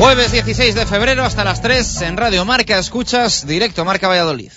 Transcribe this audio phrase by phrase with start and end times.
[0.00, 4.50] Jueves 16 de febrero hasta las 3 en Radio Marca escuchas directo Marca Valladolid.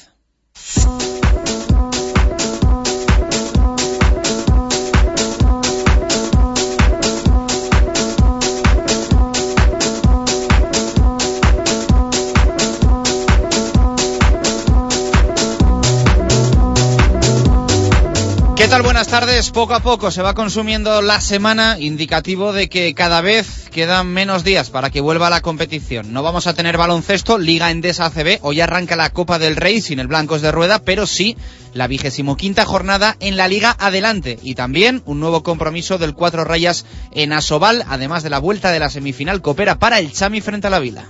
[18.56, 18.82] ¿Qué tal?
[18.82, 19.52] Buenas tardes.
[19.52, 24.46] Poco a poco se va consumiendo la semana, indicativo de que cada vez quedan menos
[24.46, 26.14] días para que vuelva la competición.
[26.14, 30.00] No vamos a tener baloncesto, Liga Endesa ACB, hoy arranca la Copa del Rey sin
[30.00, 31.36] el Blancos de Rueda, pero sí
[31.74, 36.46] la vigésimo quinta jornada en la Liga Adelante y también un nuevo compromiso del Cuatro
[36.46, 40.68] Rayas en Asobal, además de la vuelta de la semifinal Coopera para el Chami frente
[40.68, 41.06] a la Vila.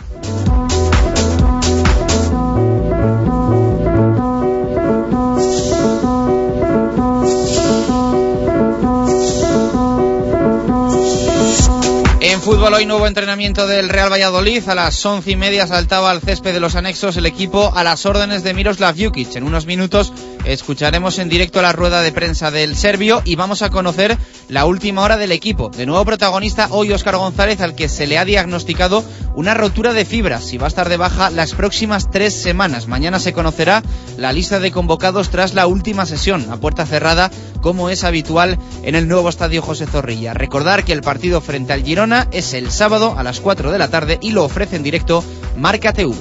[12.43, 14.67] Fútbol hoy nuevo entrenamiento del Real Valladolid.
[14.67, 18.05] A las once y media saltaba al césped de los anexos el equipo a las
[18.05, 19.37] órdenes de Miroslav Jukic.
[19.37, 20.11] En unos minutos
[20.43, 24.17] escucharemos en directo la rueda de prensa del serbio y vamos a conocer
[24.49, 25.69] la última hora del equipo.
[25.69, 29.05] De nuevo protagonista hoy Óscar González al que se le ha diagnosticado
[29.35, 32.87] una rotura de fibras y va a estar de baja las próximas tres semanas.
[32.87, 33.83] Mañana se conocerá
[34.17, 38.95] la lista de convocados tras la última sesión a puerta cerrada como es habitual en
[38.95, 40.33] el nuevo estadio José Zorrilla.
[40.33, 43.87] Recordar que el partido frente al Girona es el sábado a las 4 de la
[43.87, 45.23] tarde y lo ofrece en directo
[45.55, 46.13] Marca TV.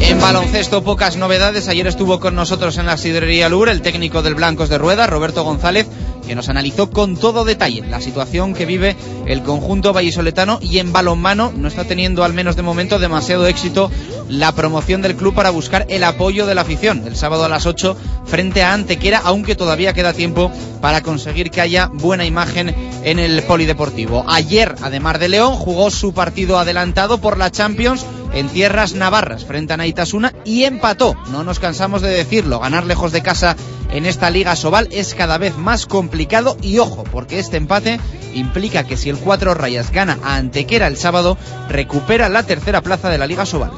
[0.00, 1.68] En baloncesto pocas novedades.
[1.68, 5.42] Ayer estuvo con nosotros en la sidrería Lur el técnico del Blancos de Rueda, Roberto
[5.44, 5.86] González,
[6.26, 10.92] que nos analizó con todo detalle la situación que vive el conjunto vallisoletano y en
[10.92, 13.90] balonmano no está teniendo al menos de momento demasiado éxito
[14.28, 17.66] la promoción del club para buscar el apoyo de la afición el sábado a las
[17.66, 23.18] 8 frente a Antequera, aunque todavía queda tiempo para conseguir que haya buena imagen en
[23.18, 24.24] el polideportivo.
[24.28, 29.72] Ayer, además de León, jugó su partido adelantado por la Champions en tierras navarras frente
[29.72, 31.16] a Naitasuna y empató.
[31.30, 33.56] No nos cansamos de decirlo, ganar lejos de casa
[33.90, 38.00] en esta Liga Sobal es cada vez más complicado y ojo, porque este empate
[38.34, 43.08] implica que si el Cuatro Rayas gana a Antequera el sábado, recupera la tercera plaza
[43.08, 43.70] de la Liga Sobal.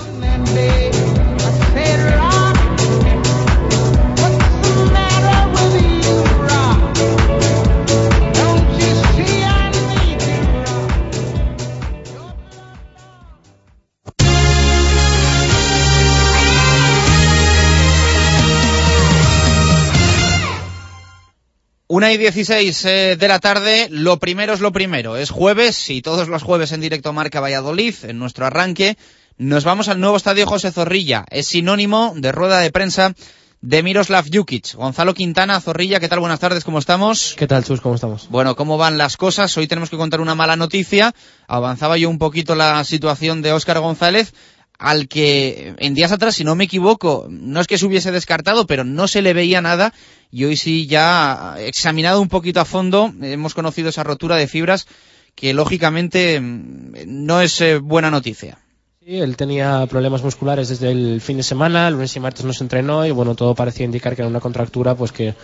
[21.97, 25.17] Una y dieciséis eh, de la tarde, lo primero es lo primero.
[25.17, 28.99] Es jueves y todos los jueves en directo Marca Valladolid, en nuestro arranque.
[29.39, 31.25] Nos vamos al nuevo estadio José Zorrilla.
[31.31, 33.15] Es sinónimo de rueda de prensa
[33.63, 34.75] de Miroslav Jukic.
[34.75, 36.21] Gonzalo Quintana, Zorrilla, ¿qué tal?
[36.21, 37.35] Buenas tardes, ¿cómo estamos?
[37.39, 37.81] ¿Qué tal, Chus?
[37.81, 38.29] ¿Cómo estamos?
[38.29, 39.57] Bueno, ¿cómo van las cosas?
[39.57, 41.15] Hoy tenemos que contar una mala noticia.
[41.49, 44.35] Avanzaba yo un poquito la situación de Óscar González
[44.79, 48.67] al que en días atrás, si no me equivoco, no es que se hubiese descartado,
[48.67, 49.93] pero no se le veía nada
[50.31, 54.87] y hoy sí ya examinado un poquito a fondo, hemos conocido esa rotura de fibras
[55.35, 58.59] que lógicamente no es eh, buena noticia.
[59.05, 62.65] Sí, él tenía problemas musculares desde el fin de semana, lunes y martes no se
[62.65, 65.35] entrenó y bueno, todo parecía indicar que era una contractura pues que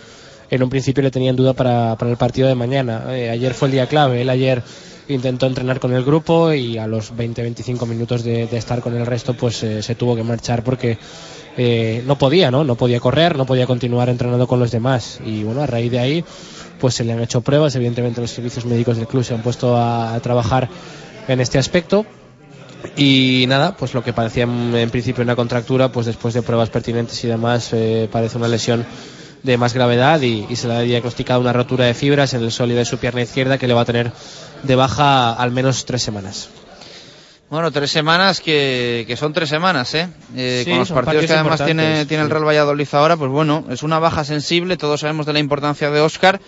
[0.50, 3.04] en un principio le tenía en duda para, para el partido de mañana.
[3.16, 4.62] Eh, ayer fue el día clave, él ayer
[5.15, 9.34] intentó entrenar con el grupo y a los 20-25 minutos de, estar con el resto
[9.34, 10.99] pues eh, se tuvo que marchar porque
[11.56, 12.65] eh, no podía, ¿no?
[12.65, 15.21] No podía correr, no podía continuar entrenando con los demás.
[15.25, 16.25] Y bueno, a raíz de ahí
[16.81, 19.77] pues se le han hecho pruebas, evidentemente los servicios médicos del club se han puesto
[19.77, 20.69] a, a trabajar
[21.29, 22.05] en este aspecto.
[22.97, 26.71] Y nada, pues lo que parecía en, en, principio una contractura, pues después de pruebas
[26.71, 28.84] pertinentes y demás eh, parece una lesión
[29.43, 32.53] de más gravedad y, y, se le ha diagnosticado una rotura de fibras en el
[32.53, 34.13] sólido de su pierna izquierda que le va a tener
[34.63, 36.49] de baja al menos tres semanas.
[37.53, 40.09] Bueno, tres semanas que, que son tres semanas, ¿eh?
[40.35, 43.67] eh sí, con los partidos, que además tiene, tiene el Real Valladolid ahora, pues bueno,
[43.69, 46.41] es una baja sensible, todos sabemos de la importancia de Oscar.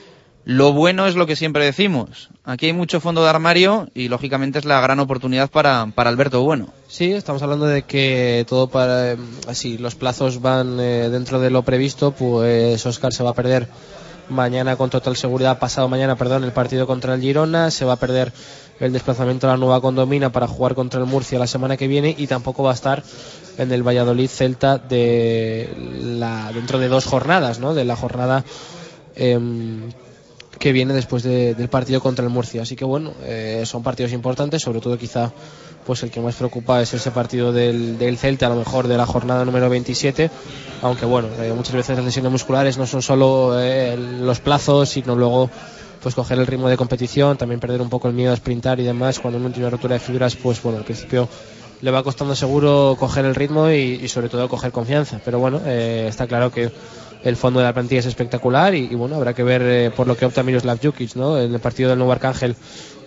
[0.44, 2.28] Lo bueno es lo que siempre decimos.
[2.44, 6.68] Aquí hay mucho fondo de armario y lógicamente es la gran oportunidad para, Alberto Bueno.
[6.86, 9.16] Sí, estamos hablando de que todo para
[9.48, 13.68] así los plazos van eh, dentro de lo previsto, pues Oscar se va a perder
[14.28, 17.96] mañana con total seguridad, pasado mañana, perdón, el partido contra el Girona, se va a
[17.96, 18.32] perder
[18.80, 22.14] el desplazamiento a la nueva condomina para jugar contra el Murcia la semana que viene
[22.16, 23.02] y tampoco va a estar
[23.56, 25.70] en el Valladolid Celta de
[26.02, 27.72] la dentro de dos jornadas, ¿no?
[27.72, 28.44] De la jornada
[29.16, 29.38] eh,
[30.64, 32.62] que viene después del partido contra el Murcia.
[32.62, 35.30] Así que bueno, eh, son partidos importantes, sobre todo quizá
[35.84, 38.96] pues el que más preocupa es ese partido del, del Celta, a lo mejor de
[38.96, 40.30] la jornada número 27,
[40.80, 45.14] aunque bueno, eh, muchas veces las lesiones musculares no son solo eh, los plazos, sino
[45.14, 45.50] luego
[46.02, 48.84] pues coger el ritmo de competición, también perder un poco el miedo a sprintar y
[48.84, 51.28] demás, cuando uno tiene una rotura de fibras, pues bueno, al principio
[51.82, 56.26] le va costando seguro coger el ritmo y, sobre todo coger confianza, pero bueno, está
[56.26, 56.72] claro que
[57.24, 60.16] el fondo de la plantilla es espectacular y, bueno, habrá que ver eh, por lo
[60.16, 61.40] que opta Miroslav Jukic, ¿no?
[61.40, 62.54] En el partido del Nuevo Arcángel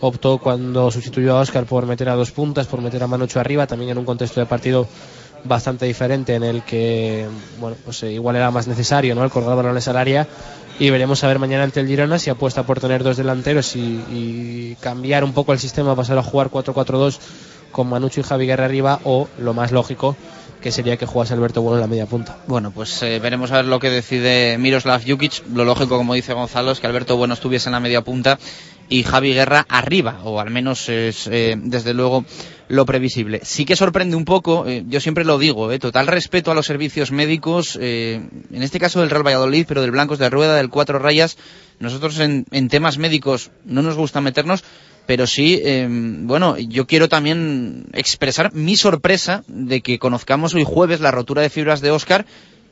[0.02, 3.68] optó cuando sustituyó a Oscar por meter a dos puntas, por meter a Manucho arriba,
[3.68, 4.88] también en un contexto de partido
[5.44, 7.28] bastante diferente en el que,
[7.60, 9.24] bueno, pues eh, igual era más necesario, ¿no?
[9.24, 10.28] El colgar balones al área
[10.80, 14.04] y veremos a ver mañana ante el Girona si apuesta por tener dos delanteros y,
[14.12, 17.20] y cambiar un poco el sistema, pasar a jugar 4-4-2
[17.72, 20.16] con Manucho y Javi Guerra arriba o, lo más lógico,
[20.62, 22.38] que sería que jugase Alberto Bueno en la media punta.
[22.48, 25.44] Bueno, pues eh, veremos a ver lo que decide Miroslav Jukic.
[25.54, 28.40] Lo lógico, como dice Gonzalo, es que Alberto Bueno estuviese en la media punta
[28.90, 32.26] y Javi Guerra arriba, o al menos es eh, desde luego
[32.70, 33.42] lo previsible.
[33.44, 37.12] Sí que sorprende un poco, eh, yo siempre lo digo, total respeto a los servicios
[37.12, 41.38] médicos, en este caso del Real Valladolid, pero del Blancos de Rueda, del Cuatro Rayas.
[41.80, 44.64] Nosotros en temas médicos no nos gusta meternos,
[45.08, 51.00] pero sí, em, bueno, yo quiero también expresar mi sorpresa de que conozcamos hoy jueves
[51.00, 52.26] la rotura de fibras de Oscar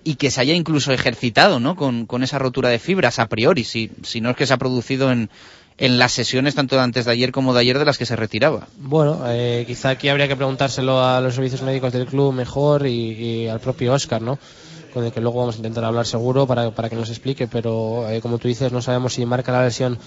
[0.03, 1.75] y que se haya incluso ejercitado, ¿no?
[1.75, 5.11] Con, esa rotura de fibras a priori, si, si no es que se ha producido
[5.11, 5.29] en,
[5.77, 8.15] en las sesiones tanto de antes de ayer como de ayer de las que se
[8.15, 8.67] retiraba.
[8.77, 13.47] Bueno, eh, quizá aquí habría que preguntárselo a los servicios médicos del club mejor y,
[13.47, 14.37] al propio Oscar, ¿no?
[14.93, 18.09] Con el que luego vamos a intentar hablar seguro para, para que nos explique, pero
[18.09, 19.97] eh, como tú dices, no sabemos si marca la lesión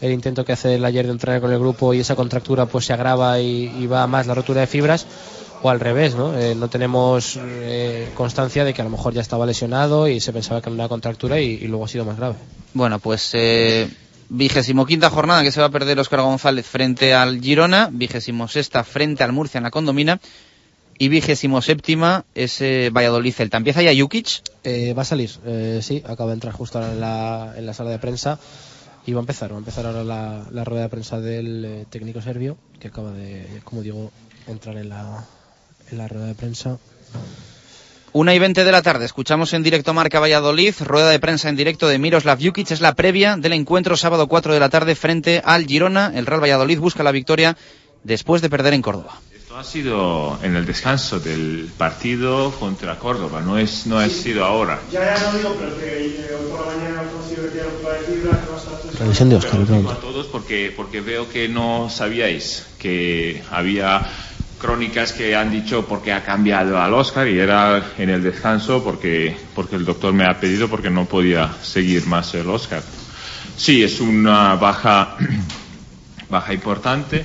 [0.00, 2.86] el intento que hace el ayer de entrenar con el grupo y esa contractura pues
[2.86, 5.06] se agrava y, va más la rotura de fibras
[5.62, 6.38] o al revés, ¿no?
[6.38, 10.32] Eh, no tenemos eh, constancia de que a lo mejor ya estaba lesionado y se
[10.32, 12.36] pensaba que era una contractura y, luego ha sido más grave.
[12.74, 13.88] Bueno, pues eh,
[14.28, 18.84] vigésimo quinta jornada que se va a perder Oscar González frente al Girona, vigésimo sexta
[18.84, 20.20] frente al Murcia en la Condomina
[20.96, 23.56] y vigésimo séptima ese Valladolid Celta.
[23.56, 24.42] ¿Empieza ya Jukic?
[24.96, 25.30] va a salir,
[25.80, 28.38] sí, acaba de entrar justo en la, en la sala de prensa
[29.08, 32.20] y va a empezar, va a empezar ahora la, rueda de prensa del eh, técnico
[32.20, 34.12] serbio, que acaba de, como digo,
[34.46, 35.24] entrar en la,
[35.90, 36.76] en la rueda de prensa.
[38.12, 41.56] Una y veinte de la tarde, escuchamos en directo Marca Valladolid, rueda de prensa en
[41.56, 45.40] directo de Miroslav Jukic, es la previa del encuentro sábado 4 de la tarde frente
[45.42, 46.12] al Girona.
[46.14, 47.56] El Real Valladolid busca la victoria
[48.04, 49.22] después de perder en Córdoba.
[49.34, 54.44] Esto ha sido en el descanso del partido contra Córdoba, no es no ha sido
[54.44, 54.78] ahora.
[54.92, 57.02] Ya, ya no digo, pero que eh, por la mañana
[58.98, 64.02] Revisión de Oscar, a todos porque, porque veo que no sabíais que había
[64.58, 69.36] crónicas que han dicho porque ha cambiado al Oscar y era en el descanso porque,
[69.54, 72.82] porque el doctor me ha pedido porque no podía seguir más el Oscar.
[73.56, 75.16] Sí, es una baja,
[76.28, 77.24] baja importante,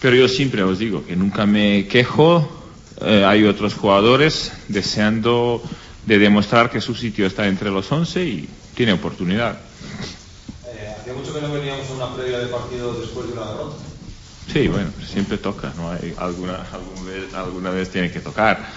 [0.00, 2.58] pero yo siempre os digo que nunca me quejo.
[3.00, 5.62] Eh, hay otros jugadores deseando
[6.04, 9.69] de demostrar que su sitio está entre los 11 y tiene oportunidad
[11.14, 13.76] mucho que no veníamos a una previa de partido después de una derrota.
[14.52, 15.90] Sí, bueno, siempre toca, ¿no?
[15.90, 16.58] Hay alguna,
[17.06, 18.68] vez, alguna vez tiene que tocar.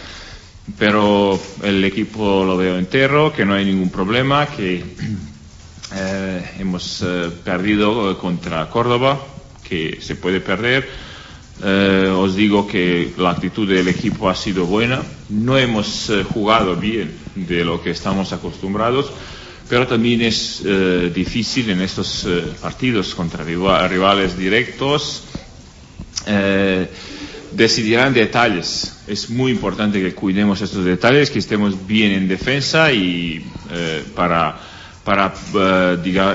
[0.77, 4.83] Pero el equipo lo veo entero, que no hay ningún problema, que
[5.95, 9.19] eh, hemos eh, perdido contra Córdoba,
[9.63, 10.87] que se puede perder.
[11.63, 15.01] Eh, os digo que la actitud del equipo ha sido buena.
[15.29, 19.11] No hemos jugado bien de lo que estamos acostumbrados
[19.73, 25.23] pero también es eh, difícil en estos eh, partidos contra rivales directos.
[26.27, 26.87] Eh,
[27.51, 28.99] decidirán detalles.
[29.07, 33.43] Es muy importante que cuidemos estos detalles, que estemos bien en defensa y
[34.15, 34.59] para,
[35.03, 35.33] para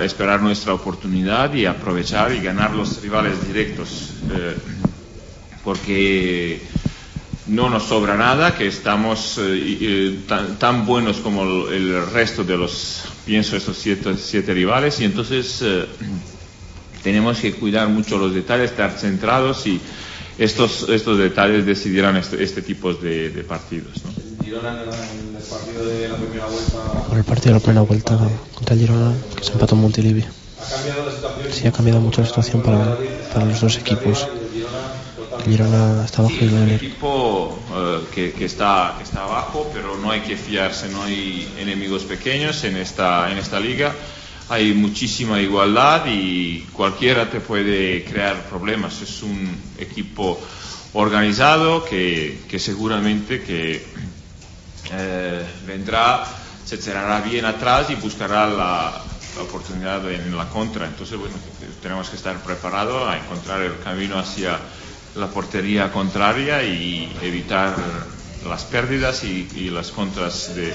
[0.02, 4.14] esperar nuestra oportunidad y aprovechar y ganar los rivales directos.
[5.62, 6.60] porque
[7.46, 9.40] no nos sobra nada, que estamos
[10.58, 15.84] tan, buenos como el resto de los pienso estos siete, siete rivales y entonces eh,
[17.02, 19.78] tenemos que cuidar mucho los detalles, estar centrados y
[20.38, 24.02] estos, estos detalles decidirán este, este tipo de, partidos.
[24.02, 24.42] ¿no?
[24.42, 27.06] Girona en el partido de la primera vuelta.
[27.06, 28.18] Por el partido de la primera vuelta
[28.54, 30.24] contra el Girona, que se empató en Montilivi.
[31.52, 32.96] Sí, ha cambiado mucho la situación para,
[33.34, 34.26] para los dos equipos.
[35.48, 40.10] Girona está abajo y un equipo eh, que, que, está, que está abajo, pero no
[40.10, 43.94] hay que fiarse, no hay enemigos pequeños en esta, en esta liga.
[44.50, 49.00] Hay muchísima igualdad y cualquiera te puede crear problemas.
[49.02, 50.38] Es un equipo
[50.94, 53.84] organizado que, que seguramente que
[54.92, 56.24] eh, vendrá,
[56.64, 59.02] se cerrará bien atrás y buscará la,
[59.36, 60.86] la oportunidad en la contra.
[60.86, 61.34] Entonces, bueno,
[61.82, 64.58] tenemos que estar preparados a encontrar el camino hacia
[65.18, 67.74] la portería contraria y evitar
[68.46, 70.72] las pérdidas y, y las contras de,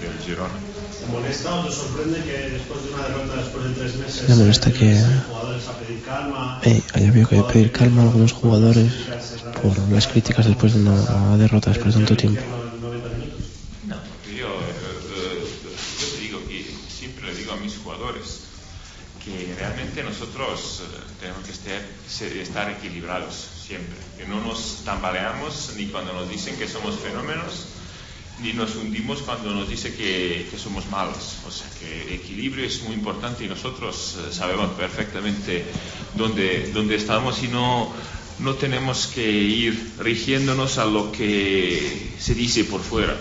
[0.00, 0.54] del Girona.
[1.00, 4.36] ¿Te molesta o te sorprende que después de una derrota después de tres meses Me
[4.36, 6.60] molesta que- los jugadores a pedir calma?
[6.64, 8.92] Eh, haya habido que pedir calma a algunos jugadores
[9.60, 12.42] por las críticas después de una derrota después de tanto tiempo.
[12.42, 13.40] en 90 minutos?
[13.86, 14.74] No, porque yo, eh,
[15.16, 15.44] eh,
[16.00, 18.40] yo te digo que siempre le digo a mis jugadores
[19.24, 26.12] que realmente nosotros eh, tenemos que estar equilibrados siempre, que no nos tambaleamos ni cuando
[26.12, 27.66] nos dicen que somos fenómenos,
[28.42, 31.36] ni nos hundimos cuando nos dice que, que somos malos.
[31.46, 35.64] O sea que equilibrio es muy importante y nosotros eh, sabemos perfectamente
[36.16, 37.92] dónde, dónde estamos y no,
[38.40, 43.16] no tenemos que ir rigiéndonos a lo que se dice por fuera.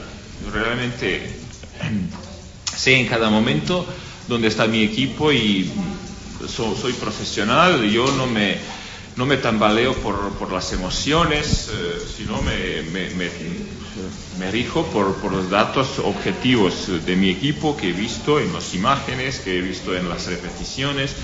[0.51, 1.39] Realmente
[2.75, 3.85] sé en cada momento
[4.27, 5.71] dónde está mi equipo y
[6.47, 8.57] so- soy profesional, yo no me,
[9.15, 12.81] no me tambaleo por, por las emociones, eh, sino me,
[14.39, 18.73] me, rijo por, por los datos objetivos de mi equipo que he visto en las
[18.73, 21.15] imágenes, que he visto en las repeticiones.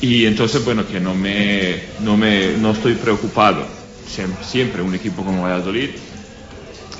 [0.00, 3.66] Y entonces, bueno, que no me, no me, no estoy preocupado.
[4.06, 5.90] Siempre, siempre un equipo como Valladolid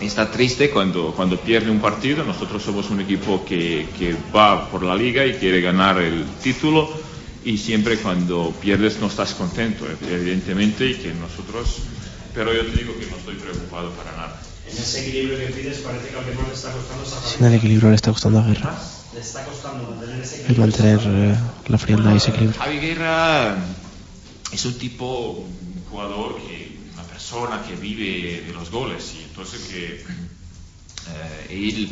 [0.01, 2.25] está triste cuando, cuando pierde un partido.
[2.25, 7.04] Nosotros somos un equipo que, que va por la liga y quiere ganar el título.
[7.45, 11.83] Y siempre cuando pierdes no estás contento, evidentemente, y que nosotros,
[12.33, 14.43] pero yo te digo que no estoy preocupado para nada.
[14.67, 17.55] En ese equilibrio que pides parece que al Alemán le está costando esa Sin el
[17.55, 18.75] equilibrio le está costando a Guerra
[19.13, 20.61] Le está costando mantener ese el equilibrio.
[20.67, 22.59] mantener eh, la frialdad y ese equilibrio.
[22.61, 23.57] Javi Guerra
[24.51, 29.61] es un tipo, un jugador que, una persona que vive de los goles y entonces
[29.71, 30.03] que
[31.11, 31.91] eh, él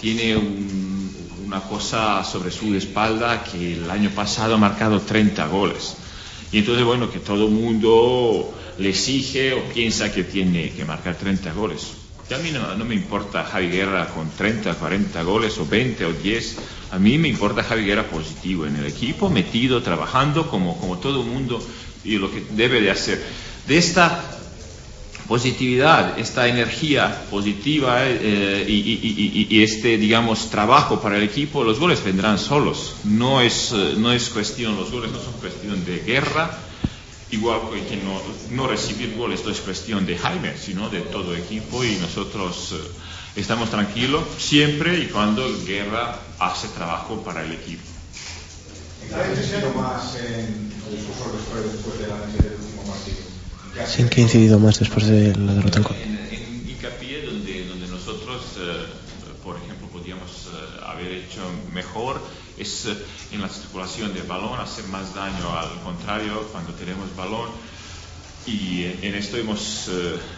[0.00, 1.05] tiene un-
[1.44, 5.96] una cosa sobre su espalda que el año pasado ha marcado 30 goles.
[6.52, 11.16] Y entonces, bueno, que todo el mundo le exige o piensa que tiene que marcar
[11.16, 11.92] 30 goles.
[12.28, 16.04] Y a mí no, no me importa Javi Guerra con 30, 40 goles o 20
[16.06, 16.56] o 10.
[16.92, 21.22] A mí me importa Javi Guerra positivo en el equipo, metido, trabajando como, como todo
[21.22, 21.64] el mundo
[22.04, 23.22] y lo que debe de hacer.
[23.66, 24.36] De esta
[25.26, 32.02] positividad, esta energía positiva eh, y, y- este, digamos, trabajo para el equipo, los goles
[32.04, 32.94] vendrán solos.
[33.04, 36.50] No es, eh, no es cuestión, los goles no son cuestión de guerra,
[37.30, 41.84] igual que no, no recibir goles no es cuestión de Jaime, sino de todo equipo
[41.84, 47.82] y nosotros eh, estamos tranquilos siempre y cuando Guerra hace trabajo para el equipo.
[49.02, 53.25] ¿En qué más en el discurso después, del último partido?
[53.76, 55.96] ¿Qué ha Sin que ha incidido más después de la derrota en Copa.
[56.00, 58.86] En, en donde, nosotros, eh,
[59.44, 61.42] por ejemplo, podíamos eh, haber hecho
[61.74, 62.20] mejor
[62.56, 62.96] es eh,
[63.32, 67.50] en la circulación del balón, hacer más daño al contrario cuando tenemos balón.
[68.46, 69.90] Y en esto hemos,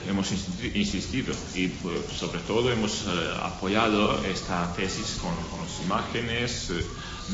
[0.08, 3.04] hemos insisti- insistido y pues, sobre todo hemos
[3.42, 6.72] apoyado esta tesis con, con las imágenes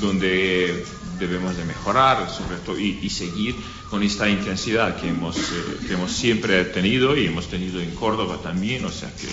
[0.00, 0.84] donde
[1.18, 3.54] debemos de mejorar sobre todo y, seguir
[3.88, 5.42] con esta intensidad que hemos, eh,
[5.86, 9.28] que hemos siempre tenido y hemos tenido en Córdoba también, o sea que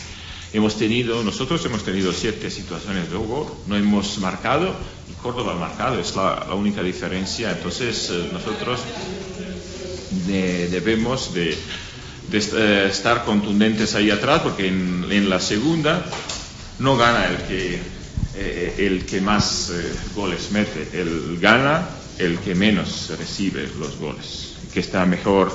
[0.54, 4.76] hemos tenido, nosotros hemos tenido siete situaciones de gol, no hemos marcado
[5.10, 8.82] y Córdoba ha marcado, es la, única diferencia, entonces eh, nosotros
[10.28, 11.58] de- debemos de,
[12.34, 16.06] eh, estar contundentes ahí atrás porque en, en la segunda
[16.80, 17.82] no gana el que,
[18.36, 24.54] eh, el que más eh, goles mete, el gana el que menos recibe los goles,
[24.74, 25.52] que está mejor,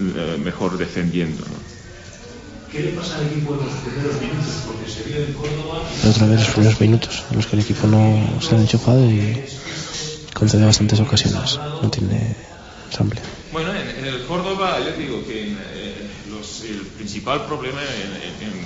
[0.00, 1.44] eh, mejor defendiendo.
[1.44, 1.74] ¿no?
[2.72, 4.62] ¿Qué le pasa al equipo en los primeros minutos?
[4.66, 7.86] Porque se vio en Córdoba otra vez los primeros minutos en los que el equipo
[7.86, 9.36] no se ha enchufado y
[10.34, 11.60] concede bastantes ocasiones.
[11.82, 12.34] No tiene
[12.90, 13.22] asamblea.
[13.52, 18.48] Bueno, en, en el Córdoba yo digo que en, eh, los- el principal problema en,
[18.48, 18.63] en-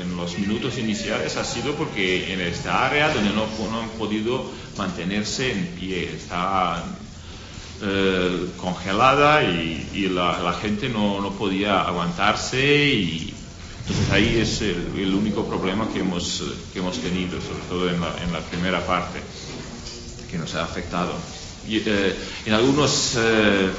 [0.00, 4.44] en- los minutos iniciales ha sido porque en esta área donde no, no han podido
[4.78, 6.84] mantenerse en pie, está
[7.82, 13.34] eh, congelada y, y la, la gente no, no podía aguantarse y
[13.80, 18.00] entonces ahí es el, el único problema que hemos, que hemos tenido, sobre todo en
[18.00, 19.18] la, en la primera parte
[20.30, 21.12] que nos ha afectado.
[21.68, 22.14] Y, eh,
[22.46, 23.70] en, algunos, eh,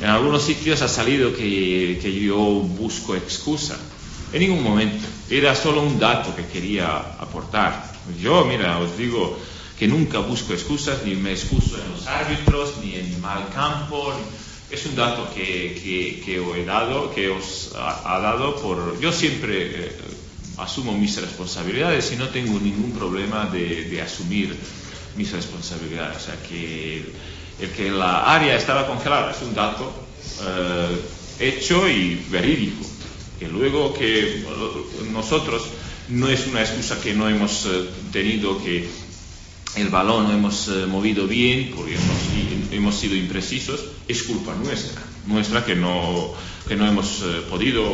[0.00, 3.76] en algunos sitios ha salido que, que yo busco excusa.
[4.34, 5.06] En ningún momento.
[5.30, 7.94] Era solo un dato que quería aportar.
[8.20, 9.38] Yo, mira, os digo
[9.78, 14.12] que nunca busco excusas, ni me excuso en los árbitros, ni en mal campo.
[14.70, 18.98] Es un dato que, que, os he dado, que os ha, dado por...
[19.00, 19.96] Yo siempre eh,
[20.58, 24.58] asumo mis responsabilidades y no tengo ningún problema de, de asumir
[25.16, 26.16] mis responsabilidades.
[26.16, 27.06] O sea, que
[27.60, 29.94] el que la área estaba congelada es un dato
[30.42, 31.00] eh,
[31.38, 32.93] hecho y verídico.
[33.38, 34.44] Que luego que
[35.12, 35.62] nosotros
[36.08, 38.88] no es una excusa que no hemos eh, tenido que
[39.76, 45.02] el balón no hemos eh, movido bien porque hemos, hemos, sido imprecisos, es culpa nuestra,
[45.26, 46.32] nuestra que no,
[46.68, 47.84] que no hemos eh, podido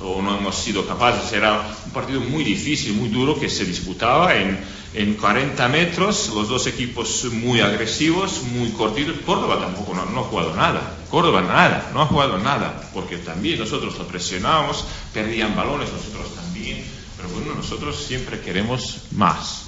[0.00, 1.32] o no hemos sido capaces.
[1.32, 4.58] Era un partido muy difícil, muy duro, que se disputaba en,
[4.94, 9.16] en 40 metros, los dos equipos muy agresivos, muy cortitos.
[9.26, 13.58] Córdoba tampoco no, no, ha jugado nada, Córdoba nada, no ha jugado nada, porque también
[13.58, 16.84] nosotros lo presionábamos, perdían balones, nosotros también,
[17.16, 19.64] pero bueno, nosotros siempre queremos más.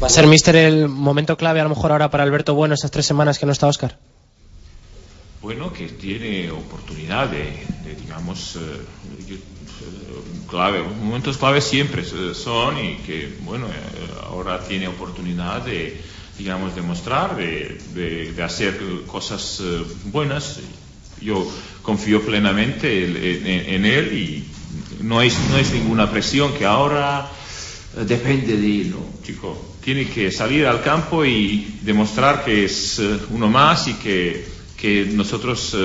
[0.00, 2.90] ¿Va a ser, mister, el momento clave a lo mejor ahora para Alberto Bueno esas
[2.90, 3.98] tres semanas que no está Oscar?
[5.42, 8.60] Bueno, que tiene oportunidad de, de digamos, eh,
[10.52, 12.04] clave, momentos claves siempre
[12.34, 13.72] son y que, bueno, eh,
[14.26, 15.98] ahora tiene oportunidad de,
[16.36, 20.60] digamos, demostrar, de, hacer cosas eh, buenas.
[21.22, 23.04] Yo confío plenamente
[23.74, 24.44] en, él y
[25.02, 27.30] no es, no es ninguna presión que ahora
[28.06, 29.56] depende de él, ¿no, chico?
[29.82, 34.44] Tiene que salir al campo y demostrar que es uno más y que,
[34.76, 35.76] que nosotros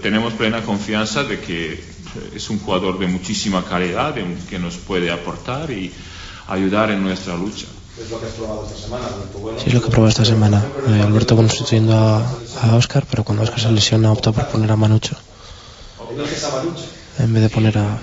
[0.00, 1.95] tenemos plena confianza de que
[2.34, 5.92] es un jugador de muchísima calidad, de, que nos puede aportar y
[6.48, 7.66] ayudar en nuestra lucha.
[7.98, 9.58] ¿Es lo que has probado esta semana, Alberto Bueno?
[9.58, 10.62] Sí, es lo que he probado esta semana.
[10.88, 12.18] Eh, Alberto Bueno sustituyendo a,
[12.62, 15.16] a Oscar, pero cuando Oscar se lesiona optó por poner a Manucho.
[17.18, 17.98] En vez de poner a,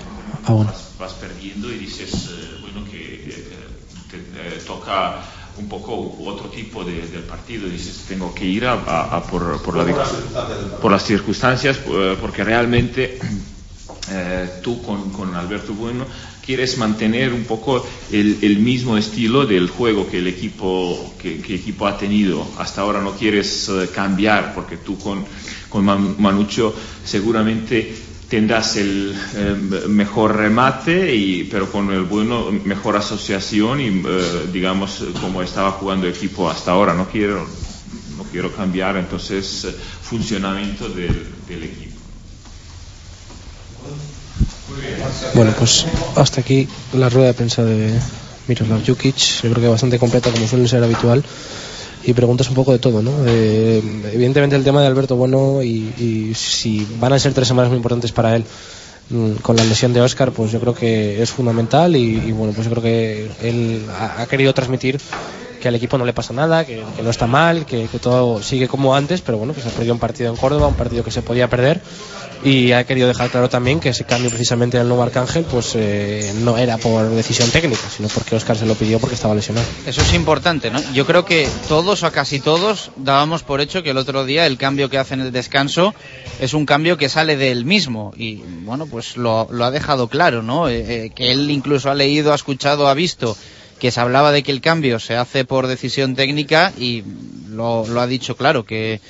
[0.46, 0.72] a Bueno.
[0.98, 3.44] Vas perdiendo y dices, eh, bueno, que eh,
[4.10, 5.20] te, te, toca
[5.58, 7.68] un poco otro tipo de, del partido.
[7.68, 10.04] Dices, tengo que ir a, a, a por, por, la,
[10.80, 11.78] por, las circunstancias,
[12.20, 13.20] porque realmente
[14.10, 16.06] eh, tú con, con, Alberto Bueno
[16.44, 21.96] quieres mantener un poco el, mismo estilo del juego que el equipo, que, equipo ha
[21.96, 22.46] tenido.
[22.58, 25.24] Hasta ahora no quieres uh, cambiar, porque tú con,
[25.70, 27.94] con Manucho seguramente
[28.28, 35.04] tendrás el eh, mejor remate, y, pero con el bueno mejor asociación y eh, digamos
[35.20, 36.94] como estaba jugando el equipo hasta ahora.
[36.94, 37.46] No quiero,
[38.16, 41.93] no quiero cambiar entonces eh, funcionamiento del, del, equipo.
[45.34, 47.92] Bueno, pues hasta aquí la rueda de prensa de
[48.46, 49.16] Miroslav Jukic.
[49.16, 51.24] Yo creo que bastante completa como suele ser habitual
[52.04, 53.26] y preguntas un poco de todo, ¿no?
[53.26, 58.12] Evidentemente el tema de Alberto Bueno y, si van a ser tres semanas muy importantes
[58.12, 58.44] para él
[59.10, 62.66] mm, con la lesión de Oscar, pues yo creo que es fundamental y, bueno, pues
[62.66, 65.00] yo creo que él ha, querido transmitir
[65.60, 68.68] que al equipo no le pasa nada, que, no está mal, que, que, todo sigue
[68.68, 71.10] como antes, pero bueno, que se ha perdido un partido en Córdoba, un partido que
[71.10, 71.80] se podía perder
[72.44, 76.30] y ha querido dejar claro también que ese cambio precisamente del nuevo Arcángel pues eh,
[76.42, 79.66] no era por decisión técnica, sino porque Oscar se lo pidió porque estaba lesionado.
[79.86, 80.80] Eso es importante, ¿no?
[80.92, 84.58] Yo creo que todos o casi todos dábamos por hecho que el otro día el
[84.58, 85.94] cambio que hace en el descanso
[86.38, 90.08] es un cambio que sale de él mismo y bueno, pues lo, lo ha dejado
[90.08, 90.68] claro, ¿no?
[90.68, 93.36] Eh, eh, que él incluso ha leído, ha escuchado, ha visto
[93.78, 97.02] que se hablaba de que el cambio se hace por decisión técnica y
[97.48, 99.00] lo, lo ha dicho claro, que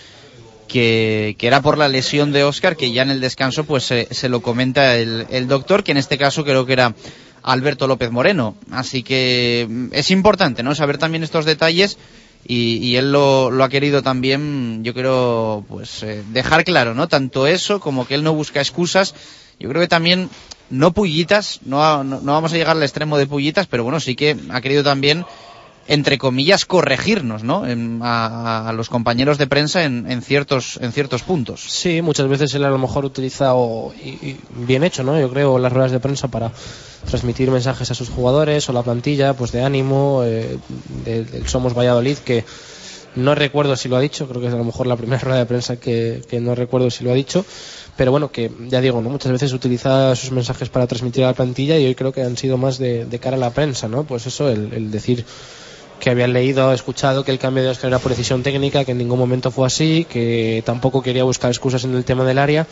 [0.69, 4.09] que, que, era por la lesión de Oscar, que ya en el descanso pues se,
[4.11, 6.95] se lo comenta el, el, doctor, que en este caso creo que era
[7.43, 8.55] Alberto López Moreno.
[8.71, 10.75] Así que es importante, ¿no?
[10.75, 11.99] Saber también estos detalles
[12.47, 17.09] y, y él lo, lo, ha querido también, yo creo, pues eh, dejar claro, ¿no?
[17.09, 19.15] Tanto eso como que él no busca excusas.
[19.59, 20.29] Yo creo que también
[20.71, 24.15] no pullitas, no, no, no vamos a llegar al extremo de pullitas, pero bueno, sí
[24.17, 25.25] que ha querido también
[25.87, 27.67] entre comillas, corregirnos, ¿no?
[27.67, 31.61] En, a, los compañeros de prensa en, en, ciertos, en ciertos puntos.
[31.61, 35.19] Sí, muchas veces él a lo mejor utiliza, o, y, bien hecho, ¿no?
[35.21, 36.51] Yo creo, las ruedas de prensa para
[37.07, 40.59] transmitir mensajes a sus jugadores o la plantilla, pues de ánimo, eh,
[41.05, 42.45] de Somos Valladolid, que
[43.15, 45.39] no recuerdo si lo ha dicho, creo que es a lo mejor la primera rueda
[45.39, 47.45] de prensa que, no recuerdo si lo ha dicho,
[47.97, 49.11] pero bueno, que ya digo, ¿no?
[49.11, 52.39] muchas veces utiliza sus mensajes para transmitir a la plantilla y hoy creo que han
[52.39, 54.05] sido más de, cara a la prensa, ¿no?
[54.05, 55.25] Pues eso, el decir
[56.01, 58.99] que habían leído, escuchado que el cambio de Oscar era por decisión técnica, que en
[58.99, 62.67] ningún momento fue así, que tampoco quería buscar excusas en el tema del área.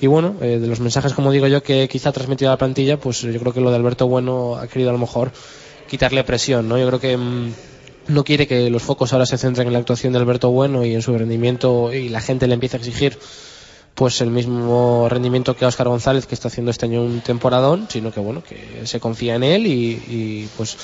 [0.00, 2.58] Y bueno, eh, de los mensajes, como digo yo, que quizá ha transmitido a la
[2.58, 5.30] plantilla, pues yo creo que lo de Alberto Bueno ha querido a lo mejor
[5.88, 6.78] quitarle presión, ¿no?
[6.78, 7.52] Yo creo que mmm,
[8.08, 10.94] no quiere que los focos ahora se centren en la actuación de Alberto Bueno y
[10.94, 13.18] en su rendimiento y la gente le empiece a exigir
[13.94, 17.86] pues el mismo rendimiento que a Oscar González que está haciendo este año un temporadón,
[17.88, 20.76] sino que bueno, que se confía en él y, y pues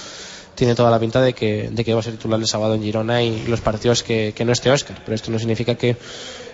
[0.54, 2.82] tiene toda la pinta de que, de que va a ser titular el sábado en
[2.82, 5.00] Girona y los partidos que, que no esté Oscar.
[5.04, 5.96] Pero esto no significa que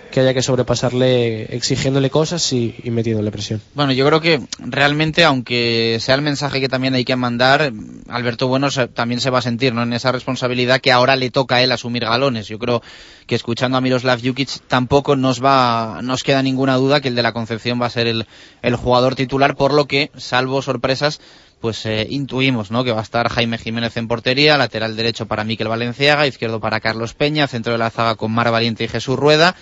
[0.09, 3.61] que haya que sobrepasarle exigiéndole cosas y, y metiéndole presión.
[3.73, 7.73] Bueno, yo creo que realmente, aunque sea el mensaje que también hay que mandar,
[8.07, 9.83] Alberto Bueno se- también se va a sentir ¿no?
[9.83, 12.47] en esa responsabilidad que ahora le toca a él asumir galones.
[12.47, 12.81] Yo creo
[13.25, 17.23] que escuchando a Miroslav Jukic tampoco nos va, nos queda ninguna duda que el de
[17.23, 18.27] la Concepción va a ser el,
[18.61, 21.19] el jugador titular, por lo que, salvo sorpresas,
[21.59, 22.83] pues eh, intuimos ¿no?
[22.83, 26.79] que va a estar Jaime Jiménez en portería, lateral derecho para Miquel Valenciaga, izquierdo para
[26.79, 29.55] Carlos Peña, centro de la zaga con Mar Valiente y Jesús Rueda,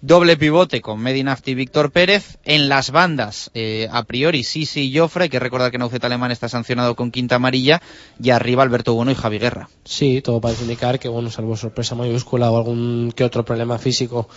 [0.00, 4.98] doble pivote con Medinafti y Víctor Pérez, en las bandas eh, a priori Sisi y
[4.98, 7.80] Jofre, que recordar que Naucet Alemán está sancionado con quinta amarilla,
[8.22, 9.68] y arriba Alberto Bueno y Javi Guerra.
[9.84, 14.28] Sí, todo parece indicar que, bueno, salvo sorpresa mayúscula o algún que otro problema físico,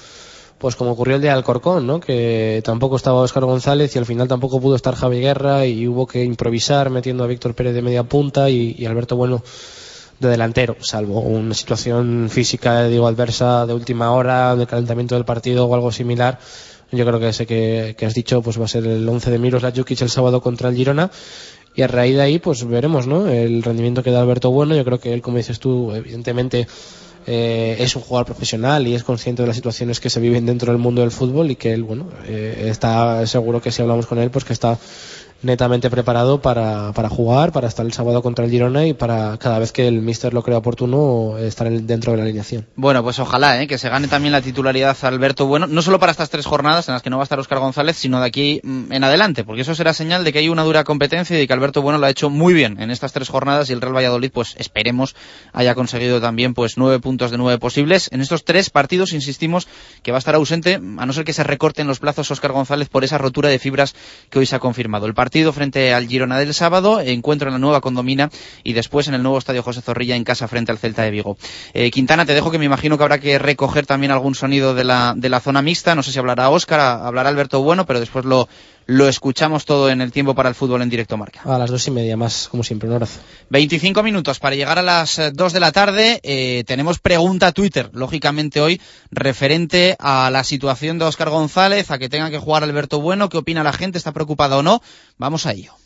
[0.57, 1.99] pues como ocurrió el día del Corcón, ¿no?
[1.99, 6.07] Que tampoco estaba Óscar González y al final tampoco pudo estar Javi Guerra y hubo
[6.07, 9.43] que improvisar metiendo a Víctor Pérez de media punta y, Alberto Bueno
[10.19, 15.67] de delantero, salvo una situación física, digo, adversa de última hora, de calentamiento del partido
[15.67, 16.39] o algo similar.
[16.91, 19.37] Yo creo que ese que, que has dicho pues va a ser el 11 de
[19.37, 21.11] Miros Lajukic el sábado contra el Girona.
[21.75, 23.27] Y a raíz de ahí, pues veremos, ¿no?
[23.27, 24.75] El rendimiento que da Alberto Bueno.
[24.75, 26.67] Yo creo que él, como dices tú, evidentemente
[27.29, 30.71] eh, es un jugador profesional y es consciente de las situaciones que se viven dentro
[30.71, 34.17] del mundo del fútbol y que él, bueno, eh, está seguro que si hablamos con
[34.17, 34.79] él, pues que está
[35.41, 39.59] netamente preparado para, para jugar, para estar el sábado contra el Girona y para cada
[39.59, 42.65] vez que el míster lo crea oportuno estar en- dentro de la alineación.
[42.75, 43.67] Bueno, pues ojalá ¿eh?
[43.67, 46.93] que se gane también la titularidad Alberto Bueno, no solo para estas tres jornadas en
[46.93, 49.61] las que no va a estar Oscar González, sino de aquí mm, en adelante, porque
[49.61, 52.05] eso será señal de que hay una dura competencia y de que Alberto Bueno lo
[52.05, 55.15] ha hecho muy bien en estas tres jornadas y el Real Valladolid, pues esperemos,
[55.53, 58.09] haya conseguido también pues nueve puntos de nueve posibles.
[58.11, 59.67] En estos tres partidos, insistimos,
[60.03, 62.89] que va a estar ausente, a no ser que se recorten los plazos Oscar González
[62.89, 63.95] por esa rotura de fibras
[64.29, 65.05] que hoy se ha confirmado.
[65.05, 68.29] El partido frente al Girona del sábado, encuentro en la nueva condomina
[68.63, 71.37] y después en el nuevo estadio José Zorrilla en casa frente al Celta de Vigo.
[71.73, 74.85] Eh, Quintana, te dejo que me imagino que habrá que recoger también algún sonido de
[74.85, 75.95] la, de la zona mixta.
[75.95, 78.47] No sé si hablará Óscar, hablará Alberto Bueno, pero después lo,
[78.87, 81.41] lo escuchamos todo en el tiempo para el fútbol en directo marca.
[81.43, 83.19] A las dos y media más, como siempre, un abrazo.
[83.49, 86.19] 25 minutos para llegar a las eh, 2 de la tarde.
[86.23, 91.99] Eh, tenemos pregunta a Twitter, lógicamente hoy, referente a la situación de Óscar González, a
[91.99, 93.29] que tenga que jugar Alberto Bueno.
[93.29, 93.97] ¿Qué opina la gente?
[93.97, 94.81] ¿Está preocupada o no?
[95.17, 95.76] Vamos a ello.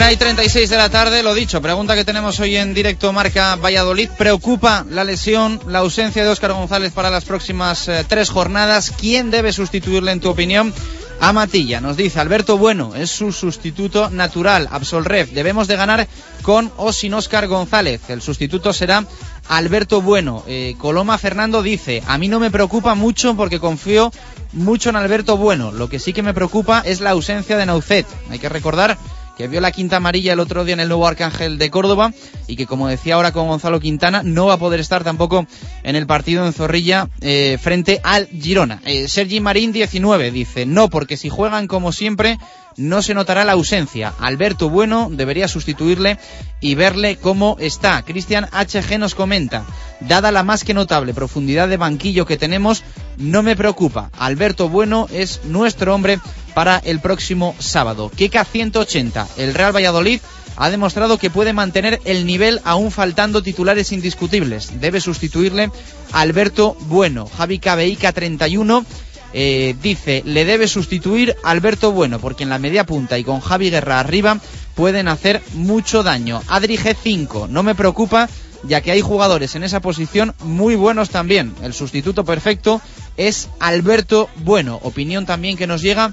[0.00, 3.56] Una y 36 de la tarde, lo dicho, pregunta que tenemos hoy en directo marca
[3.56, 4.08] Valladolid.
[4.16, 8.94] ¿Preocupa la lesión, la ausencia de Óscar González para las próximas eh, tres jornadas?
[8.98, 10.72] ¿Quién debe sustituirle en tu opinión?
[11.20, 15.32] A Matilla nos dice Alberto Bueno es su sustituto natural, Absolref.
[15.32, 16.08] Debemos de ganar
[16.40, 18.00] con o sin Óscar González.
[18.08, 19.04] El sustituto será
[19.48, 20.44] Alberto Bueno.
[20.46, 24.10] Eh, Coloma Fernando dice a mí no me preocupa mucho porque confío
[24.54, 25.72] mucho en Alberto Bueno.
[25.72, 28.06] Lo que sí que me preocupa es la ausencia de Naucet.
[28.30, 28.96] Hay que recordar
[29.40, 32.12] que vio la quinta amarilla el otro día en el nuevo Arcángel de Córdoba
[32.46, 35.46] y que como decía ahora con Gonzalo Quintana no va a poder estar tampoco
[35.82, 38.82] en el partido en Zorrilla eh, frente al Girona.
[38.84, 42.36] Eh, Sergi Marín 19 dice no porque si juegan como siempre
[42.76, 44.12] no se notará la ausencia.
[44.18, 46.18] Alberto Bueno debería sustituirle
[46.60, 48.02] y verle cómo está.
[48.02, 49.64] Cristian HG nos comenta,
[50.00, 52.82] dada la más que notable profundidad de banquillo que tenemos,
[53.16, 54.10] no me preocupa.
[54.18, 56.18] Alberto Bueno es nuestro hombre
[56.54, 58.10] para el próximo sábado.
[58.16, 60.20] Keka 180, el Real Valladolid
[60.56, 64.80] ha demostrado que puede mantener el nivel aún faltando titulares indiscutibles.
[64.80, 65.70] Debe sustituirle
[66.12, 67.30] Alberto Bueno.
[67.34, 68.84] Javi Cabeica 31
[69.32, 73.70] eh, dice, le debe sustituir Alberto Bueno, porque en la media punta y con Javi
[73.70, 74.40] Guerra arriba
[74.74, 76.42] pueden hacer mucho daño.
[76.48, 78.28] Adri G5, no me preocupa,
[78.64, 81.54] ya que hay jugadores en esa posición muy buenos también.
[81.62, 82.80] El sustituto perfecto
[83.16, 84.80] es Alberto Bueno.
[84.82, 86.12] Opinión también que nos llega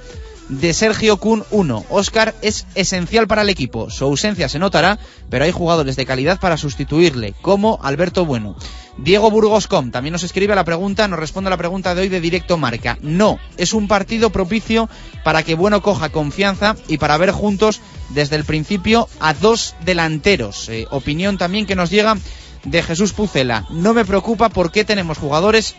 [0.49, 1.85] de Sergio Kun 1.
[1.89, 3.89] Oscar es esencial para el equipo.
[3.89, 4.99] Su ausencia se notará,
[5.29, 8.55] pero hay jugadores de calidad para sustituirle, como Alberto Bueno.
[8.97, 12.19] Diego Burgoscom también nos escribe la pregunta, nos responde a la pregunta de hoy de
[12.19, 12.97] directo marca.
[13.01, 14.89] No, es un partido propicio
[15.23, 17.79] para que Bueno coja confianza y para ver juntos
[18.09, 20.69] desde el principio a dos delanteros.
[20.69, 22.17] Eh, opinión también que nos llega
[22.63, 23.65] de Jesús Pucela.
[23.69, 25.75] No me preocupa porque tenemos jugadores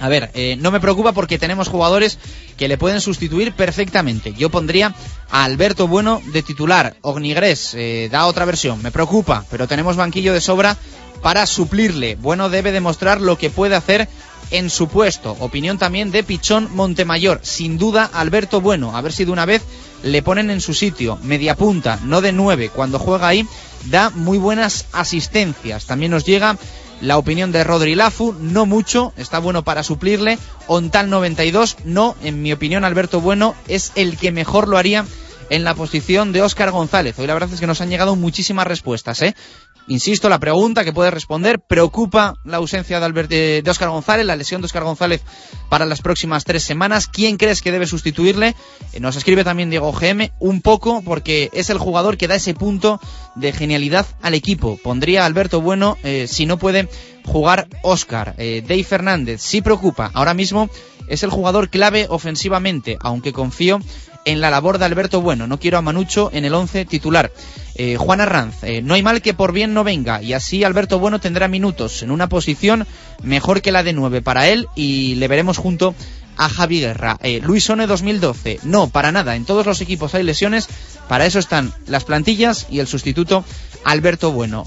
[0.00, 2.18] A ver, eh, no me preocupa porque tenemos jugadores
[2.56, 4.34] que le pueden sustituir perfectamente.
[4.34, 4.94] Yo pondría
[5.30, 6.96] a Alberto Bueno de titular.
[7.02, 8.82] Ognigres eh, da otra versión.
[8.82, 10.76] Me preocupa, pero tenemos banquillo de sobra
[11.22, 12.16] para suplirle.
[12.16, 14.08] Bueno debe demostrar lo que puede hacer
[14.50, 15.36] en su puesto.
[15.40, 17.40] Opinión también de Pichón Montemayor.
[17.42, 18.96] Sin duda, Alberto Bueno.
[18.96, 19.62] A ver si de una vez
[20.02, 21.18] le ponen en su sitio.
[21.22, 22.70] Media punta, no de nueve.
[22.74, 23.46] Cuando juega ahí,
[23.86, 25.86] da muy buenas asistencias.
[25.86, 26.56] También nos llega
[27.00, 30.38] la opinión de Rodri Lafu, no mucho, está bueno para suplirle.
[30.66, 35.04] Ontal 92, no, en mi opinión Alberto Bueno es el que mejor lo haría
[35.50, 37.18] en la posición de Óscar González.
[37.18, 39.34] Hoy la verdad es que nos han llegado muchísimas respuestas, ¿eh?
[39.88, 44.26] Insisto, la pregunta que puede responder, ¿preocupa la ausencia de, Albert, de, de Óscar González,
[44.26, 45.22] la lesión de Óscar González
[45.70, 47.06] para las próximas tres semanas?
[47.06, 48.54] ¿Quién crees que debe sustituirle?
[48.92, 52.52] Eh, nos escribe también Diego GM, un poco, porque es el jugador que da ese
[52.52, 53.00] punto
[53.34, 54.78] de genialidad al equipo.
[54.82, 56.88] Pondría Alberto Bueno eh, si no puede
[57.24, 58.34] jugar Óscar.
[58.36, 60.10] Eh, Dave Fernández sí preocupa.
[60.12, 60.68] Ahora mismo
[61.08, 63.80] es el jugador clave ofensivamente, aunque confío
[64.28, 65.46] en la labor de Alberto Bueno.
[65.46, 67.32] No quiero a Manucho en el 11 titular.
[67.74, 70.98] Eh, Juan Arranz, eh, no hay mal que por bien no venga, y así Alberto
[70.98, 72.86] Bueno tendrá minutos en una posición
[73.22, 75.94] mejor que la de 9 para él y le veremos junto
[76.36, 77.18] a Javi Guerra.
[77.22, 80.68] Eh, Luis One 2012, no, para nada, en todos los equipos hay lesiones,
[81.08, 83.44] para eso están las plantillas y el sustituto
[83.84, 84.66] Alberto Bueno.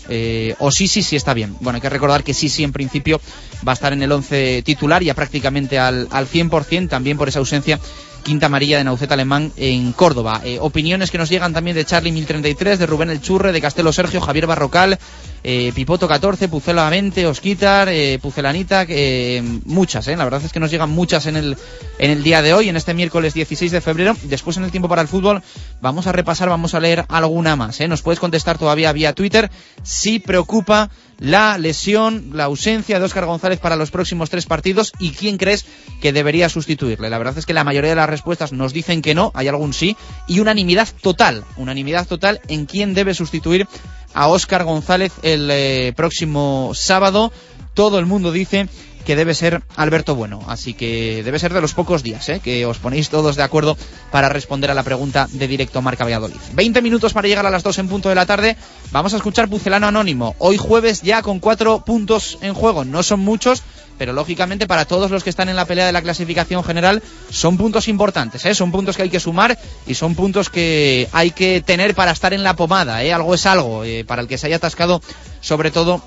[0.59, 1.55] O Sisi sí está bien.
[1.59, 3.21] Bueno, hay que recordar que Sisi en principio
[3.67, 7.39] va a estar en el 11 titular ya prácticamente al, al 100%, también por esa
[7.39, 7.79] ausencia
[8.23, 10.41] quinta amarilla de Nauceta Alemán en Córdoba.
[10.43, 13.91] Eh, opiniones que nos llegan también de Charlie 1033, de Rubén El Churre, de Castelo
[13.91, 14.99] Sergio, Javier Barrocal,
[15.43, 20.69] eh, Pipoto 14, Pucela 20, Osquitar, eh, Pucelanita, eh, muchas, la verdad es que nos
[20.69, 21.57] llegan muchas en el,
[21.97, 24.15] en el día de hoy, en este miércoles 16 de febrero.
[24.23, 25.41] Después en el tiempo para el fútbol
[25.81, 27.79] vamos a repasar, vamos a leer alguna más.
[27.81, 29.49] Nos puedes contestar todavía vía Twitter
[29.81, 35.11] si preocupa la lesión, la ausencia de Óscar González para los próximos tres partidos y
[35.11, 35.65] quién crees
[36.01, 37.11] que debería sustituirle.
[37.11, 39.71] La verdad es que la mayoría de las respuestas nos dicen que no, hay algún
[39.71, 39.95] sí,
[40.27, 43.67] y unanimidad total, unanimidad total en quién debe sustituir
[44.15, 47.31] a Óscar González el eh, próximo sábado.
[47.75, 48.67] Todo el mundo dice
[49.05, 52.39] que debe ser Alberto Bueno, así que debe ser de los pocos días ¿eh?
[52.43, 53.77] que os ponéis todos de acuerdo
[54.11, 56.37] para responder a la pregunta de directo Marca Valladolid.
[56.53, 58.57] 20 minutos para llegar a las 2 en punto de la tarde.
[58.91, 60.35] Vamos a escuchar Pucelano Anónimo.
[60.39, 62.85] Hoy jueves ya con cuatro puntos en juego.
[62.85, 63.63] No son muchos,
[64.01, 67.57] pero lógicamente para todos los que están en la pelea de la clasificación general son
[67.57, 68.55] puntos importantes, ¿eh?
[68.55, 72.33] son puntos que hay que sumar y son puntos que hay que tener para estar
[72.33, 73.13] en la pomada, ¿eh?
[73.13, 75.03] algo es algo, eh, para el que se haya atascado
[75.39, 76.01] sobre todo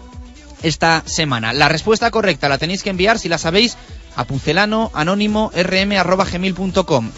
[0.64, 1.53] esta semana.
[1.53, 3.77] La respuesta correcta la tenéis que enviar, si la sabéis,
[4.16, 5.92] a pucelano anónimo rm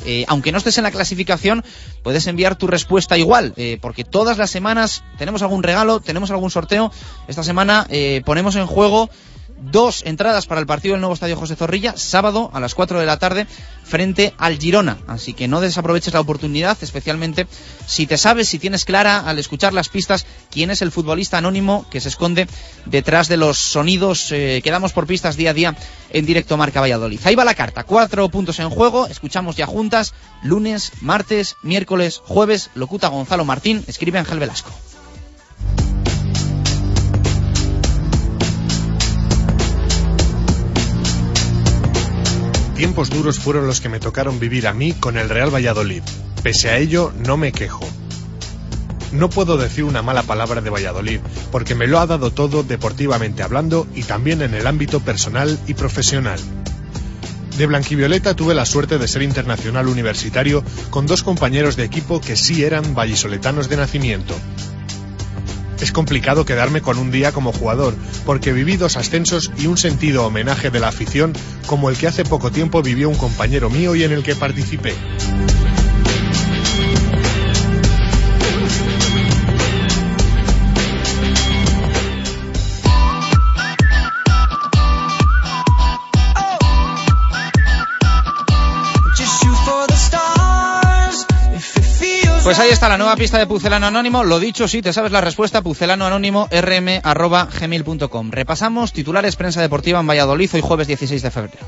[0.05, 1.65] eh, aunque no estés en la clasificación
[2.03, 6.51] puedes enviar tu respuesta igual eh, porque todas las semanas tenemos algún regalo tenemos algún
[6.51, 6.91] sorteo
[7.29, 9.11] esta semana eh, ponemos en juego
[9.59, 13.07] dos entradas para el partido del nuevo estadio José Zorrilla, sábado a las 4 de
[13.07, 13.47] la tarde,
[13.85, 14.99] frente al Girona.
[15.07, 17.47] Así que no desaproveches la oportunidad, especialmente
[17.87, 21.87] si te sabes, si tienes clara al escuchar las pistas quién es el futbolista anónimo
[21.91, 22.49] que se esconde
[22.85, 25.77] detrás de los sonidos eh, que damos por pistas día a día
[26.11, 27.21] en directo Marca Valladolid.
[27.25, 32.71] Ahí va la carta, cuatro puntos en juego, escuchamos ya juntas, lunes, martes, miércoles, jueves,
[32.75, 34.71] locuta Gonzalo Martín, escribe Ángel Velasco.
[42.77, 46.03] Tiempos duros fueron los que me tocaron vivir a mí con el Real Valladolid.
[46.43, 47.89] Pese a ello, no me quejo.
[49.13, 53.43] No puedo decir una mala palabra de Valladolid, porque me lo ha dado todo deportivamente
[53.43, 56.39] hablando y también en el ámbito personal y profesional.
[57.57, 62.37] De Blanquivioleta tuve la suerte de ser internacional universitario con dos compañeros de equipo que
[62.37, 64.35] sí eran vallisoletanos de nacimiento.
[65.81, 70.27] Es complicado quedarme con un día como jugador, porque viví dos ascensos y un sentido
[70.27, 71.33] homenaje de la afición
[71.67, 74.95] como el que hace poco tiempo vivió un compañero mío y en el que participé.
[92.47, 94.23] Pues ahí está la nueva pista de Pucelano Anónimo.
[94.23, 98.31] Lo dicho, sí, te sabes la respuesta, pucelano anónimo rm.gmail.com.
[98.31, 101.67] Repasamos titulares prensa deportiva en Valladolid hoy jueves 16 de febrero.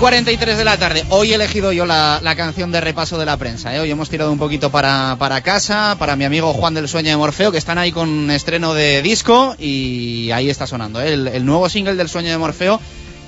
[0.00, 1.04] 43 de la tarde.
[1.10, 3.76] Hoy he elegido yo la, la canción de repaso de la prensa.
[3.76, 3.80] ¿eh?
[3.80, 7.18] Hoy hemos tirado un poquito para, para casa, para mi amigo Juan del Sueño de
[7.18, 11.12] Morfeo, que están ahí con estreno de disco y ahí está sonando ¿eh?
[11.12, 12.80] el, el nuevo single del Sueño de Morfeo,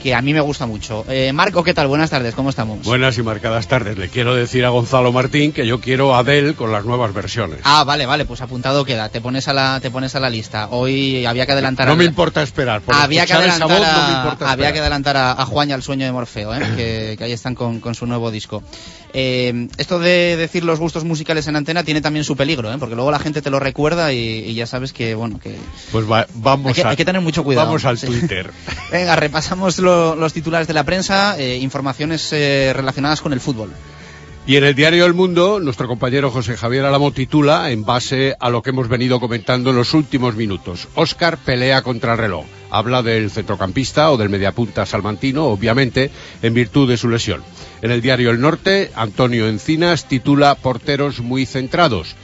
[0.03, 1.05] que a mí me gusta mucho.
[1.09, 1.87] Eh, Marco, ¿qué tal?
[1.87, 2.85] Buenas tardes, ¿cómo estamos?
[2.85, 3.97] Buenas y marcadas tardes.
[3.97, 7.61] Le quiero decir a Gonzalo Martín que yo quiero a Adele con las nuevas versiones.
[7.65, 9.09] Ah, vale, vale, pues apuntado queda.
[9.11, 10.69] Te pones a la, te pones a la lista.
[10.71, 11.87] Hoy había que adelantar.
[11.87, 12.81] no a- me importa esperar.
[12.83, 15.73] Por había que adelantar, voz no me a, había que adelantar a, a Juan y
[15.73, 16.61] al sueño de Morfeo, ¿eh?
[16.77, 18.63] que, que ahí están con, con su nuevo disco.
[19.15, 22.77] Eh, esto de decir los gustos musicales en antena tiene también su peligro, ¿eh?
[22.79, 25.55] porque luego la gente te lo recuerda y, y ya sabes que, bueno, que
[25.91, 27.67] Pues va- vamos hay que, a- hay que tener mucho cuidado.
[27.67, 28.07] Vamos al Sí.
[28.07, 28.51] Twitter.
[28.91, 33.71] Venga, repasamos lo- los titulares de la prensa, eh, informaciones eh, relacionadas con el fútbol.
[34.45, 38.51] Y en el diario El Mundo, nuestro compañero José Javier Alamo titula, en base a
[38.51, 42.45] lo que hemos venido comentando en los últimos minutos, Óscar pelea contra el reloj.
[42.69, 46.11] Habla del centrocampista o del mediapunta salmantino, obviamente,
[46.43, 47.45] en virtud de su lesión.
[47.83, 52.15] En el diario El Norte, Antonio Encinas titula Porteros muy centrados.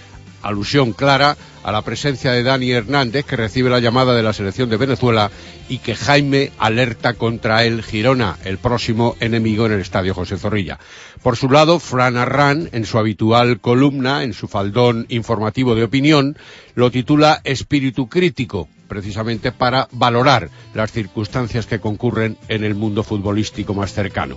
[0.40, 4.70] Alusión clara a la presencia de Dani Hernández, que recibe la llamada de la selección
[4.70, 5.32] de Venezuela,
[5.68, 10.78] y que Jaime alerta contra el Girona, el próximo enemigo en el estadio José Zorrilla.
[11.24, 16.38] Por su lado, Fran Arran, en su habitual columna, en su faldón informativo de opinión,
[16.76, 23.74] lo titula Espíritu crítico, precisamente para valorar las circunstancias que concurren en el mundo futbolístico
[23.74, 24.36] más cercano.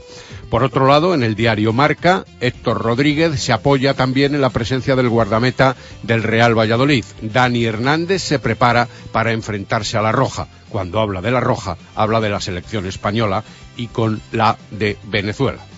[0.49, 4.95] Por otro lado, en el diario Marca, Héctor Rodríguez se apoya también en la presencia
[4.95, 7.05] del guardameta del Real Valladolid.
[7.21, 10.47] Dani Hernández se prepara para enfrentarse a la Roja.
[10.69, 13.43] Cuando habla de la Roja, habla de la selección española
[13.77, 15.70] y con la de Venezuela.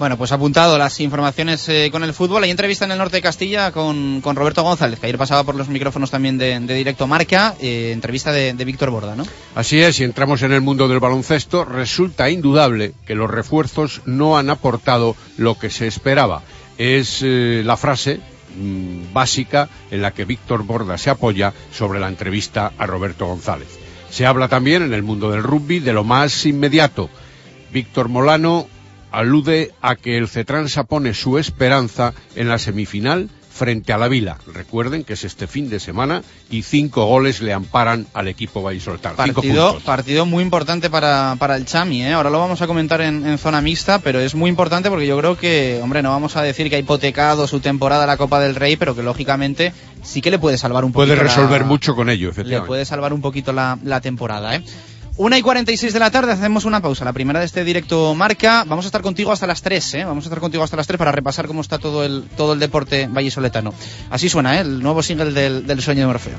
[0.00, 2.42] Bueno, pues apuntado las informaciones eh, con el fútbol.
[2.42, 5.56] Hay entrevista en el norte de Castilla con, con Roberto González, que ayer pasaba por
[5.56, 7.54] los micrófonos también de, Directo Marca.
[7.60, 9.26] eh, entrevista de, de Víctor Borda, ¿no?
[9.54, 14.38] Así es, si entramos en el mundo del baloncesto, resulta indudable que los refuerzos no
[14.38, 16.44] han aportado lo que se esperaba.
[16.78, 18.20] Es eh, la frase
[18.56, 23.68] mm, básica en la que Víctor Borda se apoya sobre la entrevista a Roberto González.
[24.08, 27.10] Se habla también en el mundo del rugby de lo más inmediato.
[27.70, 28.66] Víctor Molano
[29.12, 34.38] alude a que el Cetransa pone su esperanza en la semifinal frente a la Vila.
[34.54, 39.16] Recuerden que es este fin de semana y cinco goles le amparan al equipo vallisoletano.
[39.22, 42.12] Cinco Partido, partido muy importante para, para el Chami, ¿eh?
[42.14, 45.18] Ahora lo vamos a comentar en, en zona mixta, pero es muy importante porque yo
[45.18, 48.54] creo que, hombre, no vamos a decir que ha hipotecado su temporada la Copa del
[48.54, 51.94] Rey, pero que lógicamente sí que le puede salvar un poquito Puede resolver la- mucho
[51.94, 52.66] con ello, le efectivamente.
[52.66, 54.64] puede salvar un poquito la, la temporada, ¿eh?
[55.20, 57.04] Una y 46 de la tarde, hacemos una pausa.
[57.04, 58.64] La primera de este directo marca.
[58.66, 60.04] Vamos a estar contigo hasta las 3, ¿eh?
[60.06, 62.58] Vamos a estar contigo hasta las 3 para repasar cómo está todo el, todo el
[62.58, 63.74] deporte vallisoletano.
[64.08, 64.60] Así suena, ¿eh?
[64.60, 66.38] El nuevo single del, del sueño de Morfeo.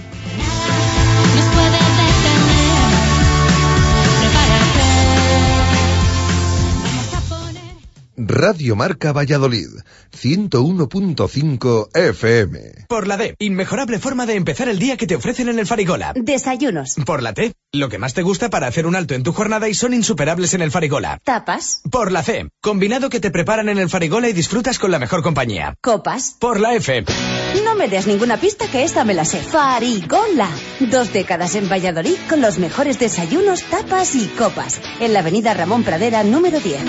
[8.24, 9.70] Radio Marca Valladolid,
[10.16, 12.86] 101.5 FM.
[12.88, 16.14] Por la D, inmejorable forma de empezar el día que te ofrecen en el Farigola.
[16.16, 16.96] Desayunos.
[17.04, 19.70] Por la T, lo que más te gusta para hacer un alto en tu jornada
[19.70, 21.20] y son insuperables en el Farigola.
[21.24, 21.82] Tapas.
[21.90, 25.24] Por la C, combinado que te preparan en el Farigola y disfrutas con la mejor
[25.24, 25.74] compañía.
[25.82, 26.36] Copas.
[26.40, 27.04] Por la F,
[27.66, 29.40] No me des ninguna pista que esta me la sé.
[29.40, 30.50] Farigola.
[30.80, 34.80] Dos décadas en Valladolid con los mejores desayunos, tapas y copas.
[35.00, 36.82] En la avenida Ramón Pradera, número 10.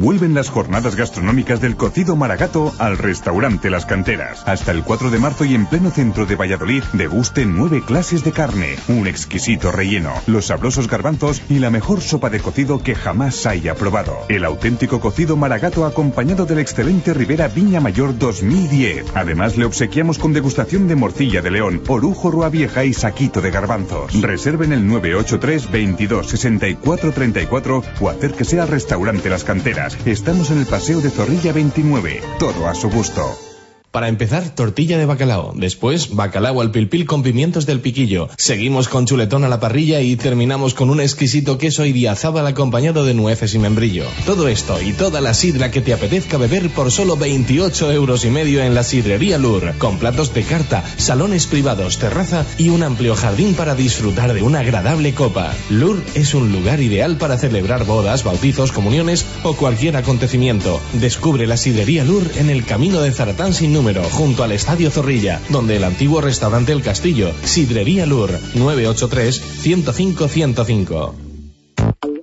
[0.00, 4.42] Vuelven las jornadas gastronómicas del cocido maragato al restaurante Las Canteras.
[4.46, 8.32] Hasta el 4 de marzo y en pleno centro de Valladolid, deguste nueve clases de
[8.32, 13.44] carne, un exquisito relleno, los sabrosos garbanzos y la mejor sopa de cocido que jamás
[13.46, 14.16] haya probado.
[14.28, 19.06] El auténtico cocido maragato acompañado del excelente Rivera Viña Mayor 2010.
[19.14, 23.50] Además le obsequiamos con degustación de morcilla de león, orujo rua vieja y saquito de
[23.50, 24.20] garbanzos.
[24.20, 29.81] Reserven el 983 22 64 34 o acérquese al restaurante Las Canteras.
[30.04, 32.22] Estamos en el Paseo de Zorrilla 29.
[32.38, 33.51] Todo a su gusto.
[33.92, 35.52] Para empezar, tortilla de bacalao.
[35.54, 38.30] Después, bacalao al pilpil con pimientos del piquillo.
[38.38, 43.12] Seguimos con chuletón a la parrilla y terminamos con un exquisito queso idiazábal acompañado de
[43.12, 44.06] nueces y membrillo.
[44.24, 48.30] Todo esto y toda la sidra que te apetezca beber por solo 28 euros y
[48.30, 49.74] medio en la sidrería Lur.
[49.76, 54.60] Con platos de carta, salones privados, terraza y un amplio jardín para disfrutar de una
[54.60, 55.54] agradable copa.
[55.68, 60.80] Lur es un lugar ideal para celebrar bodas, bautizos, comuniones o cualquier acontecimiento.
[60.94, 65.40] Descubre la sidrería Lur en el camino de Zaratán sin número, junto al Estadio Zorrilla,
[65.48, 71.14] donde el antiguo restaurante El Castillo, Sidrería Lur, 983-105-105.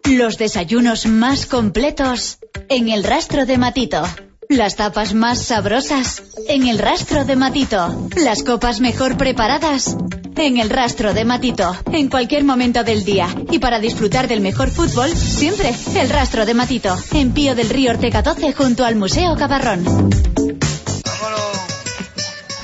[0.06, 2.38] Los desayunos más completos
[2.70, 4.02] en el rastro de Matito.
[4.48, 8.08] Las tapas más sabrosas en el rastro de Matito.
[8.16, 9.98] Las copas mejor preparadas
[10.38, 13.28] en el rastro de Matito, en cualquier momento del día.
[13.52, 17.92] Y para disfrutar del mejor fútbol, siempre el rastro de Matito, en Pío del Río
[17.92, 19.84] Ortega 12 junto al Museo Cabarrón.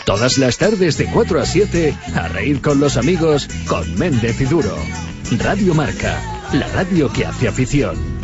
[0.05, 4.45] Todas las tardes de 4 a 7, a reír con los amigos con Méndez y
[4.45, 4.77] Duro.
[5.39, 6.21] Radio Marca,
[6.53, 8.14] la radio que hace afición.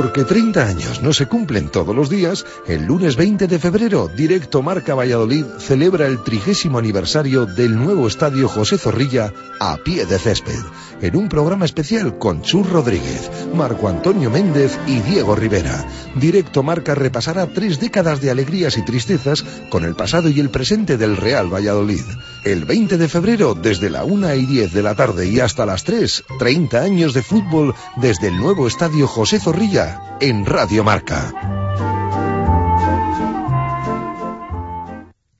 [0.00, 4.62] Porque 30 años no se cumplen todos los días, el lunes 20 de febrero, Directo
[4.62, 9.30] Marca Valladolid celebra el trigésimo aniversario del nuevo estadio José Zorrilla
[9.60, 10.58] a pie de césped,
[11.02, 15.86] en un programa especial con Chus Rodríguez, Marco Antonio Méndez y Diego Rivera.
[16.14, 20.96] Directo Marca repasará tres décadas de alegrías y tristezas con el pasado y el presente
[20.96, 22.06] del Real Valladolid.
[22.44, 25.84] El 20 de febrero, desde la 1 y 10 de la tarde y hasta las
[25.84, 31.34] 3, 30 años de fútbol desde el nuevo estadio José Zorrilla en Radio Marca.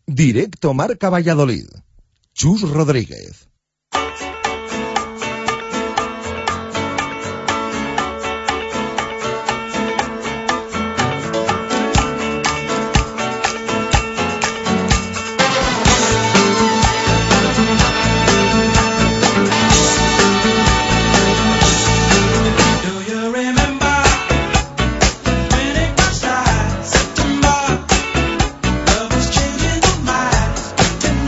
[0.07, 1.66] Directo Marca Valladolid.
[2.34, 3.49] Chus Rodríguez.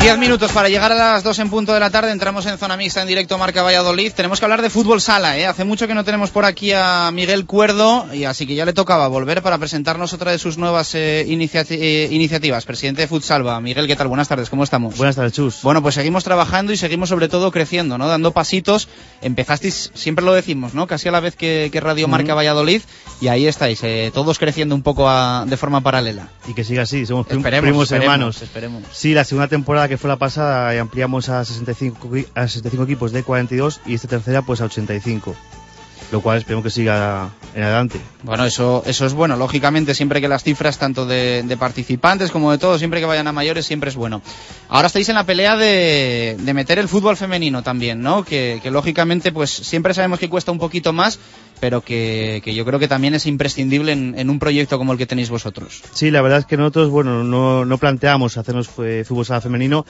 [0.02, 2.10] Diez minutos para llegar a las dos en punto de la tarde.
[2.10, 4.12] Entramos en zona mixta en directo Marca Valladolid.
[4.12, 5.38] Tenemos que hablar de fútbol sala.
[5.38, 5.46] ¿eh?
[5.46, 8.72] Hace mucho que no tenemos por aquí a Miguel Cuerdo y así que ya le
[8.72, 12.64] tocaba volver para presentarnos otra de sus nuevas eh, eh, iniciativas.
[12.64, 13.60] Presidente de Futsalva.
[13.60, 14.08] Miguel, ¿qué tal?
[14.08, 14.50] Buenas tardes.
[14.50, 14.96] ¿Cómo estamos?
[14.96, 15.62] Buenas tardes, Chus.
[15.62, 18.08] Bueno, pues seguimos trabajando y seguimos sobre todo creciendo, ¿no?
[18.08, 18.88] Dando pasitos.
[19.20, 20.88] Empezasteis, siempre lo decimos, ¿no?
[20.88, 22.34] Casi a la vez que, que Radio Marca.
[22.34, 22.82] Valladolid
[23.20, 26.28] y ahí estáis, eh, todos creciendo un poco a- de forma paralela.
[26.48, 28.42] Y que siga así, somos Esperemos, primos esperemos, hermanos.
[28.42, 28.82] esperemos.
[28.92, 32.84] Sí, la segunda temporada que fue la pasada eh, ampliamos a 65, equi- a 65
[32.84, 35.34] equipos de 42 y esta tercera pues a 85.
[36.10, 37.98] Lo cual esperemos que siga en adelante.
[38.22, 39.34] Bueno, eso, eso es bueno.
[39.36, 43.32] Lógicamente, siempre que las cifras, tanto de, participantes como de todos, siempre que vayan a
[43.32, 44.20] mayores, siempre es bueno.
[44.68, 48.24] Ahora estáis en la pelea de, de meter el fútbol femenino también, ¿no?
[48.24, 51.18] Que, que lógicamente, pues siempre sabemos que cuesta un poquito más,
[51.62, 54.98] pero que, que yo creo que también es imprescindible en, en un proyecto como el
[54.98, 55.80] que tenéis vosotros.
[55.92, 59.86] Sí, la verdad es que nosotros, bueno, no, no planteamos hacernos eh, fútbol sala femenino,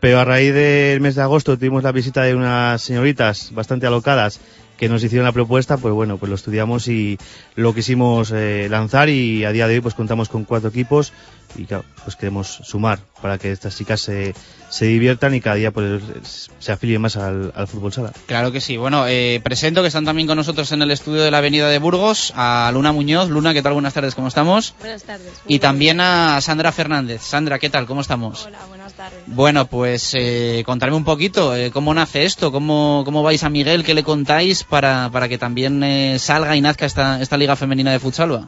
[0.00, 4.40] pero a raíz del mes de agosto tuvimos la visita de unas señoritas bastante alocadas
[4.78, 7.18] que nos hicieron la propuesta, pues bueno, pues lo estudiamos y
[7.56, 11.12] lo quisimos eh, lanzar y a día de hoy pues contamos con cuatro equipos
[11.56, 14.34] y claro, pues queremos sumar para que estas chicas se,
[14.68, 18.12] se diviertan y cada día pues se afilien más al, al fútbol sala.
[18.26, 18.76] Claro que sí.
[18.76, 21.78] Bueno, eh, presento que están también con nosotros en el estudio de la Avenida de
[21.78, 23.30] Burgos a Luna Muñoz.
[23.30, 23.74] Luna, ¿qué tal?
[23.74, 24.74] Buenas tardes, ¿cómo estamos?
[24.80, 25.32] Buenas tardes.
[25.46, 27.22] Y también a Sandra Fernández.
[27.22, 27.86] Sandra, ¿qué tal?
[27.86, 28.46] ¿Cómo estamos?
[28.46, 29.20] Hola, buenas tardes.
[29.26, 33.84] Bueno, pues eh, contarme un poquito eh, cómo nace esto, cómo, cómo vais a Miguel,
[33.84, 37.92] qué le contáis para, para que también eh, salga y nazca esta, esta Liga Femenina
[37.92, 38.46] de Futsalva.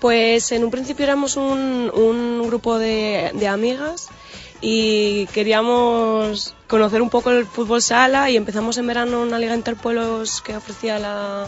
[0.00, 4.08] Pues en un principio éramos un, un grupo de, de amigas
[4.60, 10.40] y queríamos conocer un poco el fútbol sala y empezamos en verano una liga interpueblos
[10.42, 11.46] que ofrecía la,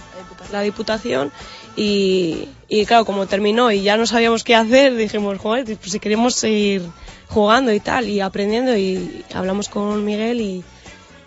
[0.53, 1.33] la Diputación
[1.77, 6.01] y, y claro, como terminó y ya no sabíamos qué hacer, dijimos, joder, pues si
[6.01, 6.83] queremos seguir
[7.29, 10.65] jugando y tal y aprendiendo y hablamos con Miguel y,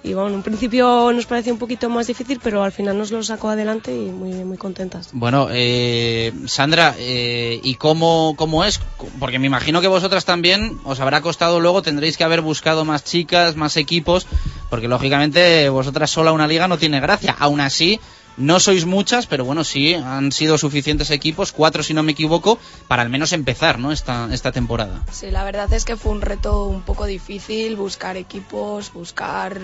[0.04, 3.12] y bueno, en un principio nos pareció un poquito más difícil, pero al final nos
[3.12, 5.10] lo sacó adelante y muy, muy contentas.
[5.14, 8.80] Bueno, eh, Sandra, eh, ¿y cómo, cómo es?
[9.20, 13.04] Porque me imagino que vosotras también os habrá costado luego, tendréis que haber buscado más
[13.04, 14.26] chicas, más equipos,
[14.70, 17.36] porque lógicamente vosotras sola una liga no tiene gracia.
[17.38, 18.00] Aún así,
[18.42, 22.60] no sois muchas, pero bueno, sí, han sido suficientes equipos, cuatro si no me equivoco,
[22.88, 23.92] para al menos empezar ¿no?
[23.92, 25.04] esta, esta temporada.
[25.12, 29.60] Sí, la verdad es que fue un reto un poco difícil buscar equipos, buscar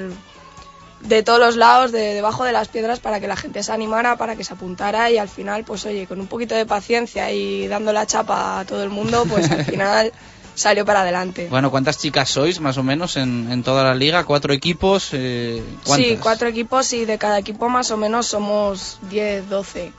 [1.02, 4.18] de todos los lados, de debajo de las piedras, para que la gente se animara,
[4.18, 7.68] para que se apuntara y al final, pues oye, con un poquito de paciencia y
[7.68, 10.12] dando la chapa a todo el mundo, pues al final
[10.58, 11.48] salió para adelante.
[11.50, 14.24] Bueno, ¿cuántas chicas sois más o menos en, en toda la liga?
[14.24, 15.10] ¿Cuatro equipos?
[15.14, 15.64] Eh.
[15.86, 19.92] Sí, cuatro equipos y de cada equipo más o menos somos 10, 12.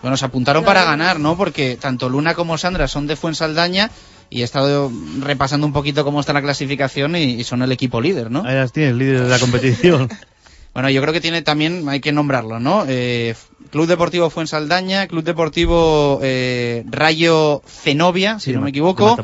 [0.00, 1.36] Bueno, se apuntaron para ganar, ¿no?
[1.36, 3.90] Porque tanto Luna como Sandra son de Fuensaldaña
[4.30, 8.00] y he estado repasando un poquito cómo está la clasificación y, y son el equipo
[8.00, 8.44] líder, ¿no?
[8.46, 10.08] Ahí las tienes, líderes de la competición.
[10.78, 12.84] Bueno, yo creo que tiene también, hay que nombrarlo, ¿no?
[12.86, 13.34] Eh,
[13.72, 19.16] Club Deportivo Fuensaldaña, Club Deportivo eh, Rayo Cenobia, si no me equivoco.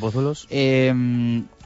[0.51, 0.93] Eh,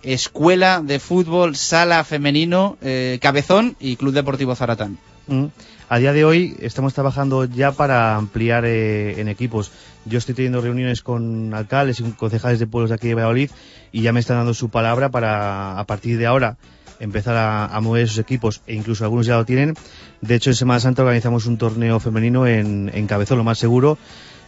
[0.03, 4.99] Escuela de Fútbol Sala Femenino eh, Cabezón y Club Deportivo Zaratán.
[5.27, 5.47] Mm.
[5.89, 9.73] A día de hoy estamos trabajando ya para ampliar eh, en equipos.
[10.05, 13.51] Yo estoy teniendo reuniones con alcaldes y con concejales de pueblos de aquí de Valladolid
[13.91, 16.59] y ya me están dando su palabra para a partir de ahora
[17.01, 19.75] empezar a, mover esos equipos e incluso algunos ya lo tienen.
[20.21, 23.99] De hecho, en Semana Santa organizamos un torneo femenino en, en Cabezón, lo más seguro,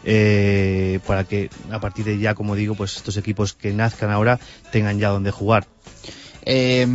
[0.04, 4.40] eh, para que a partir de ya, como digo, pues estos equipos que nazcan ahora
[4.72, 5.66] tengan ya donde jugar.
[6.46, 6.86] Eh,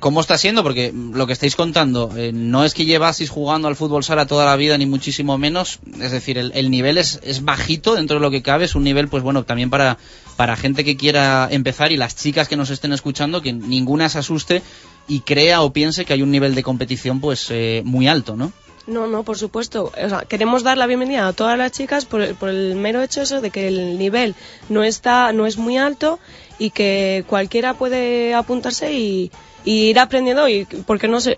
[0.00, 0.62] ¿Cómo está siendo?
[0.62, 4.46] Porque lo que estáis contando eh, no es que llevaseis jugando al fútbol sala toda
[4.46, 5.80] la vida, ni muchísimo menos.
[6.00, 8.64] Es decir, el, el nivel es, es bajito dentro de lo que cabe.
[8.64, 9.98] Es un nivel, pues bueno, también para,
[10.40, 14.20] para gente que quiera empezar y las chicas que nos estén escuchando, que ninguna se
[14.20, 14.62] asuste
[15.06, 18.50] y crea o piense que hay un nivel de competición pues eh, muy alto, ¿no?
[18.86, 19.92] No, no, por supuesto.
[20.02, 23.02] O sea, queremos dar la bienvenida a todas las chicas por el, por el mero
[23.02, 24.34] hecho eso de que el nivel
[24.70, 26.18] no está, no es muy alto
[26.58, 29.30] y que cualquiera puede apuntarse y,
[29.66, 31.36] y ir aprendiendo y porque no sé,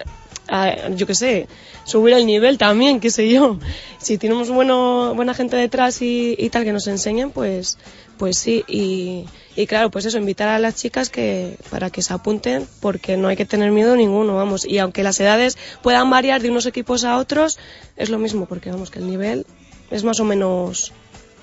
[0.49, 1.49] ah, yo qué sé,
[1.85, 3.59] subir el nivel también, qué sé yo.
[3.99, 7.79] Si tenemos bueno, buena gente detrás y, y tal que nos enseñen, pues,
[8.19, 8.65] pues sí.
[8.67, 9.27] Y,
[9.57, 13.29] y claro, pues eso, invitar a las chicas que para que se apunten porque no
[13.29, 14.65] hay que tener miedo ninguno, vamos.
[14.65, 17.59] Y aunque las edades puedan variar de unos equipos a otros,
[17.97, 19.47] es lo mismo porque vamos que el nivel
[19.91, 20.93] es más o menos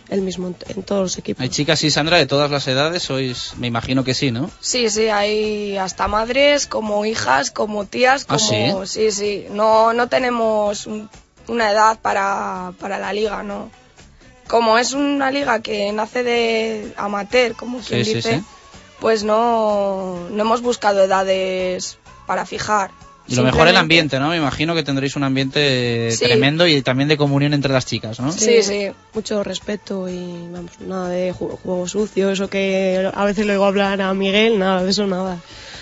[0.09, 1.41] el mismo en, en todos los equipos.
[1.41, 4.49] Hay chicas y Sandra de todas las edades, sois, me imagino que sí, ¿no?
[4.59, 8.85] Sí, sí, hay hasta madres, como hijas, como tías, ¿Ah, como...
[8.85, 9.45] sí, sí.
[9.51, 11.09] No, no tenemos un-
[11.47, 13.69] una edad para, para la liga, ¿no?
[14.47, 18.43] Como es una liga que nace de amateur, como quien Sí, sí, dice, sí.
[18.99, 22.89] pues no, no hemos buscado edades para fijar.
[23.29, 24.29] Y lo mejor el ambiente, ¿no?
[24.29, 26.25] Me imagino que tendréis un ambiente Sí.
[26.25, 28.31] tremendo y también de comunión entre las chicas, ¿no?
[28.31, 28.87] Sí, sí.
[29.13, 33.65] Mucho respeto y vamos, nada de ju- juego sucio, eso que a veces le oigo
[33.65, 35.37] hablar a Miguel, nada de eso, nada.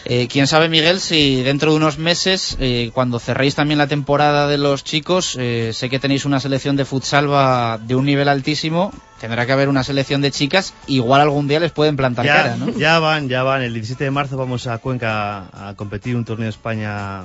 [0.10, 4.48] Eh, Quién sabe, Miguel, si dentro de unos meses, eh, cuando cerréis también la temporada
[4.48, 8.94] de los chicos, eh, sé que tenéis una selección de futsalva de un nivel altísimo,
[9.20, 12.56] tendrá que haber una selección de chicas, igual algún día les pueden plantar ya, cara,
[12.56, 12.70] ¿no?
[12.78, 13.64] ya van, ya van.
[13.64, 17.24] El 17 de marzo vamos a Cuenca a competir un torneo de España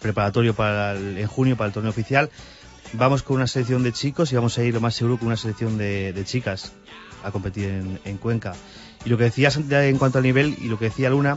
[0.00, 2.30] preparatorio para el- en junio para el torneo oficial.
[2.92, 5.36] Vamos con una selección de chicos y vamos a ir lo más seguro con una
[5.36, 6.72] selección de, de chicas
[7.24, 8.54] a competir en, en Cuenca.
[9.04, 11.36] Y lo que decías de- en cuanto al nivel y lo que decía Luna,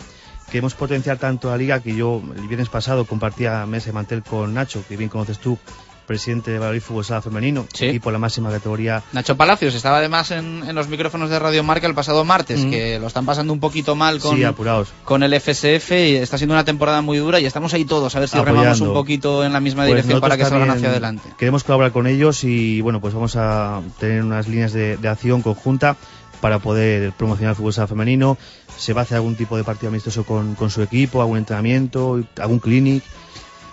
[0.49, 4.53] queremos potenciar tanto la liga que yo el viernes pasado compartía mesa de mantel con
[4.53, 5.57] Nacho, que bien conoces tú,
[6.07, 10.31] presidente de Valladolid Fútbol Sala Femenino, y por la máxima categoría Nacho Palacios estaba además
[10.31, 12.71] en, en los micrófonos de Radio Marca el pasado martes, Mm.
[12.71, 14.87] que lo están pasando un poquito mal con, Sí, apurados.
[15.03, 18.19] con el FSF y está siendo una temporada muy dura y estamos ahí todos a
[18.21, 18.85] ver si remamos Apoyando.
[18.87, 21.29] un poquito en la misma Pues dirección para que salgan hacia adelante.
[21.37, 25.43] Queremos colaborar con ellos y bueno, pues vamos a tener unas líneas de, de acción
[25.43, 25.95] conjunta
[26.41, 28.35] para poder promocionar el fútbol sala femenino.
[28.79, 32.21] Se va a hacer algún tipo de partido amistoso con, con su equipo, algún entrenamiento,
[32.39, 33.03] algún clinic.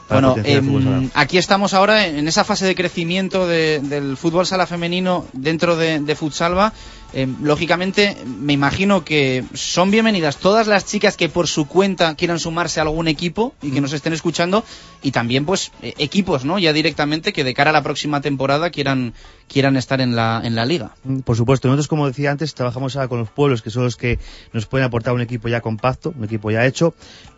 [0.09, 4.67] para Bueno, em, aquí estamos ahora en esa fase de crecimiento de- del fútbol sala
[4.67, 6.73] femenino dentro de, de Futsalva.
[7.19, 12.39] Em, lógicamente, me imagino que son bienvenidas todas las chicas que por su cuenta quieran
[12.39, 14.63] sumarse a algún equipo y que nos estén escuchando
[15.03, 16.59] y también pues eh, equipos, ¿no?
[16.59, 19.15] Ya directamente que de cara a la próxima temporada quieran
[19.49, 20.91] quieran estar en la en la liga.
[21.05, 23.97] Mm, Por supuesto, nosotros como decía antes trabajamos ahora con los pueblos que son los
[23.97, 24.19] que
[24.53, 26.95] nos pueden aportar un equipo ya compacto, un equipo ya hecho,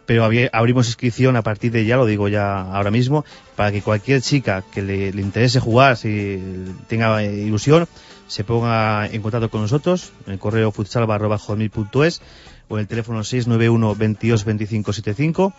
[0.07, 3.25] pero abri- abrimos inscripción a partir de ya, lo digo ya ahora mismo,
[3.55, 6.43] para que cualquier chica que le, le interese jugar, si
[6.89, 7.87] tenga eh, ilusión,
[8.29, 12.21] se ponga en contacto con nosotros en el correo futsalva.es
[12.69, 15.53] o en el teléfono 691 22 25 75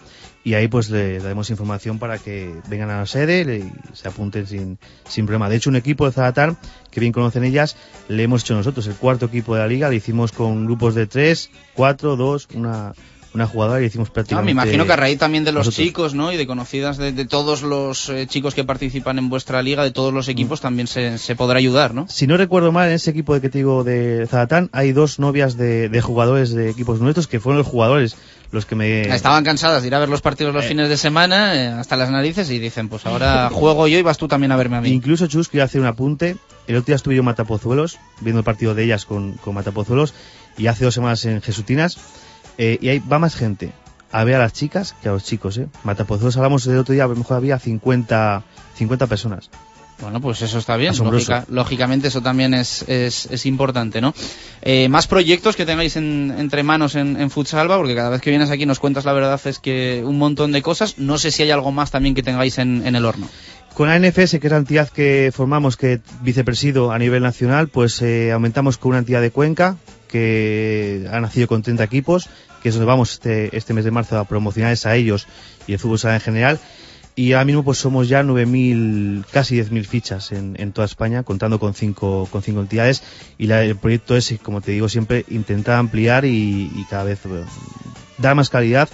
[0.43, 4.47] y ahí pues le daremos información para que vengan a la sede y se apunten
[4.47, 5.49] sin, sin problema.
[5.49, 6.57] De hecho, un equipo de Zaratán,
[6.91, 7.75] que bien conocen ellas,
[8.07, 11.07] le hemos hecho nosotros, el cuarto equipo de la liga, le hicimos con grupos de
[11.07, 12.93] tres, cuatro, dos, una,
[13.33, 14.45] una jugadora y le hicimos Ah, prácticamente...
[14.45, 15.85] me imagino que a raíz también de los nosotros.
[15.85, 16.31] chicos, ¿no?
[16.33, 19.91] Y de conocidas de, de todos los eh, chicos que participan en vuestra liga, de
[19.91, 20.31] todos los Mm.
[20.31, 22.07] equipos, también se, se podrá ayudar, ¿no?
[22.09, 25.19] Si no recuerdo mal, en ese equipo de que te digo de Zaratán hay dos
[25.19, 28.15] novias de, de jugadores de equipos nuestros que fueron los jugadores
[28.51, 29.01] los que me...
[29.13, 32.09] Estaban cansadas de ir a ver los partidos los fines de semana eh, hasta las
[32.09, 34.89] narices y dicen, pues ahora juego yo y vas tú también a verme a mí.
[34.89, 36.35] Incluso, Chus, quería hacer un apunte.
[36.65, 40.15] El otro día estuve yo en Matapozuelos, viendo el partido de ellas con, con Matapozuelos,
[40.57, 41.97] y hace dos semanas en Jesutinas,
[42.59, 43.71] eh, y ahí va más gente
[44.11, 45.67] a ver a las chicas que a los chicos, ¿eh?
[45.83, 48.43] Matapozuelos hablamos el otro día, a lo mejor había 50,
[48.75, 49.49] 50 personas.
[50.01, 50.93] Bueno, pues eso está bien.
[51.35, 54.13] Lógica- lógicamente eso también es, es, es importante, ¿no?
[54.61, 58.29] Eh, más proyectos que tengáis en- entre manos en, en Futsalva, porque cada vez que
[58.29, 60.97] vienes aquí nos cuentas la verdad es que un montón de cosas.
[60.99, 63.27] No sé si hay algo más también que tengáis en, en el horno.
[63.73, 68.01] Con la NFS, que es la entidad que formamos, que vicepresido a nivel nacional, pues
[68.01, 69.75] eh, aumentamos con una entidad de Cuenca,
[70.07, 72.29] que ha nacido con 30 equipos,
[72.61, 75.27] que es donde vamos este, este mes de marzo a promocionarles a ellos
[75.67, 76.59] y el fútbol sala en general.
[77.15, 81.59] Y ahora mismo pues somos ya 9.000, casi 10.000 fichas en, en toda España, contando
[81.59, 83.03] con cinco, con cinco entidades.
[83.37, 87.19] Y la- el proyecto es, como te digo siempre, intentar ampliar y, y cada vez
[87.25, 87.43] eh,
[88.19, 88.87] dar más calidad,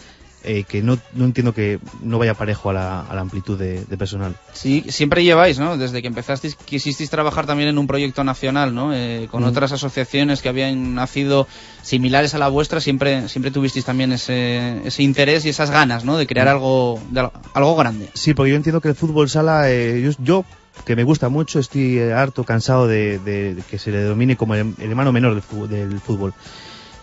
[0.46, 3.84] eh, que no, no entiendo que no vaya parejo a la, a la amplitud de,
[3.86, 4.36] de personal.
[4.54, 5.78] Sí, siempre lleváis, ¿no?
[5.78, 8.94] Desde que empezasteis, quisisteis trabajar también en un proyecto nacional, ¿no?
[8.94, 9.48] Eh, con Mm.
[9.48, 11.48] otras asociaciones que habían nacido
[11.82, 16.18] similares a la vuestra, siempre, siempre tuvisteis también ese, ese interés y esas ganas, ¿no?
[16.18, 16.52] De crear Mm.
[16.52, 18.10] algo, de al- algo grande.
[18.14, 20.46] Sí, porque yo entiendo que el fútbol sala, eh, yo, yo,
[20.86, 24.54] que me gusta mucho, estoy harto, cansado de, de- de que se le denomine como
[24.56, 26.34] el, el hermano menor del del fútbol.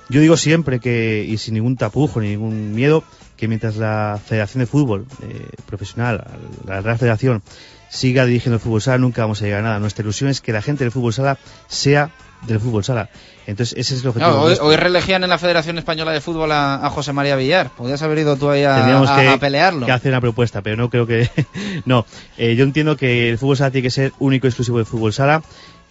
[0.09, 3.03] Yo digo siempre que, y sin ningún tapujo ni ningún miedo,
[3.43, 6.25] que mientras la Federación de Fútbol eh, Profesional,
[6.65, 7.43] la Real Federación,
[7.91, 9.79] siga dirigiendo el fútbol sala, nunca vamos a llegar a nada.
[9.81, 12.11] Nuestra ilusión es que la gente del fútbol sala sea
[12.47, 13.09] del fútbol sala.
[13.49, 14.41] Entonces, ese es el objetivo.
[14.43, 17.71] Hoy, hoy reelegían en la Federación Española de Fútbol a, a José María Villar.
[17.77, 19.87] Podrías haber ido tú ahí a, Tendríamos a- que, a pelearlo.
[19.87, 21.29] que hacer una propuesta, pero no creo que...
[21.85, 22.07] no,
[22.39, 25.13] Eh, yo entiendo que el fútbol sala tiene que ser único y exclusivo del fútbol
[25.13, 25.43] sala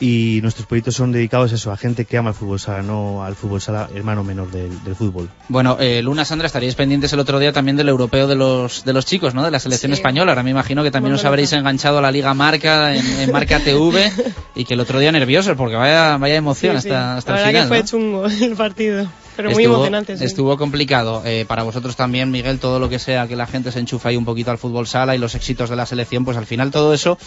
[0.02, 3.24] y nuestros proyectos son dedicados a eso, a gente que ama el fútbol sala, no
[3.24, 5.30] al fútbol sala hermano menor del, del fútbol.
[5.48, 8.94] Bueno, eh, Luna, Sandra, estaríais pendientes el otro día también del europeo de los, de
[8.94, 9.44] los chicos, ¿no?
[9.46, 10.00] De la selección Sí.
[10.00, 10.32] española.
[10.32, 13.32] Ahora me imagino que también Muy os habréis enganchado a la Liga Marca, en, en
[13.32, 14.12] Marca TV,
[14.56, 16.90] y que el otro día nerviosos, porque vaya, vaya emoción Sí, sí.
[16.90, 17.64] hasta, hasta la el verdad final.
[17.64, 17.86] que fue ¿no?
[17.86, 20.18] chungo el partido, pero muy Estuvo- emocionante.
[20.18, 20.26] Sí.
[20.26, 21.22] Estuvo complicado.
[21.26, 24.18] Eh, para vosotros también, Miguel, todo lo que sea que la gente se enchufa ahí
[24.18, 26.94] un poquito al fútbol sala y los éxitos de la selección, pues al final todo
[26.94, 27.18] eso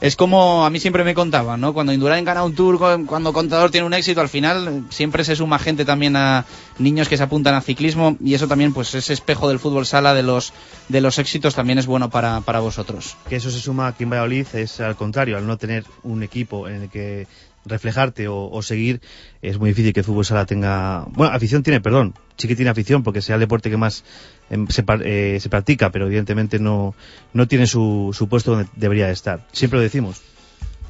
[0.00, 1.72] es como a mí siempre me contaban, ¿no?
[1.72, 5.36] Cuando Indurain gana un tour, cu- cuando Contador tiene un éxito, al final siempre se
[5.36, 6.44] suma gente también a
[6.78, 10.12] niños que se apuntan al ciclismo y eso también, pues ese espejo del fútbol sala
[10.12, 10.52] de los,
[10.88, 13.16] de los éxitos también es bueno para, para vosotros.
[13.28, 16.68] Que eso se suma aquí en Valladolid es al contrario, al no tener un equipo
[16.68, 17.26] en el que
[17.64, 19.00] reflejarte o, o seguir,
[19.42, 21.04] es muy difícil que el fútbol sala tenga...
[21.10, 24.04] Bueno, afición tiene, perdón, sí que tiene afición porque sea el deporte que más
[24.50, 26.94] em, se, eh, se practica, pero evidentemente no,
[27.32, 29.46] no tiene su, su puesto donde debería estar.
[29.52, 30.22] Siempre lo decimos.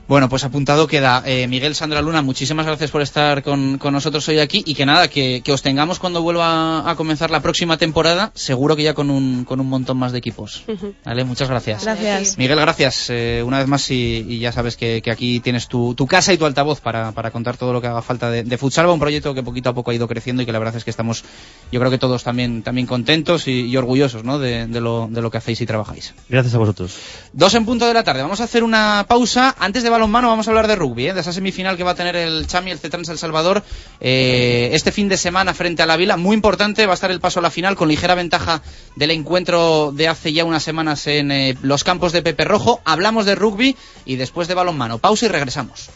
[0.07, 1.23] Bueno, pues apuntado queda.
[1.25, 4.85] Eh, Miguel Sandra Luna, muchísimas gracias por estar con, con nosotros hoy aquí y que
[4.85, 8.93] nada, que, que os tengamos cuando vuelva a comenzar la próxima temporada, seguro que ya
[8.93, 10.65] con un, con un montón más de equipos.
[11.05, 11.85] Vale, muchas gracias.
[11.85, 12.37] Gracias.
[12.37, 15.95] Miguel, gracias eh, una vez más y, y ya sabes que, que aquí tienes tu,
[15.95, 18.59] tu casa y tu altavoz para, para contar todo lo que haga falta de, de
[18.59, 20.85] Futsalva, un proyecto que poquito a poco ha ido creciendo y que la verdad es
[20.85, 21.25] que estamos,
[21.73, 24.39] yo creo que todos también, también contentos y, y orgullosos ¿no?
[24.39, 26.13] de, de lo, de lo que hacéis y trabajáis.
[26.29, 26.95] Gracias a vosotros.
[27.33, 28.21] Dos en punto de la tarde.
[28.21, 29.55] Vamos a hacer una pausa.
[29.59, 31.15] Antes de balonmano vamos a hablar de rugby, ¿eh?
[31.15, 33.63] de esa semifinal que va a tener el Chami, el Cetrans El Salvador,
[34.01, 36.17] eh, este fin de semana frente a la Vila.
[36.17, 38.61] Muy importante, va a estar el paso a la final con ligera ventaja
[38.97, 42.81] del encuentro de hace ya unas semanas en eh, los campos de Pepe Rojo.
[42.85, 44.99] Hablamos de rugby y después de balonmano.
[44.99, 45.91] Pausa y regresamos.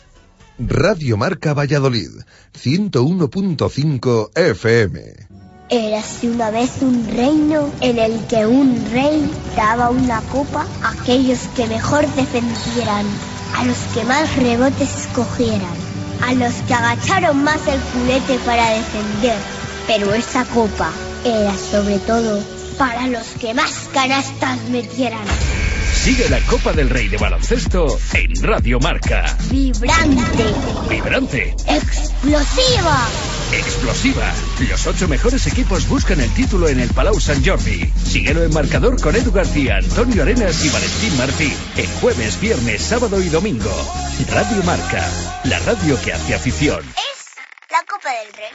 [0.59, 2.11] Radio Marca Valladolid,
[2.55, 5.29] 101.5 FM.
[5.71, 11.41] Érase una vez un reino en el que un rey daba una copa a aquellos
[11.55, 13.05] que mejor defendieran,
[13.57, 15.77] a los que más rebotes escogieran,
[16.27, 19.39] a los que agacharon más el culete para defender.
[19.87, 20.93] Pero esa copa
[21.25, 22.43] era sobre todo
[22.77, 25.25] para los que más canastas metieran.
[26.03, 29.37] Sigue la Copa del Rey de baloncesto en Radio Marca.
[29.51, 30.45] Vibrante,
[30.89, 33.07] Vibrante, explosiva.
[33.53, 34.33] explosiva.
[34.71, 37.91] Los ocho mejores equipos buscan el título en el Palau Sant Jordi.
[38.05, 41.53] Síguelo en marcador con Edu García, Antonio Arenas y Valentín Martín.
[41.77, 43.71] En jueves, viernes, sábado y domingo.
[44.31, 45.07] Radio Marca,
[45.45, 46.83] la radio que hace afición.
[47.71, 48.49] La Copa del Rey.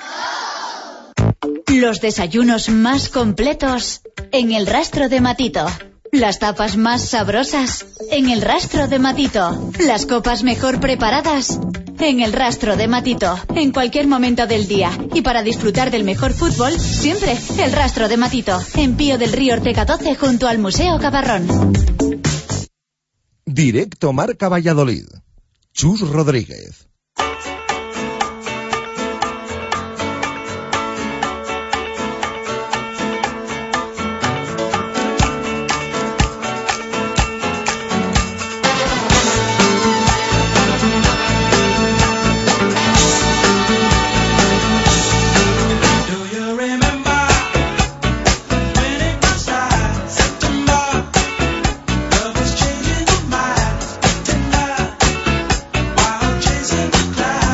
[1.81, 5.67] Los desayunos más completos en el rastro de Matito.
[6.13, 9.71] Las tapas más sabrosas en el rastro de Matito.
[9.79, 11.59] Las copas mejor preparadas
[11.97, 13.35] en el rastro de Matito.
[13.55, 14.91] En cualquier momento del día.
[15.15, 18.61] Y para disfrutar del mejor fútbol, siempre el rastro de Matito.
[18.75, 21.47] En Pío del Río Ortega 12 junto al Museo Cabarrón.
[23.43, 25.07] Directo Marca Valladolid.
[25.73, 26.92] Chus Rodríguez.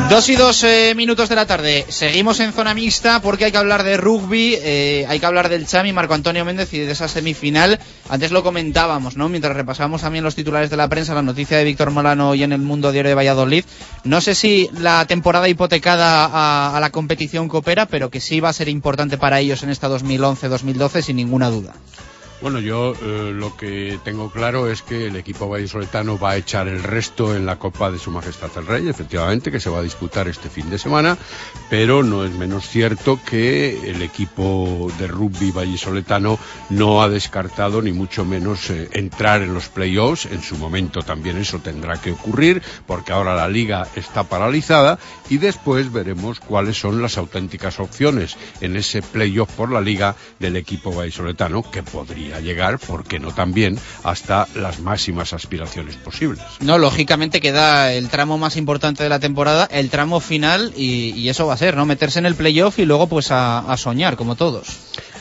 [0.10, 1.86] Dos y dos eh, minutos de la tarde.
[1.88, 5.68] Seguimos en zona mixta porque hay que hablar de rugby, eh, hay que hablar del
[5.68, 7.80] Chami, Marco Antonio Méndez y de esa semifinal.
[8.10, 9.30] Antes lo comentábamos, ¿no?
[9.30, 12.54] Mientras repasábamos también los titulares de la prensa, la noticia de Víctor Molano y en
[12.54, 13.66] el Mundo Diario de Valladolid.
[14.04, 18.50] No sé si la temporada hipotecada a, a la competición coopera, pero que sí va
[18.50, 21.74] a ser importante para ellos en esta 2011-2012 sin ninguna duda.
[22.42, 26.70] Bueno, yo eh, lo que tengo claro es que el equipo vallisoletano va a echar
[26.70, 29.82] el resto en la Copa de Su Majestad el Rey, efectivamente, que se va a
[29.82, 31.18] disputar este fin de semana,
[31.70, 37.92] pero no es menos cierto que el equipo de rugby vallisoletano no ha descartado ni
[37.92, 40.26] mucho menos eh, entrar en los playoffs.
[40.26, 44.98] En su momento también eso tendrá que ocurrir, porque ahora la liga está paralizada
[45.30, 50.56] y después veremos cuáles son las auténticas opciones en ese playoff por la liga del
[50.56, 56.44] equipo vallisoletano que podría a llegar, porque no también, hasta las máximas aspiraciones posibles.
[56.60, 61.30] No, lógicamente queda el tramo más importante de la temporada, el tramo final, y, y
[61.30, 61.86] eso va a ser, ¿no?
[61.86, 64.68] Meterse en el playoff y luego pues a, a soñar, como todos.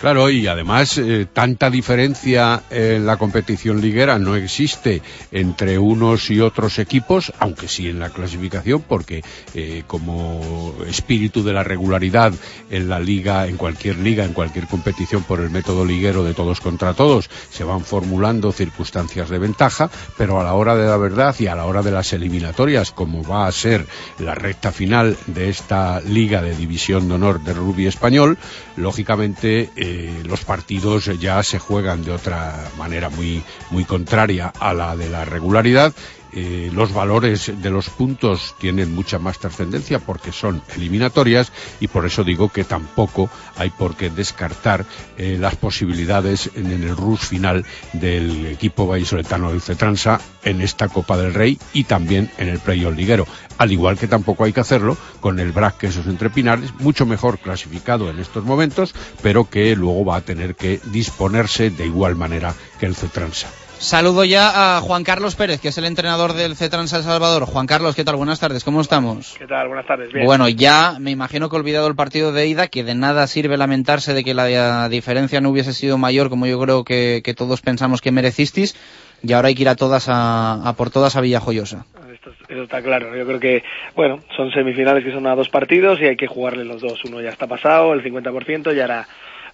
[0.01, 6.41] Claro, y además eh, tanta diferencia en la competición liguera no existe entre unos y
[6.41, 9.25] otros equipos, aunque sí en la clasificación, porque
[9.55, 12.33] eh, como espíritu de la regularidad
[12.71, 16.61] en la liga, en cualquier liga, en cualquier competición por el método liguero de todos
[16.61, 21.35] contra todos, se van formulando circunstancias de ventaja, pero a la hora de la verdad
[21.41, 23.85] y a la hora de las eliminatorias, como va a ser
[24.21, 28.39] la recta final de esta liga de división de honor de rugby español,
[28.77, 29.88] lógicamente eh,
[30.25, 35.25] los partidos ya se juegan de otra manera muy, muy contraria a la de la
[35.25, 35.93] regularidad.
[36.33, 42.05] Eh, los valores de los puntos tienen mucha más trascendencia porque son eliminatorias y por
[42.05, 44.85] eso digo que tampoco hay por qué descartar
[45.17, 47.65] eh, las posibilidades en, el rush final
[47.95, 52.95] del equipo vallisoletano del Cetransa en esta Copa del Rey y también en el playoff
[52.95, 53.27] liguero.
[53.57, 57.39] Al igual que tampoco hay que hacerlo con el Brac Quesos Entre Pinares, mucho mejor
[57.39, 62.55] clasificado en estos momentos, pero que luego va a tener que disponerse de igual manera
[62.79, 63.49] que el Cetransa.
[63.81, 67.45] Saludo ya a Juan Carlos Pérez, que es el entrenador del CETRANS El Salvador.
[67.45, 68.17] Juan Carlos, ¿qué tal?
[68.17, 69.37] Buenas tardes, ¿cómo estamos?
[69.39, 69.69] ¿Qué tal?
[69.69, 70.27] Buenas tardes, bien.
[70.27, 73.57] Bueno, ya me imagino que he olvidado el partido de ida, que de nada sirve
[73.57, 77.61] lamentarse de que la diferencia no hubiese sido mayor, como yo creo que, que todos
[77.61, 78.75] pensamos que merecisteis,
[79.23, 81.87] y ahora hay que ir a todas a, a por todas a Villajoyosa.
[82.13, 83.17] Esto, eso está claro.
[83.17, 83.63] Yo creo que,
[83.95, 87.05] bueno, son semifinales que son a dos partidos y hay que jugarle los dos.
[87.05, 89.07] Uno ya está pasado, el 50%, y ahora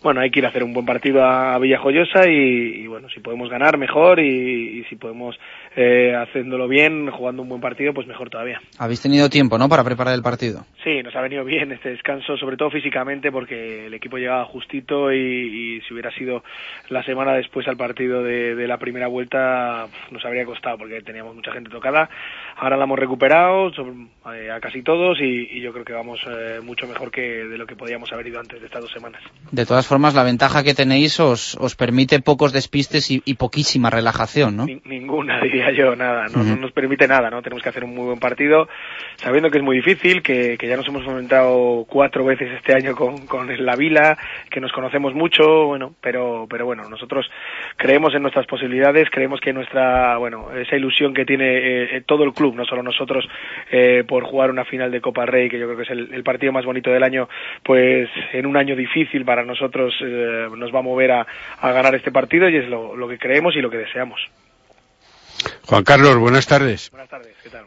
[0.04, 3.20] bueno, hay que ir a hacer un buen partido a Villajoyosa y, y bueno, si
[3.20, 5.34] podemos ganar, mejor y, y si podemos
[5.74, 8.60] eh, haciéndolo bien, jugando un buen partido, pues mejor todavía.
[8.78, 10.66] Habéis tenido tiempo, ¿no?, para preparar el partido.
[10.84, 15.10] Sí, nos ha venido bien este descanso, sobre todo físicamente, porque el equipo llegaba justito
[15.10, 16.44] y, y si hubiera sido
[16.90, 21.34] la semana después al partido de, de la primera vuelta, nos habría costado, porque teníamos
[21.34, 22.10] mucha gente tocada.
[22.56, 23.92] Ahora la hemos recuperado sobre,
[24.32, 27.58] eh, a casi todos y, y, yo creo que vamos eh, mucho mejor que de
[27.58, 29.22] lo que podíamos haber ido antes de estas dos semanas.
[29.50, 33.90] De todas formas, la ventaja que tenéis os, os permite pocos despistes y, y poquísima
[33.90, 34.66] relajación, ¿no?
[34.66, 36.26] Ni, ninguna, diría yo, nada.
[36.28, 36.54] No, uh -huh.
[36.54, 37.42] no, nos permite nada, ¿no?
[37.42, 38.68] Tenemos que hacer un muy buen partido,
[39.16, 42.94] sabiendo que es muy difícil, que, que ya nos hemos enfrentado cuatro veces este año
[42.94, 44.16] con, con la Vila,
[44.50, 47.26] que nos conocemos mucho, bueno, pero, pero bueno, nosotros
[47.76, 52.32] creemos en nuestras posibilidades, creemos que nuestra, bueno, esa ilusión que tiene eh, todo el
[52.32, 53.26] club, no solo nosotros,
[53.70, 56.24] eh, por jugar una final de Copa Rey, que yo creo que es el, el,
[56.24, 57.28] partido más bonito del año,
[57.62, 61.26] pues en un año difícil para nosotros eh, nos va a mover a,
[61.60, 64.20] a, ganar este partido y es lo, lo que creemos y lo que deseamos.
[65.66, 66.90] Juan Carlos, buenas tardes.
[66.90, 67.64] Buenas tardes, ¿qué tal?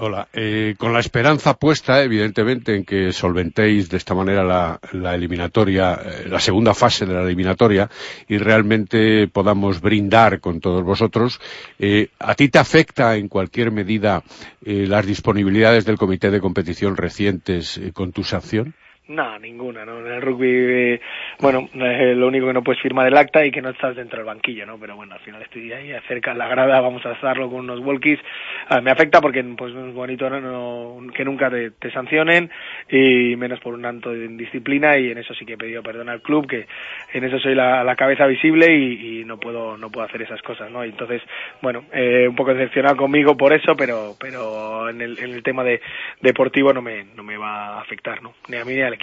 [0.00, 5.16] Hola, eh, con la esperanza puesta, evidentemente, en que solventéis de esta manera la, la
[5.16, 7.90] eliminatoria, eh, la segunda fase de la eliminatoria
[8.28, 11.40] y realmente podamos brindar con todos vosotros,
[11.80, 14.22] eh, ¿a ti te afecta en cualquier medida
[14.64, 18.74] eh, las disponibilidades del comité de competición recientes eh, con tu sanción?
[19.08, 20.00] No, ninguna, ¿no?
[20.00, 21.00] En el rugby, eh,
[21.40, 24.18] bueno, eh, lo único que no puedes firmar el acta y que no estás dentro
[24.18, 24.78] del banquillo, ¿no?
[24.78, 28.20] Pero bueno, al final estoy ahí acerca la grada, vamos a estarlo con unos walkies.
[28.68, 30.40] Ah, me afecta porque, pues, es bonito ¿no?
[30.42, 32.50] no que nunca te, sancionen
[32.90, 36.10] y menos por un tanto de indisciplina y en eso sí que he pedido perdón
[36.10, 36.66] al club, que
[37.14, 40.70] en eso soy la, cabeza visible y, y, no puedo no puedo hacer esas cosas,
[40.70, 40.84] ¿no?
[40.84, 41.22] Y entonces,
[41.62, 45.64] bueno, eh, un poco decepcionado conmigo por eso, pero pero en el, en el tema
[45.64, 45.80] de
[46.20, 48.34] deportivo no me, no me va a afectar, ¿no?
[48.48, 48.97] Ni a mí ni al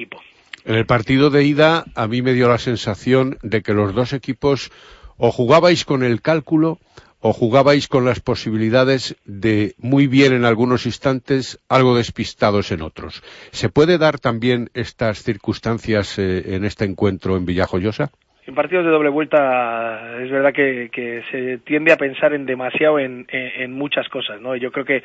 [0.66, 4.14] En el partido de ida a mí me dio la sensación de que los dos
[4.14, 4.72] equipos
[5.18, 6.80] o jugabais con el cálculo
[7.20, 13.24] o jugabais con las posibilidades de muy bien en algunos instantes, algo despistados en otros.
[13.52, 18.12] ¿Se puede dar también estas circunstancias eh, en este encuentro en Villajoyosa?
[18.48, 23.00] En partidos de doble vuelta es verdad que, que se tiende a pensar en demasiado
[23.00, 23.26] en,
[23.72, 24.56] muchas cosas, ¿no?
[24.56, 25.02] Y Yo creo que,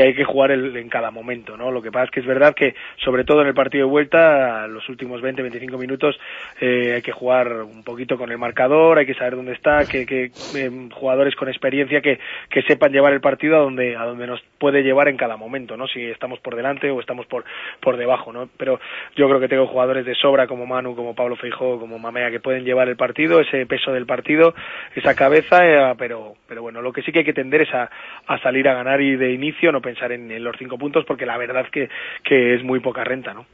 [0.00, 1.72] hay que jugar el- en cada momento, ¿no?
[1.72, 4.68] Lo que pasa es que es verdad que, sobre todo en el partido de vuelta,
[4.68, 6.16] los últimos 20, 25 minutos,
[6.60, 10.06] eh, hay que jugar un poquito con el marcador, hay que saber dónde está, que,
[10.06, 14.28] que eh, jugadores con experiencia que, que sepan llevar el partido a donde, a donde
[14.28, 15.88] nos puede llevar en cada momento, ¿no?
[15.88, 17.44] Si estamos por delante o estamos por,
[17.80, 18.48] por debajo, ¿no?
[18.56, 18.78] Pero
[19.16, 22.38] yo creo que tengo jugadores de sobra como Manu, como Pablo Feijó, como Mamea que
[22.38, 24.54] pueden llevar el partido, ese peso del partido,
[24.94, 27.90] esa cabeza, eh, pero, pero bueno, lo que sí que hay que tender es a,
[28.26, 31.38] a salir a ganar y de inicio no pensar en, los cinco puntos porque la
[31.38, 31.88] verdad que,
[32.22, 33.46] que es muy poca renta, ¿no?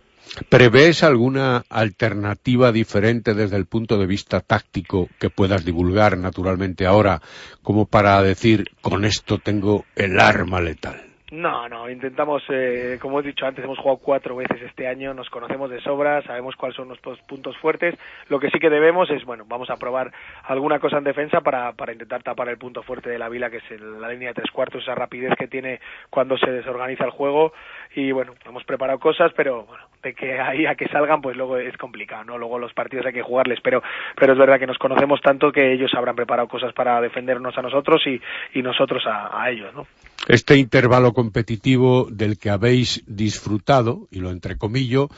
[0.48, 7.20] ¿Prevés alguna alternativa diferente desde el punto de vista táctico que puedas divulgar naturalmente ahora,
[7.62, 11.11] como para decir, con esto tengo el arma letal?
[11.32, 15.30] No, no, intentamos, eh, como he dicho antes, hemos jugado cuatro veces este año, nos
[15.30, 17.94] conocemos de sobra, sabemos cuáles son nuestros puntos fuertes.
[18.28, 20.12] Lo que sí que debemos es, bueno, vamos a probar
[20.44, 23.56] alguna cosa en defensa para, para intentar tapar el punto fuerte de la Vila, que
[23.56, 25.80] es el- la línea de tres cuartos, esa rapidez que tiene
[26.10, 27.54] cuando se desorganiza el juego.
[27.94, 31.56] Y bueno, hemos preparado cosas, pero bueno, de que ahí a que salgan, pues luego
[31.56, 32.36] es complicado, ¿no?
[32.36, 33.82] Luego los partidos hay que jugarles, pero,
[34.16, 37.62] pero es verdad que nos conocemos tanto que ellos habrán preparado cosas para defendernos a
[37.62, 38.20] nosotros y,
[38.52, 39.86] y nosotros a, a ellos, ¿no?
[40.28, 45.08] Este intervalo competitivo del que habéis disfrutado, y lo entrecomillo,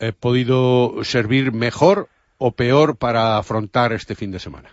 [0.00, 2.08] ¿ha podido servir mejor
[2.38, 4.70] o peor para afrontar este fin de semana?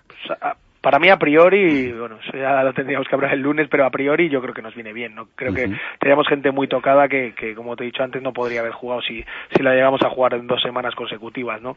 [0.81, 3.89] Para mí a priori, bueno, eso ya lo tendríamos que hablar el lunes, pero a
[3.89, 5.27] priori yo creo que nos viene bien, ¿no?
[5.35, 5.69] Creo que
[5.99, 9.01] teníamos gente muy tocada que, que, como te he dicho antes, no podría haber jugado
[9.01, 11.75] si, si la llegamos a jugar en dos semanas consecutivas, ¿no?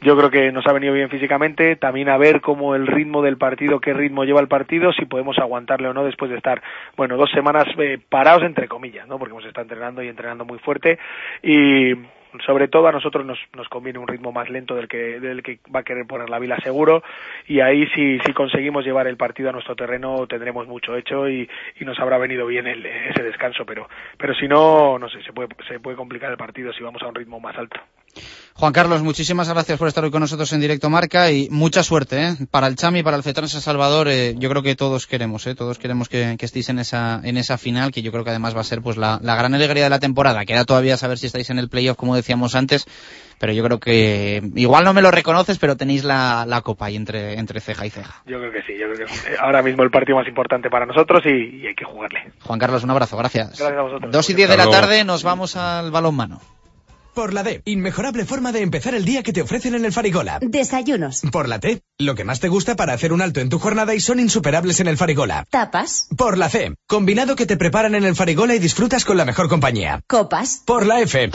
[0.00, 3.36] Yo creo que nos ha venido bien físicamente, también a ver cómo el ritmo del
[3.36, 6.62] partido, qué ritmo lleva el partido, si podemos aguantarle o no después de estar,
[6.96, 9.18] bueno, dos semanas eh, parados entre comillas, ¿no?
[9.18, 11.00] Porque hemos estado entrenando y entrenando muy fuerte
[11.42, 11.94] y
[12.44, 15.58] sobre todo a nosotros nos, nos conviene un ritmo más lento del que, del que
[15.74, 17.02] va a querer poner la Vila seguro
[17.46, 21.48] y ahí si, si conseguimos llevar el partido a nuestro terreno tendremos mucho hecho y,
[21.80, 25.48] nos habrá venido bien el- ese descanso pero pero si no no sé se puede
[25.68, 27.80] se puede complicar el partido si vamos a un ritmo más alto
[28.58, 32.22] Juan Carlos, muchísimas gracias por estar hoy con nosotros en Directo Marca y mucha suerte
[32.24, 32.36] ¿eh?
[32.50, 34.08] para el Chami, para el Cetrán San Salvador.
[34.08, 35.54] eh, yo creo que todos queremos, ¿eh?
[35.54, 38.56] todos queremos que, que estéis en esa, en esa final, que yo creo que además
[38.56, 40.46] va a ser pues la, la gran alegría de la temporada.
[40.46, 42.86] Queda todavía saber si estáis en el playoff, como decíamos antes,
[43.38, 46.96] pero yo creo que igual no me lo reconoces, pero tenéis la, la copa ahí
[46.96, 48.22] entre, entre ceja y ceja.
[48.24, 50.86] yo creo que sí yo creo que es ahora mismo el partido más importante para
[50.86, 53.58] nosotros y, y hay que jugarle Juan Carlos, un abrazo, gracias.
[53.58, 56.40] gracias a vosotros Dos y diez de la tarde nos vamos al balonmano.
[57.16, 60.38] Por la D, inmejorable forma de empezar el día que te ofrecen en el Farigola.
[60.42, 61.22] Desayunos.
[61.32, 63.94] Por la T, lo que más te gusta para hacer un alto en tu jornada
[63.94, 65.46] y son insuperables en el Farigola.
[65.48, 66.08] Tapas.
[66.14, 69.48] Por la C, combinado que te preparan en el Farigola y disfrutas con la mejor
[69.48, 70.02] compañía.
[70.06, 70.60] Copas.
[70.66, 71.30] Por la F,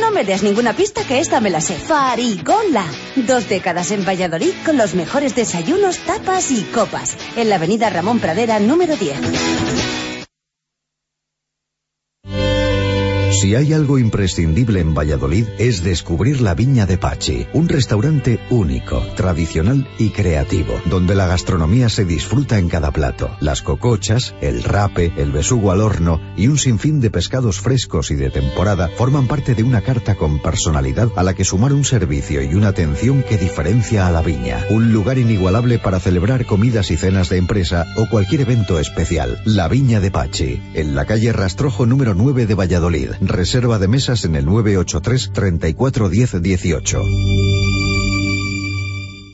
[0.00, 1.74] No me des ninguna pista que esta me la sé.
[1.74, 2.84] Farigola.
[3.16, 7.16] Dos décadas en Valladolid con los mejores desayunos, tapas y copas.
[7.34, 9.16] En la avenida Ramón Pradera, número 10.
[13.30, 19.00] Si hay algo imprescindible en Valladolid es descubrir la Viña de Pachi, un restaurante único,
[19.16, 23.30] tradicional y creativo, donde la gastronomía se disfruta en cada plato.
[23.40, 28.14] Las cocochas, el rape, el besugo al horno y un sinfín de pescados frescos y
[28.14, 32.42] de temporada forman parte de una carta con personalidad a la que sumar un servicio
[32.42, 34.64] y una atención que diferencia a la viña.
[34.70, 39.42] Un lugar inigualable para celebrar comidas y cenas de empresa o cualquier evento especial.
[39.44, 43.10] La Viña de Pachi, en la calle Rastrojo número 9 de Valladolid.
[43.20, 47.02] Reserva de mesas en el 983 34 10 18.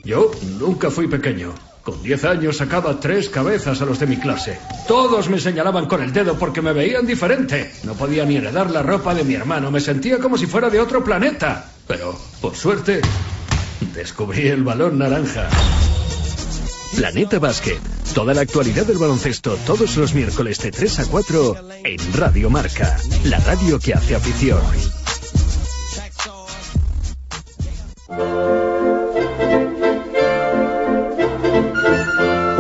[0.05, 1.55] Yo nunca fui pequeño.
[1.83, 4.57] Con 10 años sacaba tres cabezas a los de mi clase.
[4.87, 7.73] Todos me señalaban con el dedo porque me veían diferente.
[7.83, 9.73] No podía ni heredar la ropa de mi hermano.
[9.73, 11.73] Me sentía como si fuera de otro planeta.
[11.89, 13.01] Pero, por suerte,
[13.95, 15.49] descubrí el balón naranja.
[16.97, 17.79] Planeta Basket.
[18.15, 22.97] Toda la actualidad del baloncesto todos los miércoles de 3 a 4 en Radio Marca.
[23.25, 24.61] La radio que hace afición.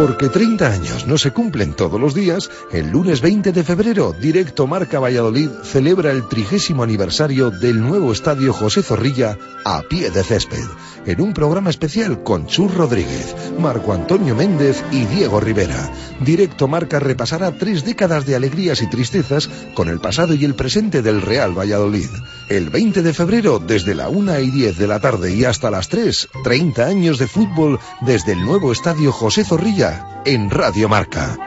[0.02, 4.66] Porque 30 años no se cumplen todos los días, el lunes 20 de febrero, Directo
[4.66, 10.66] Marca Valladolid celebra el trigésimo aniversario del nuevo estadio José Zorrilla a pie de césped,
[11.06, 15.90] en un programa especial con Chus Rodríguez, Marco Antonio Méndez y Diego Rivera.
[16.20, 21.02] Directo Marca repasará tres décadas de alegrías y tristezas con el pasado y el presente
[21.02, 22.10] del Real Valladolid.
[22.48, 25.88] El 20 de febrero, desde la 1 y 10 de la tarde y hasta las
[25.88, 31.38] 3, 30 años de fútbol desde el nuevo estadio José Zorrilla en Radio Marca.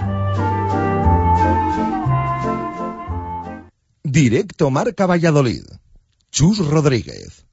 [4.04, 5.64] Directo Marca Valladolid.
[6.32, 7.46] Chus Rodríguez.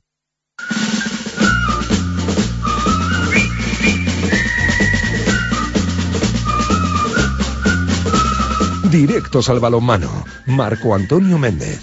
[8.92, 10.22] Directos al balonmano.
[10.44, 11.80] Marco Antonio Méndez.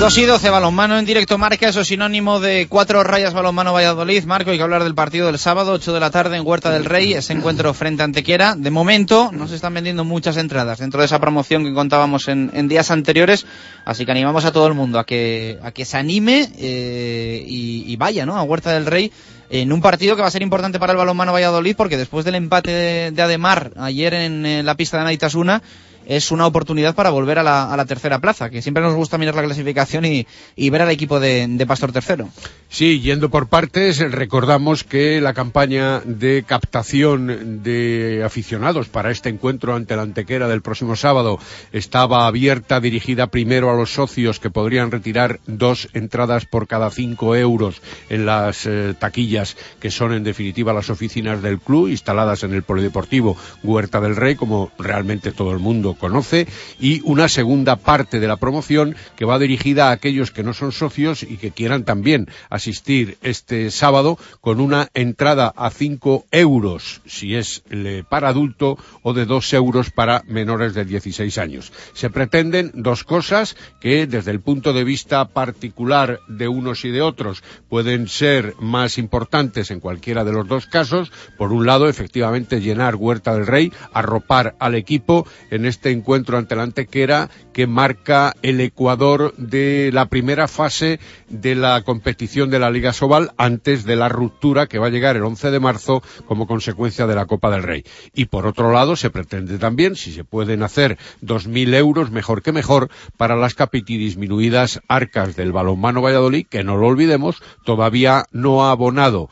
[0.00, 4.24] Dos y 12 balonmano en directo marca, eso es sinónimo de cuatro rayas balonmano Valladolid.
[4.24, 6.86] Marco, hay que hablar del partido del sábado, 8 de la tarde en Huerta del
[6.86, 8.56] Rey, ese encuentro frente a Antequera.
[8.56, 12.50] De momento no se están vendiendo muchas entradas dentro de esa promoción que contábamos en,
[12.52, 13.46] en días anteriores,
[13.84, 17.84] así que animamos a todo el mundo a que, a que se anime eh, y,
[17.86, 18.36] y vaya ¿no?
[18.36, 19.12] a Huerta del Rey
[19.50, 22.34] en un partido que va a ser importante para el balonmano Valladolid porque después del
[22.34, 25.62] empate de, de Ademar ayer en, eh, la pista de Naitasuna
[26.08, 29.44] es una oportunidad para volver a la, tercera plaza, que siempre nos gusta mirar la
[29.44, 30.26] clasificación y,
[30.70, 32.28] ver al equipo de, de Pastor Tercero.
[32.70, 39.74] Sí, yendo por partes, recordamos que la campaña de captación de aficionados para este encuentro
[39.74, 41.38] ante la Antequera del próximo sábado
[41.72, 47.36] estaba abierta, dirigida primero a los socios que podrían retirar dos entradas por cada cinco
[47.36, 52.54] euros en las eh, taquillas que son en definitiva las oficinas del club instaladas en
[52.54, 56.46] el Polideportivo Huerta del Rey, como realmente todo el mundo conoce,
[56.80, 60.72] y una segunda parte de la promoción que va dirigida a aquellos que no son
[60.72, 67.34] socios y que quieran también asistir este sábado con una entrada a 5 euros si
[67.34, 67.62] es
[68.08, 71.72] para adulto o de 2 euros para menores de 16 años.
[71.92, 77.02] Se pretenden dos cosas que desde el punto de vista particular de unos y de
[77.02, 81.12] otros pueden ser más importantes en cualquiera de los dos casos.
[81.36, 86.56] Por un lado, efectivamente, llenar Huerta del Rey, arropar al equipo en este encuentro ante
[86.56, 92.70] la Antequera que marca el Ecuador de la primera fase de la competición de la
[92.70, 96.46] Liga Sobal antes de la ruptura que va a llegar el 11 de marzo como
[96.46, 97.84] consecuencia de la Copa del Rey.
[98.14, 102.52] Y por otro lado, se pretende también, si se pueden hacer 2.000 euros, mejor que
[102.52, 108.70] mejor, para las capitidisminuidas arcas del balonmano Valladolid, que no lo olvidemos, todavía no ha
[108.70, 109.28] abonado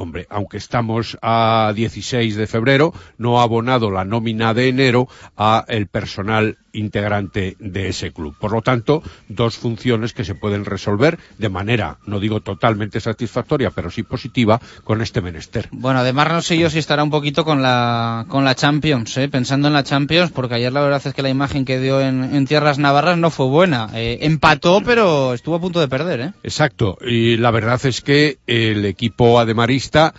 [0.00, 5.64] hombre, aunque estamos a 16 de febrero, no ha abonado la nómina de enero a
[5.68, 8.34] el personal integrante de ese club.
[8.38, 13.70] Por lo tanto, dos funciones que se pueden resolver de manera, no digo totalmente satisfactoria,
[13.70, 15.68] pero sí positiva con este menester.
[15.72, 19.28] Bueno, además no sé yo si estará un poquito con la, con la Champions, ¿eh?
[19.28, 22.34] pensando en la Champions, porque ayer la verdad es que la imagen que dio en,
[22.34, 23.90] en tierras navarras no fue buena.
[23.94, 26.20] Eh, empató, pero estuvo a punto de perder.
[26.20, 26.32] ¿eh?
[26.42, 30.14] Exacto, y la verdad es que el equipo ademarista está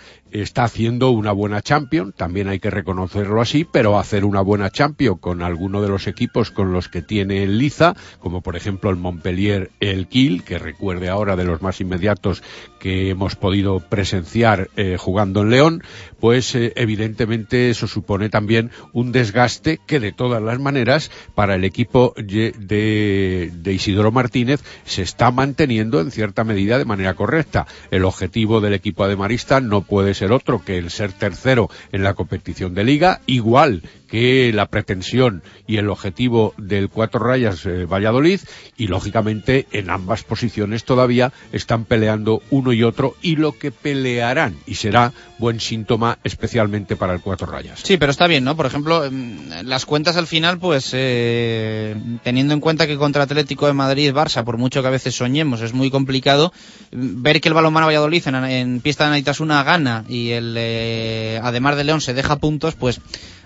[0.63, 5.41] haciendo una buena Champions, también hay que reconocerlo así, pero hacer una buena Champions con
[5.41, 9.71] alguno de los equipos con los que tiene el Liza, como por ejemplo el Montpellier,
[9.79, 12.43] el Kiel, que recuerde ahora de los más inmediatos
[12.79, 15.83] que hemos podido presenciar eh, jugando en León,
[16.19, 21.63] pues eh, evidentemente eso supone también un desgaste que de todas las maneras para el
[21.63, 27.67] equipo de, de Isidoro Martínez se está manteniendo en cierta medida de manera correcta.
[27.91, 32.13] El objetivo del equipo ademarista no puede ser otro que el ser tercero en la
[32.13, 38.41] competición de liga, igual que la pretensión y el objetivo del cuatro rayas eh, Valladolid
[38.75, 44.57] y lógicamente en ambas posiciones todavía están peleando uno y otro y lo que pelearán
[44.67, 47.79] y será buen síntoma especialmente para el cuatro rayas.
[47.83, 48.57] Sí, pero está bien, ¿no?
[48.57, 53.65] Por ejemplo, mm, las cuentas al final, pues eh, teniendo en cuenta que contra Atlético
[53.67, 56.51] de Madrid, Barça, por mucho que a veces soñemos, es muy complicado
[56.91, 61.39] mm, ver que el balonmano Valladolid en, en pista de Naitasuna gana y el eh,
[61.41, 62.99] además de León se deja puntos, pues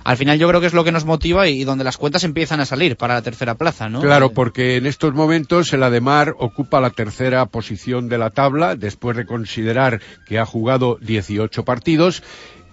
[0.06, 2.60] al final yo creo que es lo que nos motiva y, donde las cuentas empiezan
[2.60, 4.02] a salir para la tercera plaza, ¿no?
[4.02, 9.18] Claro, porque en estos momentos el Ademar ocupa la tercera posición de la tabla, después
[9.18, 12.22] de considerar que ha jugado 18 partidos.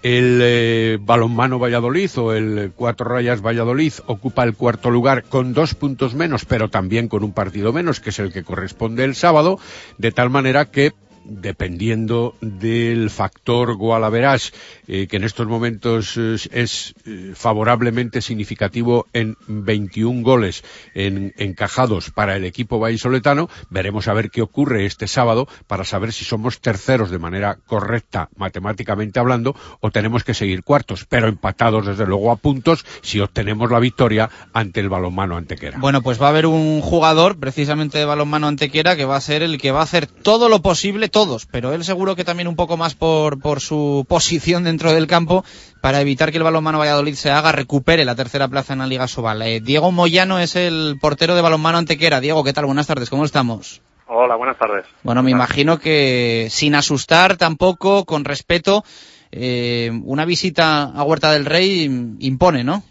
[0.03, 5.73] El eh, balonmano Valladolid o el Cuatro Rayas Valladolid ocupa el cuarto lugar con dos
[5.73, 9.59] puntos menos, pero también con un partido menos, que es el que corresponde el sábado,
[9.97, 10.91] de tal manera que
[11.25, 14.53] dependiendo del factor Gualaverás,
[14.87, 20.63] eh, que en estos momentos eh, es eh, favorablemente significativo en 21 goles
[20.93, 26.11] en, encajados para el equipo vallisoletano, veremos a ver qué ocurre este sábado para saber
[26.13, 31.85] si somos terceros de manera correcta, matemáticamente hablando, o tenemos que seguir cuartos, pero empatados
[31.85, 35.79] desde luego a puntos si obtenemos la victoria ante el balonmano Antequera.
[35.79, 39.43] Bueno, pues va a haber un jugador precisamente de balonmano Antequera que va a ser
[39.43, 42.57] el que va a hacer todo lo posible todos, pero él seguro que también un
[42.57, 45.45] poco más por, por su posición dentro del campo
[45.81, 49.07] para evitar que el balonmano Valladolid se haga, recupere la tercera plaza en la Liga
[49.07, 49.41] Sobal.
[49.43, 52.19] Eh, Diego Moyano es el portero de balonmano Antequera.
[52.19, 52.65] Diego, ¿qué tal?
[52.65, 53.81] Buenas tardes, ¿cómo estamos?
[54.07, 54.85] Hola, buenas tardes.
[55.03, 58.83] Bueno, me imagino que sin asustar tampoco, con respeto,
[59.31, 61.85] eh, una visita a Huerta del Rey
[62.19, 62.83] impone, ¿no?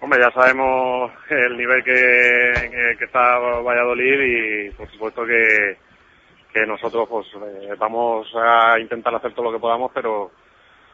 [0.00, 5.76] Hombre, ya sabemos el nivel que, que, que está Valladolid y por supuesto que,
[6.52, 10.30] que nosotros pues eh, vamos a intentar hacer todo lo que podamos, pero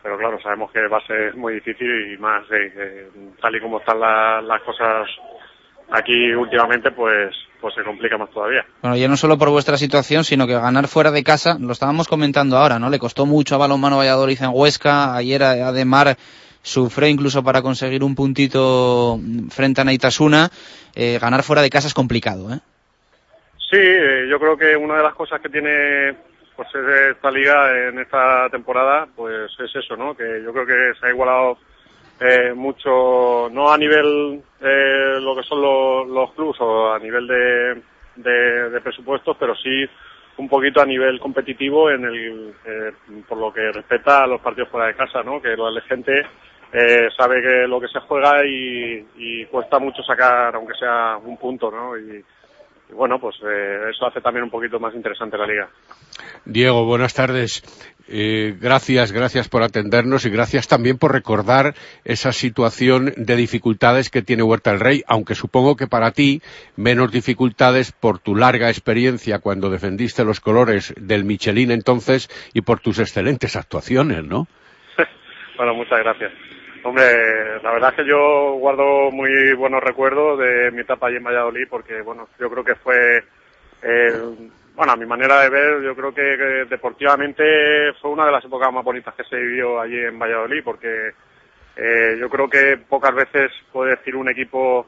[0.03, 3.09] pero claro, sabemos que va a ser muy difícil y más eh, eh,
[3.43, 5.09] tal y como están la- las cosas
[5.91, 8.65] aquí últimamente, pues, pues se complica más todavía.
[8.83, 12.07] Bueno, ya no solo por vuestra situación, sino que ganar fuera de casa, lo estábamos
[12.07, 12.91] comentando ahora, ¿no?
[12.91, 16.17] Le costó mucho a Balonmano Valladolid en Huesca, ayer Ademar
[16.63, 19.19] sufrió incluso para conseguir un puntito
[19.51, 20.51] frente a Naitasuna.
[20.95, 22.61] Ganar fuera de casa es complicado, ¿eh?
[23.71, 26.17] Sí, eh, yo creo que una de las cosas que tiene
[26.57, 30.17] pues esta liga en esta temporada, pues es eso, ¿no?
[30.17, 31.59] Que yo creo que se ha igualado
[32.19, 37.83] eh, mucho, no a nivel eh, lo que son los, clubs o a nivel de,
[38.17, 39.87] de, de presupuestos, pero sí
[40.39, 42.93] un poquito a nivel competitivo en el, eh,
[43.29, 45.43] por lo que respecta a los partidos fuera de casa, ¿no?
[45.43, 46.27] Que la gente
[46.73, 51.37] eh, sabe que lo que se juega y, y cuesta mucho sacar, aunque sea un
[51.37, 51.99] punto, ¿no?
[51.99, 52.25] Y,
[52.91, 55.69] y bueno, pues eh, eso hace también un poquito más interesante la liga.
[56.45, 57.63] Diego, buenas tardes.
[58.11, 61.75] Eh, gracias, gracias por atendernos y gracias también por recordar
[62.05, 66.41] esa situación de dificultades que tiene Huerta del Rey, aunque supongo que para ti
[66.77, 72.81] menos dificultades por tu larga experiencia cuando defendiste los colores del Michelin entonces y por
[72.81, 74.47] tus excelentes actuaciones, ¿no?
[75.59, 76.33] Bueno, muchas gracias.
[76.89, 81.25] Hombre, la verdad es que yo guardo muy buenos recuerdos de mi etapa allí en
[81.25, 83.25] Valladolid porque, bueno, yo creo que fue,
[83.83, 84.13] eh,
[84.75, 88.73] bueno, a mi manera de ver, yo creo que, deportivamente fue una de las épocas
[88.73, 91.11] más bonitas que se vivió allí en Valladolid porque
[91.77, 94.87] eh, yo creo que pocas veces puede decir un equipo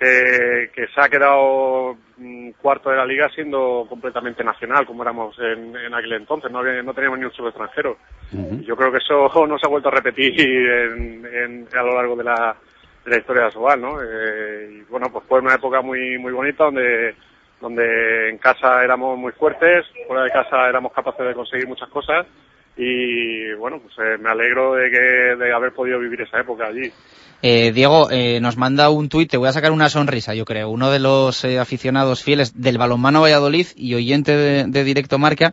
[0.00, 5.38] que, que se ha quedado mm, cuarto de la liga siendo completamente nacional, como éramos
[5.38, 7.98] en, en aquel entonces, no, no teníamos ni un solo extranjero.
[8.32, 11.94] Y Yo creo que eso no se ha vuelto a repetir en- en- a lo
[11.94, 12.56] largo de la,
[13.04, 13.98] de la historia de Asobal, ¿no?
[14.02, 17.14] Eh, y bueno, pues fue una época muy muy bonita donde
[17.60, 22.26] donde en casa éramos muy fuertes, fuera de casa éramos capaces de conseguir muchas cosas
[22.82, 24.98] y bueno, pues eh, me alegro de que
[25.36, 26.90] de haber podido vivir esa época allí.
[27.42, 30.70] Eh, Diego, eh, nos manda un tuit, te voy a sacar una sonrisa, yo creo,
[30.70, 35.52] uno de los eh, aficionados fieles del balonmano Valladolid y oyente de, de Directo Marca,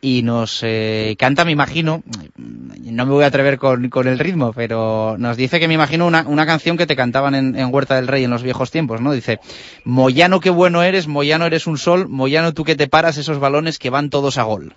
[0.00, 2.02] y nos eh, canta, me imagino,
[2.36, 6.06] no me voy a atrever con, con el ritmo, pero nos dice que me imagino
[6.06, 9.00] una, una canción que te cantaban en, en Huerta del Rey en los viejos tiempos,
[9.00, 9.12] ¿no?
[9.12, 9.38] Dice,
[9.84, 13.78] Moyano qué bueno eres, Moyano eres un sol, Moyano tú que te paras esos balones
[13.78, 14.74] que van todos a gol.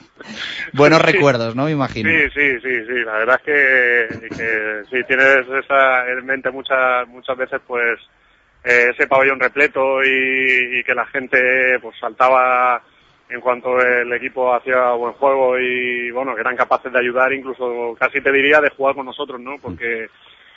[0.72, 1.07] Buenos Sí.
[1.12, 1.64] recuerdos, ¿no?
[1.64, 2.11] Me imagino.
[2.11, 3.05] Sí, sí, sí, sí.
[3.05, 8.01] La verdad es que, que sí, tienes esa en mente muchas muchas veces, pues,
[8.64, 12.83] eh, ese pabellón repleto y, y que la gente, pues, saltaba
[13.29, 17.97] en cuanto el equipo hacía buen juego y, bueno, que eran capaces de ayudar, incluso
[17.99, 19.57] casi te diría de jugar con nosotros, ¿no?
[19.61, 20.09] Porque,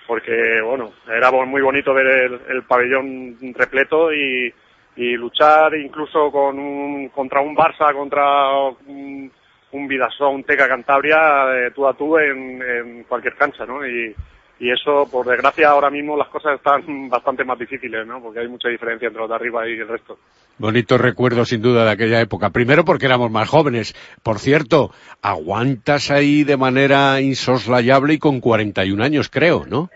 [0.06, 4.54] porque bueno, era muy bonito ver el, el pabellón repleto y,
[4.98, 8.52] y luchar incluso con un, contra un Barça, contra
[8.86, 9.32] un,
[9.72, 11.18] un Vidasoa, un Teca Cantabria,
[11.56, 13.86] eh, tú a tú en, en cualquier cancha, ¿no?
[13.86, 14.16] Y,
[14.60, 18.22] y eso, por desgracia, ahora mismo las cosas están bastante más difíciles, ¿no?
[18.22, 20.18] Porque hay mucha diferencia entre los de arriba y el resto.
[20.58, 22.50] Bonitos recuerdos sin duda de aquella época.
[22.50, 23.96] Primero porque éramos más jóvenes.
[24.24, 24.92] Por cierto,
[25.22, 29.90] aguantas ahí de manera insoslayable y con 41 años, creo, ¿no?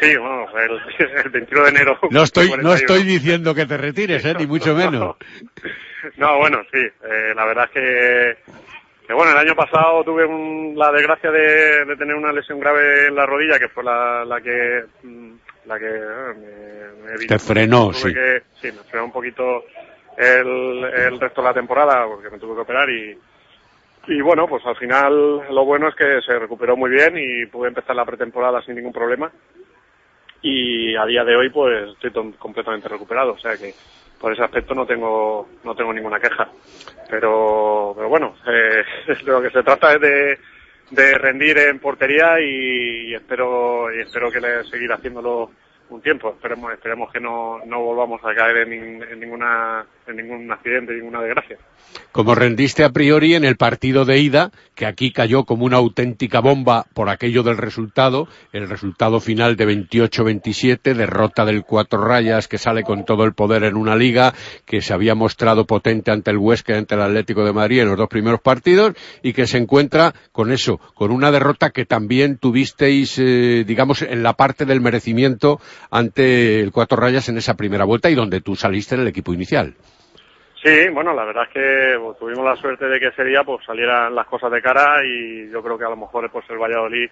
[0.00, 1.98] Sí, bueno, el, el 21 de enero.
[2.10, 2.74] No estoy, no 41.
[2.74, 4.34] estoy diciendo que te retires, ¿eh?
[4.38, 5.16] ni mucho menos.
[6.18, 6.78] No, bueno, sí.
[6.78, 8.36] eh, la verdad es que,
[9.06, 13.06] que, bueno, el año pasado tuve un- la desgracia de, de tener una lesión grave
[13.06, 15.32] en la rodilla, que fue la, la que mm,
[15.66, 18.14] la que eh, me, me Te frenó, tuve sí.
[18.14, 19.64] que- sí, me frenó un poquito
[20.16, 23.18] el, el resto de la temporada porque me tuve que operar y
[24.08, 27.66] y bueno, pues al final lo bueno es que se recuperó muy bien y pude
[27.68, 29.32] empezar la pretemporada sin ningún problema
[30.42, 33.74] y a día de hoy pues estoy completamente recuperado, o sea que
[34.20, 36.48] por ese aspecto no tengo no tengo ninguna queja.
[37.08, 38.84] Pero pero bueno, eh,
[39.24, 40.38] lo que se trata es de,
[40.90, 45.50] de rendir en portería y, y espero y espero que le seguir haciéndolo
[45.90, 46.30] un tiempo.
[46.30, 50.94] Esperemos esperemos que no, no volvamos a caer en, nin- en ninguna en ningún accidente,
[50.94, 51.58] ninguna desgracia.
[52.12, 56.40] Como rendiste a priori en el partido de ida, que aquí cayó como una auténtica
[56.40, 62.58] bomba por aquello del resultado, el resultado final de 28-27, derrota del Cuatro Rayas que
[62.58, 64.34] sale con todo el poder en una liga
[64.64, 67.88] que se había mostrado potente ante el Huesca y ante el Atlético de Madrid en
[67.88, 72.38] los dos primeros partidos y que se encuentra con eso, con una derrota que también
[72.38, 75.60] tuvisteis, eh, digamos, en la parte del merecimiento
[75.90, 79.32] ante el Cuatro Rayas en esa primera vuelta y donde tú saliste en el equipo
[79.32, 79.74] inicial.
[80.66, 83.64] Sí, bueno, la verdad es que pues, tuvimos la suerte de que ese día pues
[83.64, 87.08] salieran las cosas de cara y yo creo que a lo mejor pues el Valladolid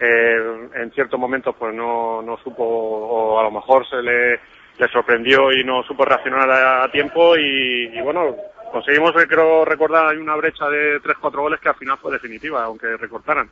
[0.00, 4.88] eh, en ciertos momentos pues no, no supo o a lo mejor se le, le
[4.90, 8.34] sorprendió y no supo reaccionar a, tiempo y, y bueno,
[8.72, 12.64] conseguimos eh, creo recordar hay una brecha de 3-4 goles que al final fue definitiva,
[12.64, 13.48] aunque recortaran.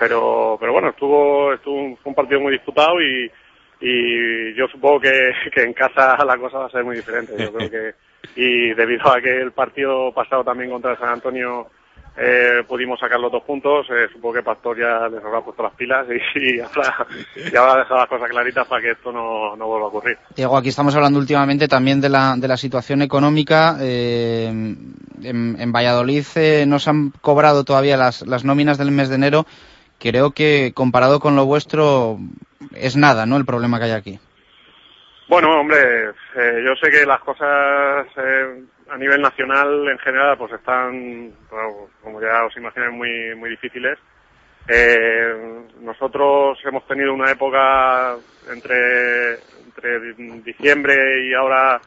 [0.00, 3.30] pero pero bueno estuvo estuvo fue un partido muy disputado y
[3.82, 7.52] y yo supongo que, que en casa la cosa va a ser muy diferente yo
[7.52, 7.94] creo que
[8.36, 11.68] y debido a que el partido pasado también contra San Antonio
[12.16, 15.74] eh, pudimos sacar los dos puntos eh, supongo que Pastor ya les habrá puesto las
[15.74, 17.06] pilas y, y habrá,
[17.52, 20.56] ya habrá dejado las cosas claritas para que esto no, no vuelva a ocurrir Diego,
[20.56, 23.76] aquí estamos hablando últimamente también de la, de la situación económica.
[23.80, 24.48] eh,
[25.22, 29.16] en, en Valladolid eh, no se han cobrado todavía las, las nóminas del mes de
[29.16, 29.46] enero.
[29.98, 32.18] Creo que comparado con lo vuestro
[32.74, 33.36] es nada, ¿no?
[33.36, 34.18] El problema que hay aquí.
[35.30, 40.52] Bueno, hombre, eh, yo sé que las cosas eh, a nivel nacional en general pues
[40.54, 41.32] están,
[42.02, 43.98] como ya os imagináis, muy, muy difíciles.
[44.68, 48.16] Eh, nosotros hemos tenido una época
[48.52, 49.34] entre,
[49.64, 51.80] entre diciembre y ahora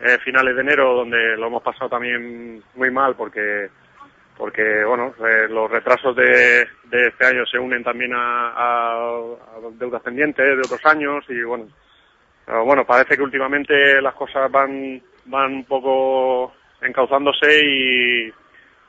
[0.00, 3.70] eh, finales de enero donde lo hemos pasado también muy mal porque
[4.38, 5.14] porque bueno
[5.50, 10.64] los retrasos de, de este año se unen también a, a- a deudas pendientes de
[10.64, 11.68] otros años y bueno
[12.46, 18.32] bueno, parece que últimamente las cosas van, van un poco encauzándose y,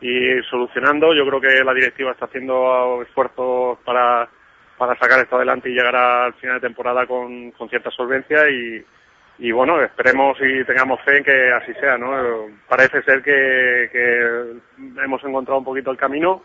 [0.01, 1.13] y solucionando.
[1.13, 4.29] Yo creo que la directiva está haciendo esfuerzos para,
[4.77, 8.85] para sacar esto adelante y llegar al final de temporada con, con cierta solvencia y,
[9.39, 12.11] y bueno, esperemos y tengamos fe en que así sea, ¿no?
[12.67, 16.43] Parece ser que, que hemos encontrado un poquito el camino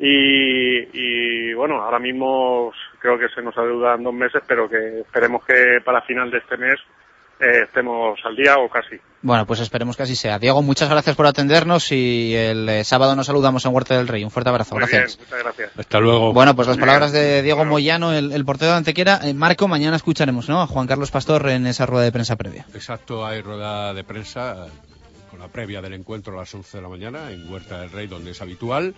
[0.00, 5.44] y, y bueno, ahora mismo creo que se nos adeudan dos meses, pero que esperemos
[5.44, 6.78] que para final de este mes
[7.38, 8.96] eh, estemos al día o casi.
[9.20, 10.38] Bueno, pues esperemos que así sea.
[10.38, 14.24] Diego, muchas gracias por atendernos y el eh, sábado nos saludamos en Huerta del Rey.
[14.24, 14.74] Un fuerte abrazo.
[14.74, 15.18] Muy gracias.
[15.18, 15.78] bien, muchas gracias.
[15.78, 16.32] Hasta luego.
[16.32, 19.20] Bueno, pues las palabras de Diego Moyano, el, el portero de Antequera.
[19.22, 20.62] Eh, Marco, mañana escucharemos, ¿no?
[20.62, 22.64] A Juan Carlos Pastor en esa rueda de prensa previa.
[22.74, 24.66] Exacto, hay rueda de prensa
[25.30, 28.06] con la previa del encuentro a las 11 de la mañana en Huerta del Rey,
[28.06, 28.94] donde es habitual.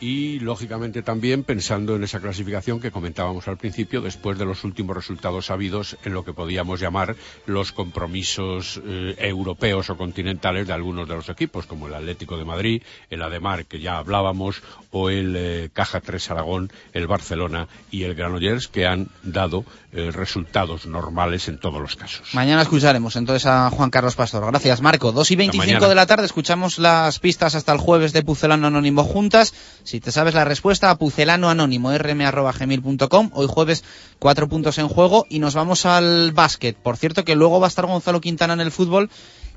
[0.00, 4.96] Y, lógicamente, también pensando en esa clasificación que comentábamos al principio, después de los últimos
[4.96, 7.16] resultados sabidos en lo que podíamos llamar
[7.46, 12.44] los compromisos eh, europeos o continentales de algunos de los equipos, como el Atlético de
[12.44, 18.04] Madrid, el Ademar, que ya hablábamos, o el eh, Caja 3 Aragón, el Barcelona y
[18.04, 22.32] el Granollers, que han dado eh, resultados normales en todos los casos.
[22.32, 24.46] Mañana escucharemos entonces a Juan Carlos Pastor.
[24.46, 25.12] Gracias, Marco.
[25.12, 25.88] 2 y 25 mañana.
[25.88, 29.52] de la tarde escuchamos las pistas hasta el jueves de Pucelano Anónimo juntas.
[29.90, 33.30] Si te sabes la respuesta, a pucelano anónimo rm.gmail.com.
[33.32, 33.82] Hoy jueves,
[34.20, 36.76] cuatro puntos en juego y nos vamos al básquet.
[36.76, 39.10] Por cierto, que luego va a estar Gonzalo Quintana en el fútbol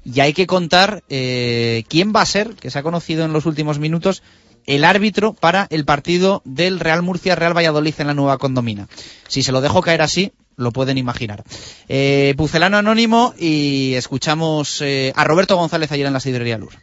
[0.04, 3.46] y hay que contar eh, quién va a ser, que se ha conocido en los
[3.46, 4.24] últimos minutos,
[4.66, 8.88] el árbitro para el partido del Real Murcia Real Valladolid en la nueva condomina.
[9.28, 11.44] Si se lo dejo caer así, lo pueden imaginar.
[11.88, 16.74] Eh, Pucelano Anónimo y escuchamos eh, a Roberto González ayer en la sidrería Lur.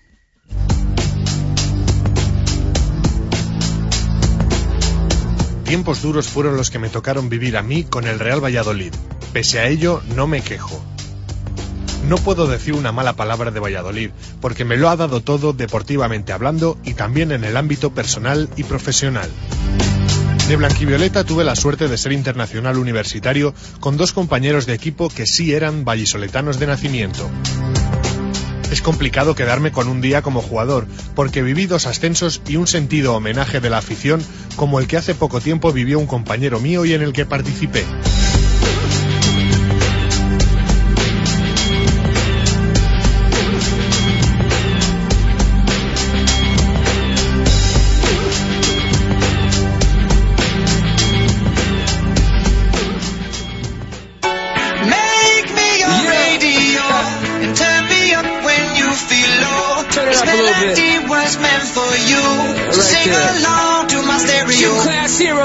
[5.70, 8.92] Tiempos duros fueron los que me tocaron vivir a mí con el Real Valladolid.
[9.32, 10.84] Pese a ello, no me quejo.
[12.08, 14.10] No puedo decir una mala palabra de Valladolid,
[14.40, 18.64] porque me lo ha dado todo deportivamente hablando y también en el ámbito personal y
[18.64, 19.30] profesional.
[20.48, 25.24] De Blanquivioleta tuve la suerte de ser internacional universitario con dos compañeros de equipo que
[25.24, 27.30] sí eran vallisoletanos de nacimiento.
[28.70, 33.14] Es complicado quedarme con un día como jugador, porque viví dos ascensos y un sentido
[33.14, 34.22] homenaje de la afición
[34.56, 37.84] como el que hace poco tiempo vivió un compañero mío y en el que participé.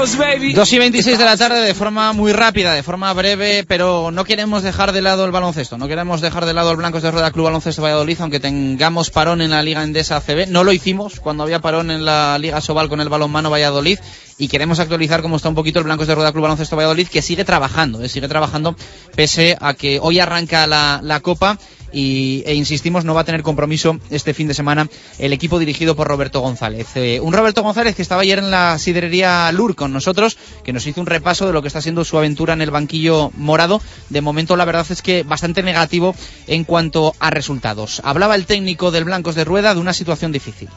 [0.06, 4.24] 2 y 26 de la tarde de forma muy rápida, de forma breve, pero no
[4.24, 7.32] queremos dejar de lado el baloncesto, no queremos dejar de lado el Blancos de Rueda
[7.32, 10.46] Club Baloncesto Valladolid, aunque tengamos parón en la Liga Endesa ACB.
[10.48, 13.98] No lo hicimos cuando había parón en la Liga Sobal con el balonmano Valladolid
[14.38, 17.20] y queremos actualizar cómo está un poquito el Blancos de Rueda Club Baloncesto Valladolid, que
[17.20, 18.76] sigue trabajando, eh, sigue trabajando
[19.16, 21.58] pese a que hoy arranca la, la Copa
[21.92, 24.88] y, e insistimos, no va a tener compromiso este fin de semana
[25.18, 26.88] el equipo dirigido por Roberto González.
[26.96, 30.86] Eh, un Roberto González que estaba ayer en la sidrería Lur con nosotros, que nos
[30.86, 33.80] hizo un repaso de lo que está siendo su aventura en el banquillo morado.
[34.10, 36.14] De momento, la verdad es que bastante negativo
[36.46, 38.00] en cuanto a resultados.
[38.04, 40.68] Hablaba el técnico del Blancos de Rueda de una situación difícil.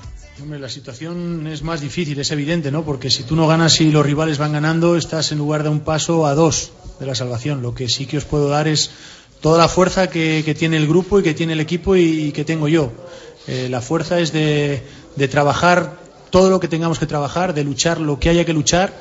[0.42, 2.86] Hombre, la situación es más difícil, es evidente, ¿no?
[2.86, 5.82] Porque si tú no ganas y los rivales van ganando, estás en lugar de un
[5.82, 7.62] paso a dos de la salvación.
[7.62, 8.92] Lo que sí que os puedo dar es
[9.42, 12.68] toda la fuerza que, tiene el grupo y que tiene el equipo y, que tengo
[12.68, 12.92] yo.
[13.48, 14.84] Eh, la fuerza es de,
[15.30, 15.98] trabajar
[16.30, 18.94] todo lo que tengamos que trabajar, de luchar lo que haya que luchar,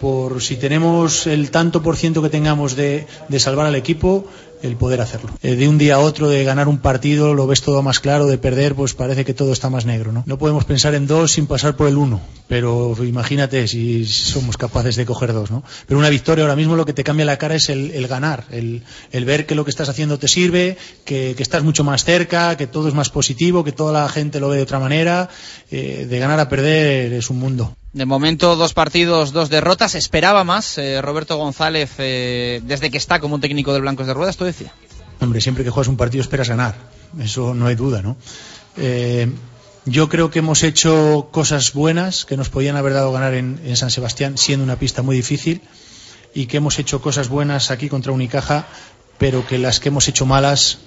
[0.00, 3.06] por si tenemos el tanto por ciento que tengamos de
[3.38, 4.26] salvar al equipo,
[4.62, 5.30] el poder hacerlo.
[5.42, 8.26] Eh, de un día a otro, de ganar un partido, lo ves todo más claro,
[8.26, 10.22] de perder, pues parece que todo está más negro, ¿no?
[10.26, 14.96] No podemos pensar en dos sin pasar por el uno, pero imagínate si somos capaces
[14.96, 15.62] de coger dos, ¿no?
[15.86, 18.44] Pero una victoria ahora mismo lo que te cambia la cara es el, el ganar,
[18.50, 22.56] el, el ver que lo que estás haciendo te sirve, que, estás mucho más cerca,
[22.56, 25.28] que todo es más positivo, que toda la gente lo ve de otra manera.
[25.70, 27.76] Eh, de ganar a perder es un mundo.
[27.92, 29.94] De momento, dos partidos, dos derrotas.
[29.94, 34.38] Esperaba más eh, Roberto González eh, desde que está como técnico del Blancos de Ruedas,
[34.38, 34.72] tú decía.
[35.20, 36.74] Hombre, siempre que juegas un partido esperas ganar.
[37.20, 38.16] Eso no hay duda, ¿no?
[38.78, 39.30] Eh,
[39.84, 43.76] yo creo que hemos hecho cosas buenas que nos podían haber dado ganar en, en,
[43.76, 45.60] San Sebastián, siendo una pista muy difícil,
[46.34, 48.66] y que hemos hecho cosas buenas aquí contra Unicaja,
[49.18, 50.78] pero que las que hemos hecho malas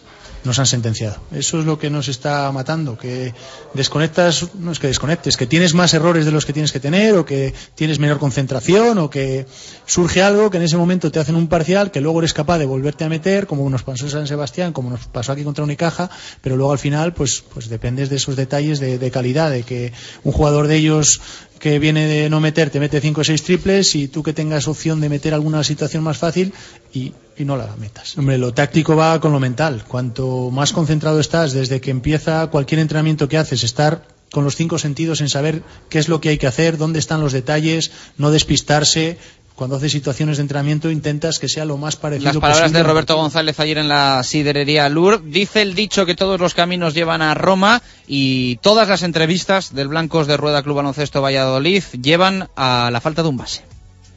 [0.45, 1.17] nos han sentenciado.
[1.31, 3.33] Eso es lo que nos está matando, que
[3.73, 7.15] desconectas, no es que desconectes, que tienes más errores de los que tienes que tener,
[7.15, 9.45] o que tienes menor concentración, o que
[9.85, 12.65] surge algo que en ese momento te hacen un parcial, que luego eres capaz de
[12.65, 16.09] volverte a meter, como nos pasó en San Sebastián, como nos pasó aquí contra Unicaja,
[16.41, 19.93] pero luego al final, pues, pues dependes de esos detalles de, de calidad, de que
[20.23, 21.21] un jugador de ellos
[21.59, 24.67] que viene de no meter te mete 5 o 6 triples y tú que tengas
[24.67, 26.53] opción de meter alguna situación más fácil
[26.93, 28.17] y, y, no la metas.
[28.17, 29.83] Hombre, lo táctico va con lo mental.
[29.87, 34.77] Cuanto más concentrado estás desde que empieza cualquier entrenamiento que haces, estar con los cinco
[34.77, 38.31] sentidos en saber qué es lo que hay que hacer, dónde están los detalles, no
[38.31, 39.17] despistarse,
[39.55, 42.79] cuando haces situaciones de entrenamiento intentas que sea lo más parecido Las palabras posible.
[42.79, 45.23] de Roberto González ayer en la siderería Lur.
[45.23, 49.87] Dice el dicho que todos los caminos llevan a Roma y todas las entrevistas del
[49.87, 53.61] Blancos de Rueda Club Baloncesto Valladolid llevan a la falta de un base.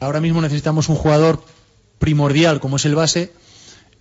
[0.01, 1.41] Ahora mismo necesitamos un jugador
[1.99, 3.31] primordial como es el base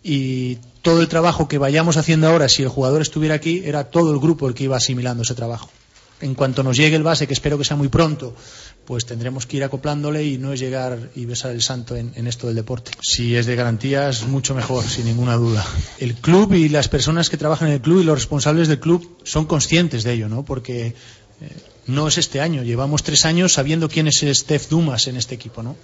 [0.02, 4.12] y todo el trabajo que vayamos haciendo ahora, si el jugador estuviera aquí, era todo
[4.12, 5.68] el grupo el que iba asimilando ese trabajo.
[6.20, 8.34] En cuanto nos llegue el base, que espero que sea muy pronto,
[8.84, 12.26] pues tendremos que ir acoplándole y no es llegar y besar el santo en, en,
[12.26, 12.90] esto del deporte.
[13.02, 15.64] Si es de garantías, mucho mejor, sin ninguna duda.
[15.98, 19.18] El club y las personas que trabajan en el club y los responsables del club
[19.22, 20.44] son conscientes de ello, ¿no?
[20.44, 20.94] Porque eh,
[21.86, 25.62] no es este año, llevamos tres años sabiendo quién es Steph Dumas en este equipo,
[25.62, 25.76] ¿no?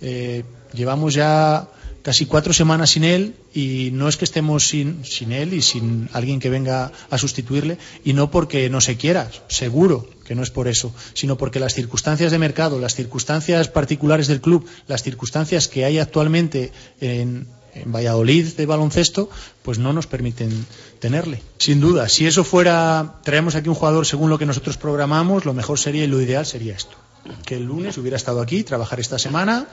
[0.00, 1.68] Eh, llevamos ya
[2.04, 6.10] casi cuatro semanas sin él y no es que estemos sin, sin él y sin
[6.12, 10.50] alguien que venga a sustituirle y no porque no se quiera, seguro que no es
[10.50, 15.66] por eso, sino porque las circunstancias de mercado, las circunstancias particulares del club, las circunstancias
[15.66, 19.30] que hay actualmente en, en Valladolid de baloncesto,
[19.62, 20.66] pues no nos permiten
[20.98, 21.42] tenerle.
[21.58, 25.54] Sin duda, si eso fuera, traemos aquí un jugador según lo que nosotros programamos, lo
[25.54, 26.96] mejor sería y lo ideal sería esto.
[27.44, 29.66] Que el lunes hubiera estado aquí, trabajar esta semana,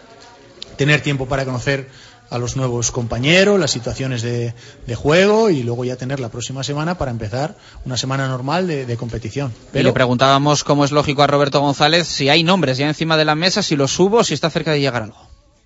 [0.78, 1.90] tener tiempo para conocer
[2.30, 4.54] a los nuevos compañeros, las situaciones de,
[4.88, 8.86] de, juego y luego ya tener la próxima semana para empezar una semana normal de,
[8.86, 9.54] de competición.
[9.74, 9.82] Pero...
[9.82, 13.26] Y le preguntábamos, como es lógico, a Roberto González si hay nombres ya encima de
[13.26, 15.18] la mesa, si los subo, si está cerca de llegar algo.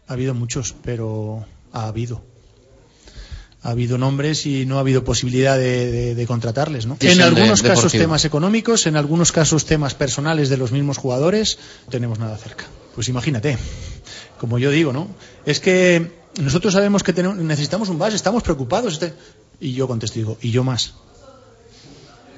[0.08, 2.24] Ha habido muchos, pero ha habido.
[3.66, 6.86] Ha habido nombres y no ha habido posibilidad de, de contratarles.
[6.86, 6.98] ¿no?
[7.02, 11.92] En algunos casos temas económicos, en algunos casos temas personales de los mismos jugadores, no
[11.92, 12.66] tenemos nada cerca.
[12.94, 13.58] Pues imagínate,
[14.40, 15.08] como yo digo, ¿no?
[15.46, 18.94] Es que nosotros sabemos que tenemos, necesitamos un base, estamos preocupados.
[18.94, 19.14] Este...
[19.60, 20.94] Y yo contesto, digo, y yo más.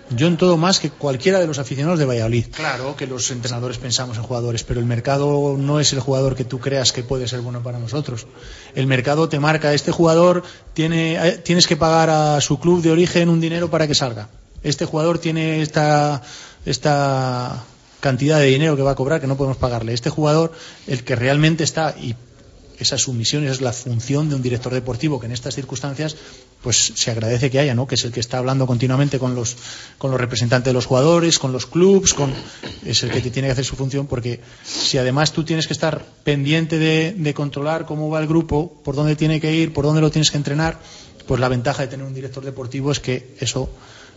[0.10, 2.46] Yo en todo más que cualquiera de los aficionados de Valladolid.
[2.52, 6.46] Claro que los entrenadores pensamos en jugadores, pero el mercado no es el jugador que
[6.46, 8.28] tú creas que puede ser bueno para nosotros.
[8.74, 10.44] El mercado te marca, este jugador
[10.74, 14.30] tiene, tienes que pagar a su club de origen un dinero para que salga.
[14.64, 16.22] Este jugador tiene esta,
[16.66, 17.64] esta
[18.00, 19.94] cantidad de dinero que va a cobrar que no podemos pagarle.
[19.94, 20.54] Este jugador,
[20.88, 22.16] el que realmente está, y
[22.80, 26.16] esa es esa es la función de un director deportivo que en estas circunstancias
[26.62, 27.88] pues se agradece que haya, ¿no?
[27.88, 29.56] Que es el que está hablando continuamente con los
[29.98, 32.34] con los representantes de los jugadores, con los clubs, con
[32.86, 35.74] es el que te tiene que hacer su función porque si además tú tienes que
[35.74, 39.86] estar pendiente de, de controlar cómo va el grupo, por dónde tiene que ir, por
[39.86, 40.80] dónde lo tienes que entrenar,
[41.28, 43.70] pues la ventaja de tener un director deportivo es que eso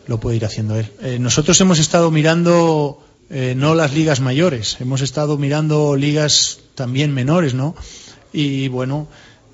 [0.07, 0.91] lo puede ir haciendo él.
[1.03, 7.12] Eh, nosotros hemos estado mirando eh, no las ligas mayores, hemos estado mirando ligas también
[7.12, 7.75] menores, ¿no?
[8.33, 9.09] y bueno,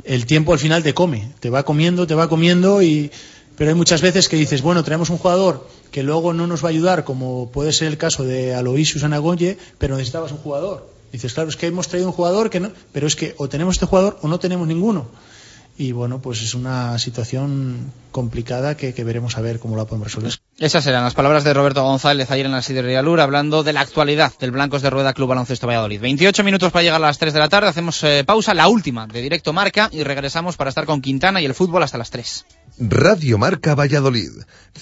[0.06, 3.10] el tiempo al final te come, te va comiendo, te va comiendo y
[3.56, 6.68] pero hay muchas veces que dices, bueno, traemos un jugador que luego no nos va
[6.68, 10.90] a ayudar, como puede ser el caso de Aloysius Anagoye, pero necesitabas un jugador.
[11.10, 13.76] Dices, claro, es que hemos traído un jugador que no, pero es que o tenemos
[13.76, 15.06] este jugador o no tenemos ninguno.
[15.78, 20.08] Y bueno, pues es una situación complicada que, que, veremos a ver cómo la podemos
[20.08, 20.34] resolver.
[20.58, 23.82] Esas eran las palabras de Roberto González ayer en la Sidería Lur hablando de la
[23.82, 26.00] actualidad del Blancos de Rueda Club Baloncesto Valladolid.
[26.00, 29.06] 28 minutos para llegar a las 3 de la tarde, hacemos eh, pausa, la última
[29.06, 32.46] de directo marca y regresamos para estar con Quintana y el fútbol hasta las 3.
[32.78, 34.30] Radio Marca Valladolid,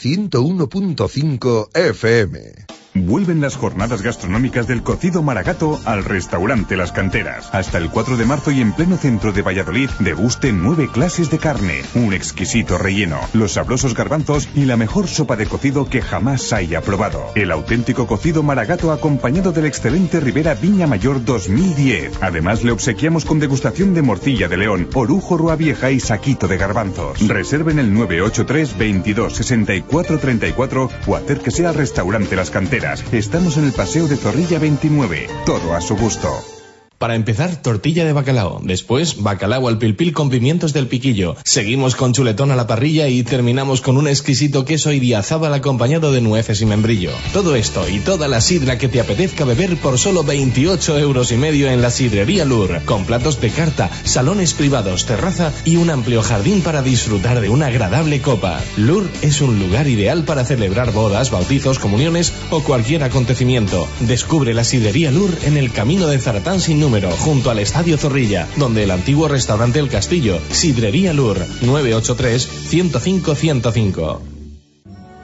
[0.00, 2.54] 101.5 FM.
[2.96, 7.48] Vuelven las jornadas gastronómicas del cocido maragato al restaurante Las Canteras.
[7.52, 11.38] Hasta el 4 de marzo y en pleno centro de Valladolid, deguste nueve clases de
[11.38, 16.52] carne, un exquisito relleno, los sabrosos garbanzos y la mejor sopa de cocido que jamás
[16.52, 17.30] haya probado.
[17.34, 22.18] El auténtico cocido maragato acompañado del excelente Rivera Viña Mayor 2010.
[22.20, 26.58] Además, le obsequiamos con degustación de morcilla de león, orujo rua vieja y saquito de
[26.58, 27.26] garbanzos.
[27.26, 33.02] Reserven el 983 22 64 34 o acérquese al restaurante Las Canteras.
[33.12, 35.28] Estamos en el Paseo de Zorrilla 29.
[35.46, 36.53] Todo a su gusto.
[36.98, 38.60] Para empezar, tortilla de bacalao.
[38.62, 41.36] Después, bacalao al pilpil con pimientos del piquillo.
[41.44, 46.20] Seguimos con chuletón a la parrilla y terminamos con un exquisito queso idiazábal acompañado de
[46.20, 47.10] nueces y membrillo.
[47.32, 51.36] Todo esto y toda la sidra que te apetezca beber por solo 28 euros y
[51.36, 52.82] medio en la sidrería Lur.
[52.84, 57.66] Con platos de carta, salones privados, terraza y un amplio jardín para disfrutar de una
[57.66, 58.62] agradable copa.
[58.76, 63.88] Lur es un lugar ideal para celebrar bodas, bautizos, comuniones o cualquier acontecimiento.
[64.00, 68.46] Descubre la sidrería Lur en el camino de Zaratán sin número, junto al Estadio Zorrilla,
[68.56, 74.20] donde el antiguo restaurante El Castillo, Sidrería Lur, 983-105-105.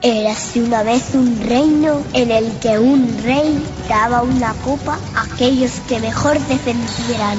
[0.01, 3.57] Érase una vez un reino en el que un rey
[3.87, 7.37] daba una copa a aquellos que mejor defendieran,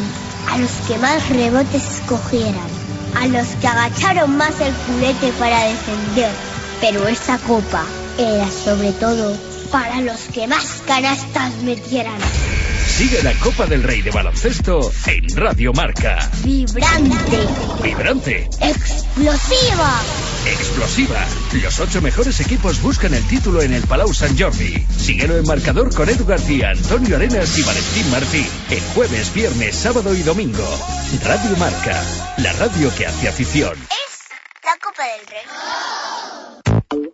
[0.48, 2.70] a los que más rebotes escogieran,
[3.20, 6.30] a los que agacharon más el culete para defender.
[6.80, 7.84] Pero esa copa
[8.16, 9.36] era sobre todo
[9.70, 12.18] para los que más canastas metieran.
[12.97, 16.31] Sigue la Copa del Rey de baloncesto en Radio Marca.
[16.44, 17.39] Vibrante,
[17.82, 20.02] Vibrante, explosiva.
[20.47, 21.27] explosiva.
[21.62, 24.86] Los ocho mejores equipos buscan el título en el Palau Sant Jordi.
[24.97, 28.47] Síguelo en marcador con Edu García, Antonio Arenas y Valentín Martín.
[28.70, 30.69] En jueves, viernes, sábado y domingo.
[31.24, 31.98] Radio Marca,
[32.39, 33.74] la radio que hace afición.
[34.64, 35.27] La Copa del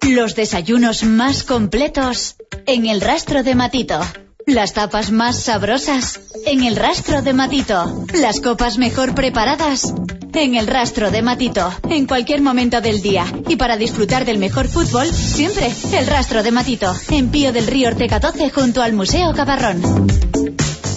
[0.03, 0.15] Rey.
[0.17, 2.37] Los desayunos más completos
[2.67, 4.01] en el rastro de Matito.
[4.49, 8.07] Las tapas más sabrosas en el rastro de Matito.
[8.15, 9.93] Las copas mejor preparadas
[10.33, 11.71] en el rastro de Matito.
[11.91, 13.27] En cualquier momento del día.
[13.47, 16.97] Y para disfrutar del mejor fútbol, siempre el rastro de Matito.
[17.11, 19.83] En Pío del Río Ortega 12 junto al Museo Cabarrón.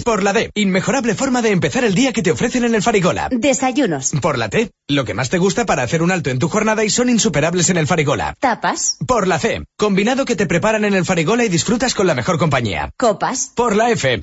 [0.04, 3.28] Por la D, inmejorable forma de empezar el día que te ofrecen en el Farigola.
[3.30, 4.10] Desayunos.
[4.20, 6.84] Por la T, lo que más te gusta para hacer un alto en tu jornada
[6.84, 8.34] y son insuperables en el Farigola.
[8.40, 8.96] Tapas.
[9.06, 12.38] Por la C, combinado que te preparan en el Farigola y disfrutas con la mejor
[12.38, 12.90] compañía.
[12.96, 13.52] Copas.
[13.54, 14.20] Por la F,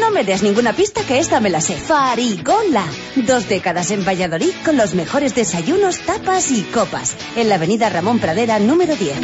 [0.00, 1.76] No me des ninguna pista que esta me la sé.
[1.76, 2.84] Farigola.
[3.16, 7.16] Dos décadas en Valladolid con los mejores desayunos, tapas y copas.
[7.36, 9.16] En la avenida Ramón Pradera, número 10.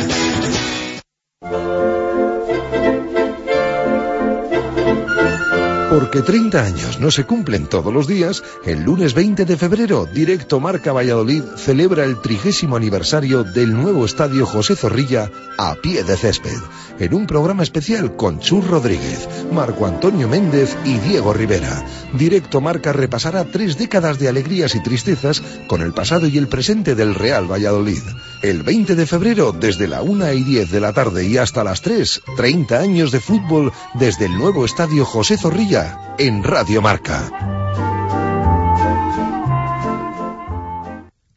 [5.98, 10.60] Porque 30 años no se cumplen todos los días, el lunes 20 de febrero, Directo
[10.60, 16.56] Marca Valladolid celebra el trigésimo aniversario del nuevo estadio José Zorrilla a pie de césped,
[17.00, 21.84] en un programa especial con Chus Rodríguez, Marco Antonio Méndez y Diego Rivera.
[22.12, 26.94] Directo Marca repasará tres décadas de alegrías y tristezas con el pasado y el presente
[26.94, 28.04] del Real Valladolid.
[28.42, 31.82] El 20 de febrero, desde la 1 y 10 de la tarde y hasta las
[31.82, 37.32] 3, 30 años de fútbol desde el nuevo estadio José Zorrilla en Radio Marca.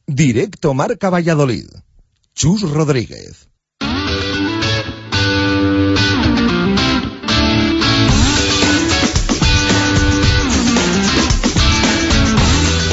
[0.06, 1.66] Directo Marca Valladolid.
[2.36, 3.50] Chus Rodríguez.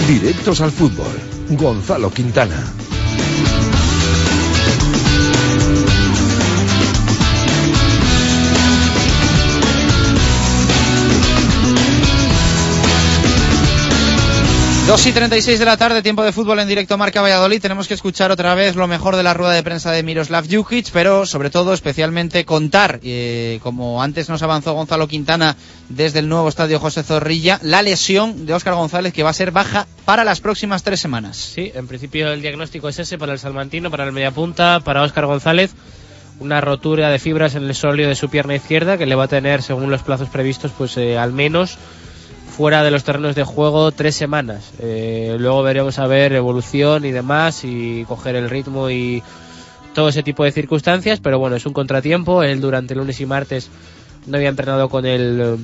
[0.09, 1.13] Directos al fútbol.
[1.51, 2.78] Gonzalo Quintana.
[14.89, 17.61] Dos y 36 de la tarde, tiempo de fútbol en directo Marca Valladolid.
[17.61, 20.91] Tenemos que escuchar otra vez lo mejor de la rueda de prensa de Miroslav Jukic,
[20.93, 25.57] pero sobre todo especialmente contar, eh, como antes nos avanzó Gonzalo Quintana
[25.91, 29.51] desde el nuevo estadio José Zorrilla, la lesión de Óscar González que va a ser
[29.51, 31.37] baja para las próximas tres semanas.
[31.37, 35.27] Sí, en principio el diagnóstico es ese para el salmantino, para el mediapunta, para Óscar
[35.27, 35.73] González.
[36.41, 39.29] Una rotura de fibras en el sóleo de su pierna izquierda que le va a
[39.29, 41.77] tener, según los plazos previstos, pues eh, al menos
[42.59, 44.73] fuera de los terrenos de juego tres semanas.
[44.81, 49.23] Eh, luego veremos a ver evolución y demás y coger el ritmo y
[49.95, 52.43] todo ese tipo de circunstancias, pero bueno, es un contratiempo.
[52.43, 53.71] Él durante lunes y martes
[54.27, 55.57] no había entrenado con el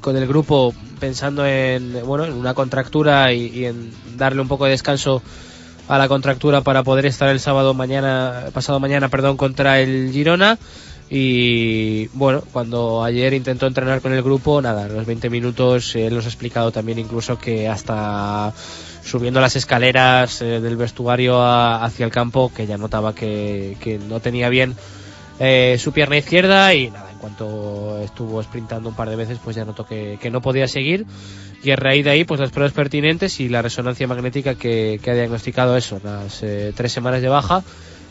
[0.00, 4.64] con el grupo pensando en bueno en una contractura y, y en darle un poco
[4.64, 5.22] de descanso
[5.88, 10.58] a la contractura para poder estar el sábado mañana pasado mañana perdón contra el Girona
[11.16, 16.12] y bueno, cuando ayer intentó entrenar con el grupo, nada, en los 20 minutos él
[16.12, 18.52] nos ha explicado también incluso que hasta
[19.04, 24.48] subiendo las escaleras eh, del vestuario hacia el campo, que ya notaba que, no tenía
[24.48, 24.74] bien
[25.38, 29.54] eh, su pierna izquierda y nada, en cuanto estuvo sprintando un par de veces, pues
[29.54, 31.06] ya notó que, no podía seguir.
[31.62, 35.10] Y a raíz de ahí, pues las pruebas pertinentes y la resonancia magnética que, que
[35.12, 37.62] ha diagnosticado eso, las eh, tres semanas de baja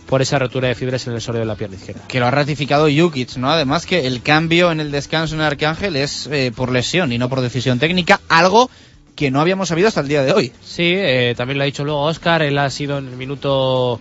[0.08, 2.02] por esa rotura de fibras en el sólido de la pierna izquierda.
[2.08, 3.50] Que lo ha ratificado Jukic, ¿no?
[3.50, 7.30] Además que el cambio en el descanso en Arcángel es eh, por lesión y no
[7.30, 8.70] por decisión técnica, algo
[9.16, 10.52] que no habíamos sabido hasta el día de hoy.
[10.64, 14.00] Sí, eh, también lo ha dicho luego Oscar, él ha sido en el minuto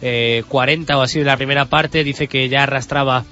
[0.00, 3.24] eh, 40 o así de la primera parte, dice que ya arrastraba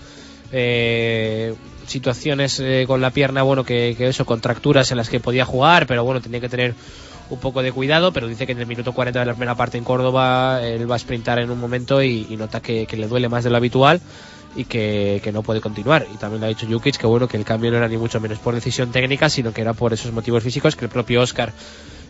[0.52, 1.54] eh,
[1.86, 5.86] situaciones eh, con la pierna, bueno, que, que eso, contracturas en las que podía jugar,
[5.86, 6.74] pero bueno, tenía que tener
[7.30, 9.78] un poco de cuidado, pero dice que en el minuto 40 de la primera parte
[9.78, 13.44] en Córdoba él va a sprintar en un momento y, nota que, le duele más
[13.44, 14.00] de lo habitual
[14.54, 16.06] y que, no puede continuar.
[16.12, 18.20] Y también le ha dicho Jukic que bueno, que el cambio no era ni mucho
[18.20, 21.52] menos por decisión técnica, sino que era por esos motivos físicos que el propio Oscar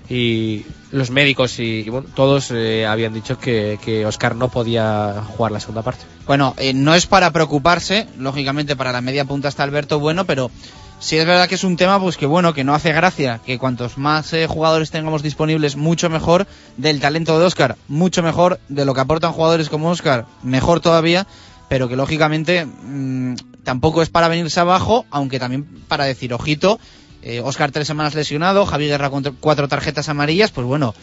[0.09, 5.61] y los médicos y, todos eh, habían dicho que, que Oscar no podía jugar la
[5.61, 6.05] segunda parte.
[6.27, 10.51] Bueno, eh, no es para preocuparse, lógicamente para la media punta está Alberto Bueno, pero
[10.99, 13.59] sí es verdad que es un tema pues que bueno, que no hace gracia, que
[13.59, 16.47] cuantos más eh, jugadores tengamos disponibles, mucho mejor
[16.77, 21.27] del talento de Oscar, mucho mejor de lo que aportan jugadores como Oscar, mejor todavía,
[21.69, 26.79] pero que lógicamente mmm, tampoco es para venirse abajo, aunque también para decir, ojito,
[27.23, 30.95] eh, Oscar tres semanas lesionado, Javi Guerra con cuatro tarjetas amarillas, pues bueno,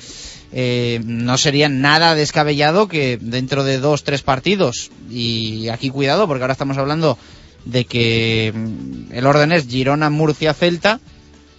[0.53, 6.43] eh, no sería nada descabellado que dentro de dos, tres partidos, y aquí cuidado, porque
[6.43, 7.17] ahora estamos hablando
[7.65, 10.99] de que mm, el orden es Girona, Murcia, Celta,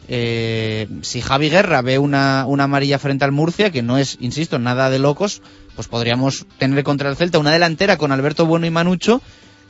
[0.07, 4.59] eh, si Javi Guerra ve una, una amarilla frente al Murcia, que no es, insisto,
[4.59, 5.41] nada de locos,
[5.75, 9.23] pues podríamos tener contra el Celta una delantera con Alberto Bueno y Manucho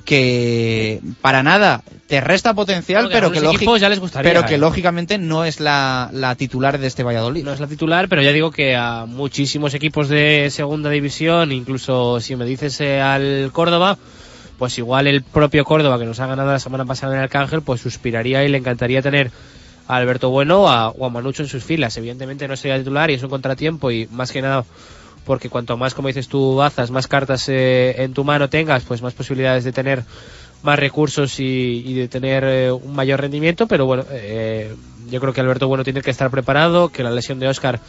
[0.05, 3.41] que para nada te resta potencial, que pero, que,
[3.81, 4.59] ya les gustaría, pero que eh.
[4.59, 7.45] lógicamente no es la, la titular de este Valladolid.
[7.45, 12.21] No es la titular, pero ya digo que a muchísimos equipos de segunda división, incluso
[12.21, 13.97] si me dices eh, al Córdoba,
[14.59, 17.63] pues igual el propio Córdoba que nos ha ganado la semana pasada en el Arcángel,
[17.63, 19.31] pues suspiraría y le encantaría tener
[19.87, 21.97] a Alberto Bueno o a, o a Manucho en sus filas.
[21.97, 24.65] Evidentemente no sería titular y es un contratiempo y más que nada
[25.25, 29.03] porque cuanto más, como dices tú, bazas, más cartas eh, en tu mano tengas, pues
[29.03, 30.05] más posibilidades de tener
[30.63, 34.75] más recursos y, de tener eh, un mayor rendimiento, pero bueno, eh,
[35.11, 37.81] yo creo que Alberto Bueno tiene que estar preparado, que la lesión de Oscar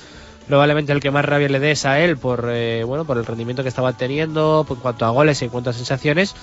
[0.47, 3.63] probablemente el que más rabia le des a él por eh, bueno por el rendimiento
[3.63, 6.35] que estaba teniendo en cuanto a goles y en cuanto a sensaciones.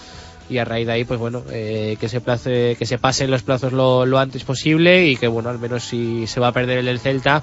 [0.51, 3.43] Y a raíz de ahí pues bueno eh, que se place, que se pasen los
[3.43, 6.79] plazos lo, lo antes posible y que bueno al menos si se va a perder
[6.79, 7.43] el del Celta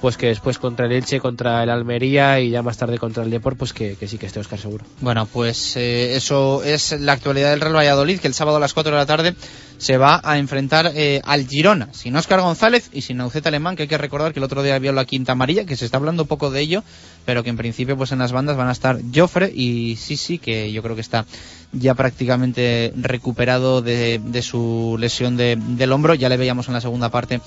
[0.00, 3.30] pues que después contra el Elche contra el Almería y ya más tarde contra el
[3.30, 4.84] Depor pues que, que sí que esté Oscar seguro.
[5.00, 8.72] Bueno, pues eh, eso es la actualidad del Real Valladolid, que el sábado a las
[8.72, 9.34] 4 de la tarde
[9.78, 13.82] se va a enfrentar eh, al Girona, sin Óscar González y sin Nauceta Alemán, que
[13.82, 16.24] hay que recordar que el otro día vio la quinta amarilla, que se está hablando
[16.26, 16.82] poco de ello,
[17.26, 20.72] pero que en principio pues en las bandas van a estar Joffre y Sisi, que
[20.72, 21.24] yo creo que está
[21.72, 26.80] ya prácticamente recuperado de, de su lesión de- del hombro, ya le veíamos en la
[26.80, 27.40] segunda parte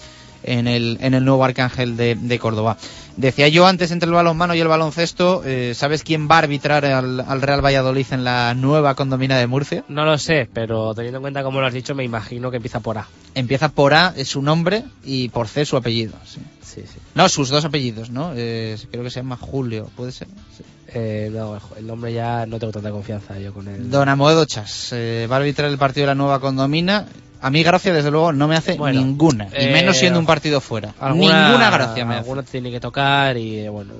[0.44, 2.78] en el, en el nuevo Arcángel de, de Córdoba.
[3.16, 6.84] Decía yo antes entre el balonmano y el baloncesto, eh, ¿sabes quién va a arbitrar
[6.86, 9.84] al, al Real Valladolid en la nueva condomina de Murcia?
[9.88, 12.80] no lo sé pero teniendo en cuenta como lo has dicho me imagino que empieza
[12.80, 16.14] por A Empieza por A, es su nombre, y por C su apellido.
[16.26, 16.40] Sí.
[16.62, 17.00] sí, sí.
[17.16, 18.32] No, sus dos apellidos, ¿no?
[18.36, 20.28] Eh, creo que se llama Julio, ¿puede ser?
[20.56, 20.64] Sí.
[20.96, 24.90] Eh, no, el nombre ya no tengo tanta confianza yo con él Don Amoedo Chas
[24.94, 27.08] eh, va a arbitrar el partido de la nueva condomina.
[27.44, 30.26] A mí gracia, desde luego, no me hace Bueno, ninguna, y eh, menos siendo un
[30.26, 30.94] partido fuera.
[30.98, 33.94] alguna, ninguna gracia me alguna tiene que tocar y eh, bueno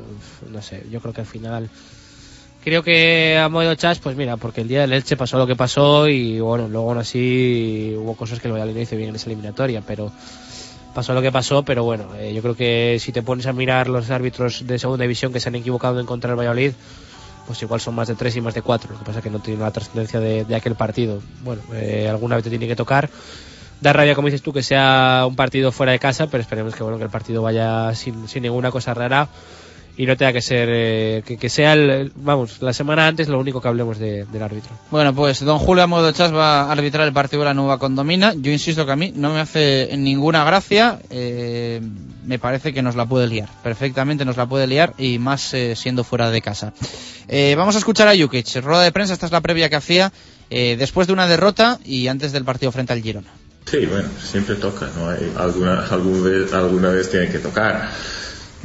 [0.50, 1.70] no sé yo creo que al final
[2.64, 5.58] creo que a Moedo Chas pues mira porque el día del Elche pasó lo que
[5.58, 9.26] pasó y bueno luego aún así hubo cosas que el Valladolid hizo bien en esa
[9.26, 10.10] eliminatoria pero
[10.96, 13.90] pasó lo que pasó pero bueno eh, yo creo que si te pones a mirar
[13.90, 16.72] los árbitros de segunda división que se han equivocado en contra del Valladolid
[17.46, 18.94] pues igual son más de tres y más de cuatro.
[18.94, 21.22] Lo que pasa es que no tiene la trascendencia de, de aquel partido.
[21.44, 23.10] Bueno eh, alguna vez te tiene que tocar.
[23.82, 26.84] Da rabia, como dices tú, que sea un partido fuera de casa, pero esperemos que
[26.84, 29.28] bueno que el partido vaya sin, sin ninguna cosa rara
[29.96, 33.40] y no tenga que ser eh, que, que sea el, vamos la semana antes lo
[33.40, 34.72] único que hablemos de- del árbitro.
[34.90, 38.34] Bueno, pues don Julio Amoedo Chas va a arbitrar el partido de la nueva condomina.
[38.36, 41.00] Yo insisto que a mí no me hace ninguna gracia.
[41.10, 41.82] eh,
[42.26, 43.50] me parece que nos la puede liar.
[43.64, 46.72] Perfectamente nos la puede liar y más eh, siendo fuera de casa.
[47.28, 48.48] Eh, vamos a escuchar a Jukic.
[48.64, 50.12] Rueda de prensa, esta es la previa que hacía
[50.50, 53.28] eh, después de una derrota y antes del partido frente al Girona.
[53.70, 55.10] Sí, bueno, siempre toca, ¿no?
[55.10, 57.90] Hay alguna, alguna, vez, alguna vez tiene que tocar.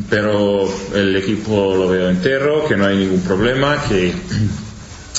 [0.08, 4.12] Pero el equipo lo veo entero, que no hay ningún problema, que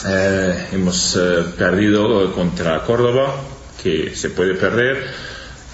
[0.08, 3.36] eh, hemos eh, perdido contra Córdoba,
[3.82, 5.04] que se puede perder.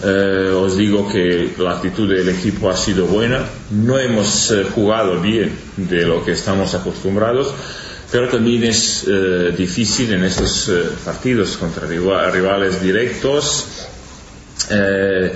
[0.04, 3.46] Eh, os digo que la actitud del equipo ha sido buena.
[3.72, 7.54] No hemos eh, jugado bien de lo que estamos acostumbrados,
[8.12, 10.72] pero también es eh, difícil en estos
[11.06, 13.66] partidos contra riva- rivales directos.
[14.72, 15.32] Eh,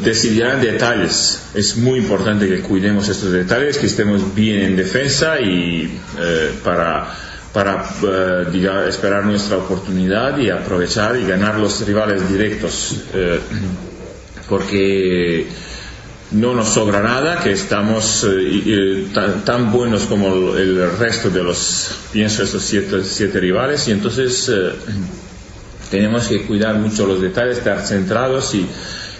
[0.00, 1.40] decidirán detalles.
[1.54, 7.08] Es muy importante que cuidemos estos detalles, que estemos bien en defensa y eh, para,
[7.52, 12.96] para eh, diga- esperar nuestra oportunidad y aprovechar y ganar los rivales directos.
[13.12, 13.40] Eh,
[14.48, 15.46] porque
[16.30, 18.26] no nos sobra nada, que estamos
[19.44, 24.50] tan, buenos como el, resto de los, pienso, estos siete, rivales, y entonces
[25.90, 28.66] tenemos que cuidar mucho los detalles, estar centrados y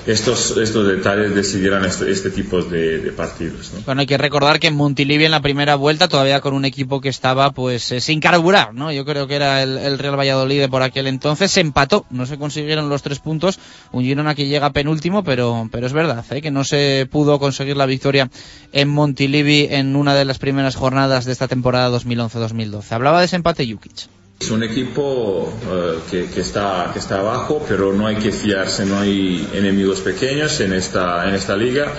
[0.08, 3.74] estos, estos detalles decidirán este, este tipo de, partidos.
[3.74, 3.80] ¿no?
[3.84, 7.02] Bueno, hay que recordar que en Montilivi en la primera vuelta, todavía con un equipo
[7.02, 8.90] que estaba pues eh, sin carburar, ¿no?
[8.90, 12.88] Yo creo que era el, Real Valladolid por aquel entonces, se empató, no se consiguieron
[12.88, 13.58] los tres puntos,
[13.92, 16.40] un Girona que llega penúltimo, pero, pero es verdad, ¿eh?
[16.40, 18.30] que no se pudo conseguir la victoria
[18.72, 22.92] en Montilivi en una de las primeras jornadas de esta temporada 2011-2012.
[22.92, 24.08] Hablaba de ese empate Jukic.
[24.40, 29.00] Es un equipo eh, que, está, que está abajo, pero no hay que fiarse, no
[29.00, 31.92] hay enemigos pequeños en esta, en esta liga.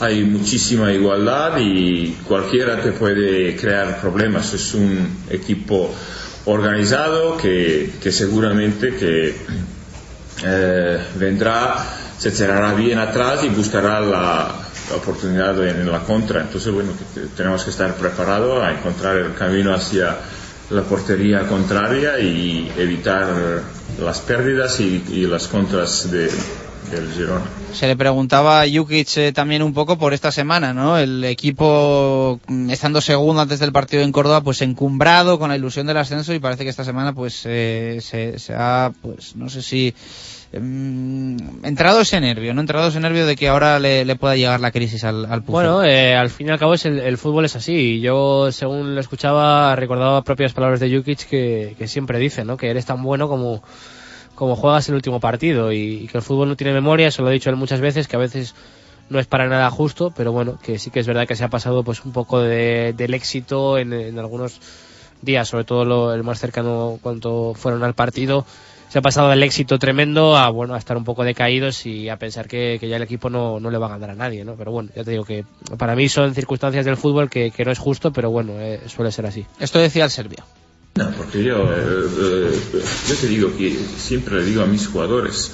[0.00, 4.54] Hay muchísima igualdad y cualquiera te puede crear problemas.
[4.54, 5.94] Es un equipo
[6.46, 9.36] organizado que, que seguramente que
[10.44, 11.76] eh, vendrá,
[12.18, 14.54] se cerrará bien atrás y buscará la,
[14.96, 16.40] oportunidad en, en la contra.
[16.40, 20.16] Entonces, bueno, que te- tenemos que estar preparados a encontrar el camino hacia
[20.70, 23.26] la portería contraria y evitar
[24.00, 26.30] las pérdidas y, y las contras de,
[26.90, 27.44] del Girona.
[27.72, 30.98] Se le preguntaba a Jukic eh, también un poco por esta semana, ¿no?
[30.98, 35.86] El equipo, mm, estando segundo antes del partido en Córdoba, pues encumbrado con la ilusión
[35.86, 39.62] del ascenso y parece que esta semana, pues, eh, se, se ha, pues, no sé
[39.62, 39.94] si,
[40.60, 42.60] mm, entrado ese nervio, ¿no?
[42.60, 45.40] Entrado ese nervio de que ahora le, pueda llegar la crisis al, al.
[45.40, 48.00] Bueno, eh, al fin y al cabo es el, fútbol es así.
[48.00, 52.56] Yo, según lo escuchaba, recordaba propias palabras de Jukic que, siempre dice, ¿no?
[52.56, 53.62] Que eres tan bueno como,
[54.34, 57.32] como juegas el último partido y, que el fútbol no tiene memoria, eso lo ha
[57.32, 58.54] dicho él muchas veces, que a veces
[59.10, 61.48] no es para nada justo, pero bueno, que sí que es verdad que se ha
[61.48, 64.60] pasado pues un poco de- del éxito en, en algunos
[65.20, 68.46] días, sobre todo lo- el más cercano cuando fueron al partido,
[68.92, 72.18] se ha pasado del éxito tremendo a bueno a estar un poco decaídos y a
[72.18, 74.54] pensar que, que ya el equipo no, no le va a ganar a nadie, ¿no?
[74.54, 75.46] Pero bueno, ya te digo que
[75.78, 79.10] para mí son circunstancias del fútbol que, que no es justo, pero bueno, eh, suele
[79.10, 79.46] ser así.
[79.58, 80.44] Esto decía el serbio.
[80.96, 82.50] No, porque yo, eh, eh,
[83.08, 85.50] yo te digo que siempre le digo a mis jugadores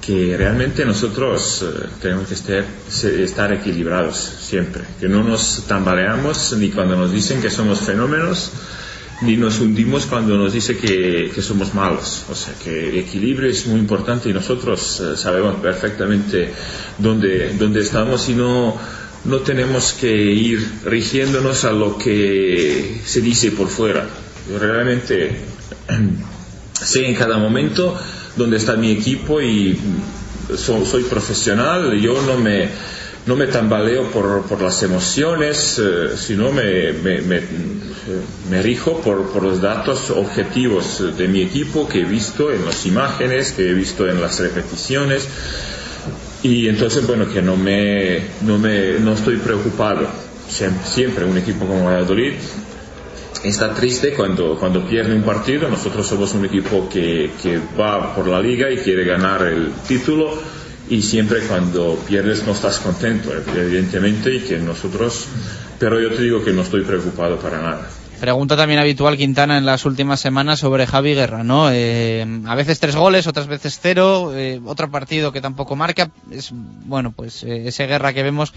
[0.00, 2.64] que realmente nosotros eh, tenemos que
[3.24, 8.52] estar equilibrados siempre, que no nos tambaleamos ni cuando nos dicen que somos fenómenos,
[9.20, 12.24] ni nos hundimos cuando nos dice que, que somos malos.
[12.30, 16.52] O sea, que equilibrio es muy importante y nosotros eh, sabemos perfectamente
[16.98, 18.76] dónde, dónde estamos y no,
[19.24, 24.06] no tenemos que ir rigiéndonos a lo que se dice por fuera.
[24.50, 25.40] Yo realmente
[26.72, 27.96] sé en cada momento
[28.36, 29.78] dónde está mi equipo y
[30.56, 32.68] so- soy profesional, yo no me,
[33.26, 39.62] no me tambaleo por, por las emociones, eh, sino me, me, rijo por, por los
[39.62, 44.20] datos objetivos de mi equipo que he visto en las imágenes, que he visto en
[44.20, 45.26] las repeticiones.
[46.42, 50.06] Y entonces, bueno, que no me, no me, no estoy preocupado.
[50.46, 52.34] Siempre, siempre un equipo como Valladolid
[53.42, 55.70] está triste cuando, cuando pierde un partido.
[55.70, 60.38] Nosotros somos un equipo que, que va por la liga y quiere ganar el título.
[60.88, 65.26] Y siempre cuando pierdes no estás contento, evidentemente, y que nosotros,
[65.78, 67.88] pero yo te digo que no estoy preocupado para nada.
[68.20, 71.70] Pregunta también habitual Quintana en las últimas semanas sobre Javi Guerra, ¿no?
[71.70, 76.10] Eh, a veces tres goles, otras veces cero, eh, otro partido que tampoco marca.
[76.30, 78.52] Es, bueno, pues eh, ese Guerra que vemos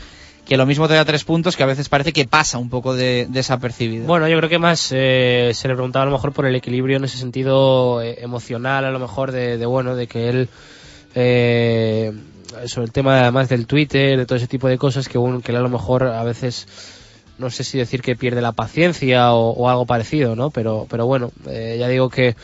[0.47, 2.95] que lo mismo te da tres puntos que a veces parece que pasa un poco
[2.95, 4.05] de, desapercibido.
[4.05, 6.97] Bueno, yo creo que más eh, se le preguntaba a lo mejor por el equilibrio
[6.97, 10.49] en ese sentido eh, emocional, a lo mejor de, de, bueno, de que él
[11.19, 12.13] eh,
[12.67, 15.51] sobre el tema además del Twitter, de todo ese tipo de cosas que, uno, que
[15.51, 16.67] a lo mejor a veces
[17.39, 20.51] no sé si decir que pierde la paciencia o, algo parecido, ¿no?
[20.51, 22.35] Pero, pero bueno, eh, ya digo que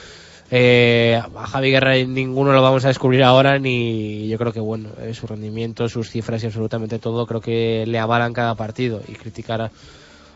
[0.49, 4.89] eh, a Javi Guerra ninguno lo vamos a descubrir ahora ni yo creo que bueno
[5.01, 9.13] eh, su rendimiento, sus cifras y absolutamente todo creo que le avalan cada partido y
[9.13, 9.71] criticar a,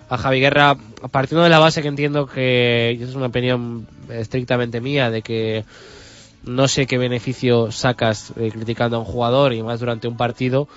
[0.09, 0.77] a Javi Guerra
[1.11, 5.65] partiendo de la base que entiendo que y es una opinión estrictamente mía de que
[6.43, 10.67] no sé qué beneficio sacas eh, criticando a un jugador y más durante un partido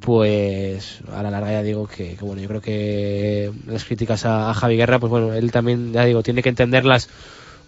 [0.00, 4.50] pues a la larga ya digo que, que bueno yo creo que las críticas a,
[4.50, 7.08] a Javi Guerra pues bueno él también ya digo tiene que entenderlas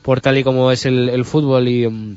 [0.03, 2.17] por tal y como es el, el fútbol y, um,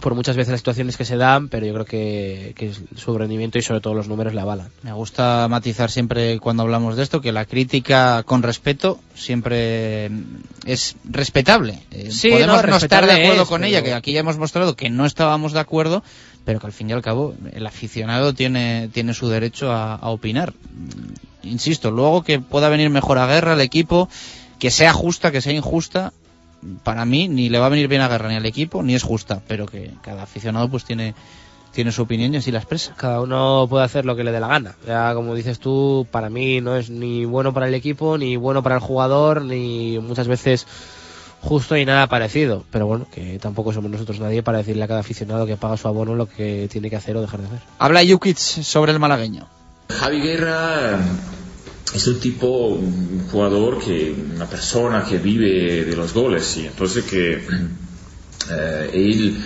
[0.00, 3.58] por muchas veces las situaciones que se dan, pero yo creo que, que su rendimiento
[3.58, 4.68] y sobre todo los números le avalan.
[4.82, 10.10] Me gusta matizar siempre cuando hablamos de esto que la crítica con respeto siempre
[10.66, 11.80] es respetable.
[11.90, 14.20] Eh, Sí, Podemos no, no, estar de acuerdo es, con pero- ella, que aquí ya
[14.20, 16.02] hemos mostrado que no estábamos de acuerdo,
[16.44, 20.08] pero que al fin y al cabo el aficionado tiene, tiene su derecho a, a
[20.10, 20.52] opinar.
[21.42, 24.08] Insisto, luego que pueda venir mejor a guerra el equipo,
[24.58, 26.12] que sea justa, que sea injusta,
[26.82, 29.02] para mí ni le va a venir bien a guerra ni al equipo, ni es
[29.02, 31.14] justa, pero que cada aficionado pues tiene,
[31.72, 32.94] tiene su opinión y así la expresa.
[32.96, 34.74] Cada uno puede hacer lo que le dé la gana.
[34.86, 38.62] Ya como dices tú, para mí no es ni bueno para el equipo, ni bueno
[38.62, 40.66] para el jugador, ni muchas veces
[41.40, 42.64] justo y nada parecido.
[42.70, 45.88] Pero bueno, que tampoco somos nosotros nadie para decirle a cada aficionado que paga su
[45.88, 47.60] abono lo que tiene que hacer o dejar de hacer.
[47.78, 49.46] Habla Jukic sobre el malagueño.
[49.88, 50.98] Javi Guerra
[51.94, 57.04] es un tipo, un jugador que, una persona que vive de los goles y entonces
[57.04, 57.34] que
[58.50, 59.36] eh, él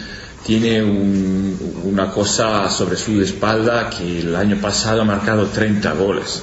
[0.46, 6.42] tiene un- una cosa sobre su espalda que el año pasado ha marcado 30 goles.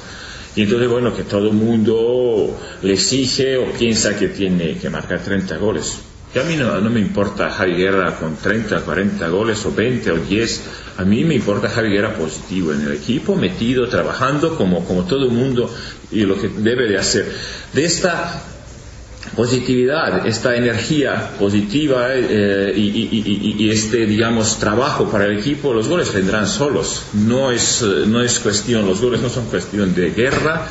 [0.56, 5.20] Y entonces, bueno, que todo el mundo le exige o piensa que tiene que marcar
[5.22, 5.98] 30 goles.
[6.38, 10.18] Y a mí no, me importa Javi Guerra con 30, 40 goles o 20 o
[10.18, 10.62] 10.
[10.98, 15.26] A mí me importa Javi Guerra positivo en el equipo, metido, trabajando como, como todo
[15.26, 15.68] el mundo
[16.12, 17.26] y lo que debe de hacer.
[17.74, 18.40] De esta
[19.36, 25.88] positividad, esta energía positiva eh, y- y- y este, digamos, trabajo para el equipo, los
[25.88, 27.02] goles vendrán solos.
[27.14, 30.68] No es, eh, no es cuestión, los goles no son cuestión de guerra,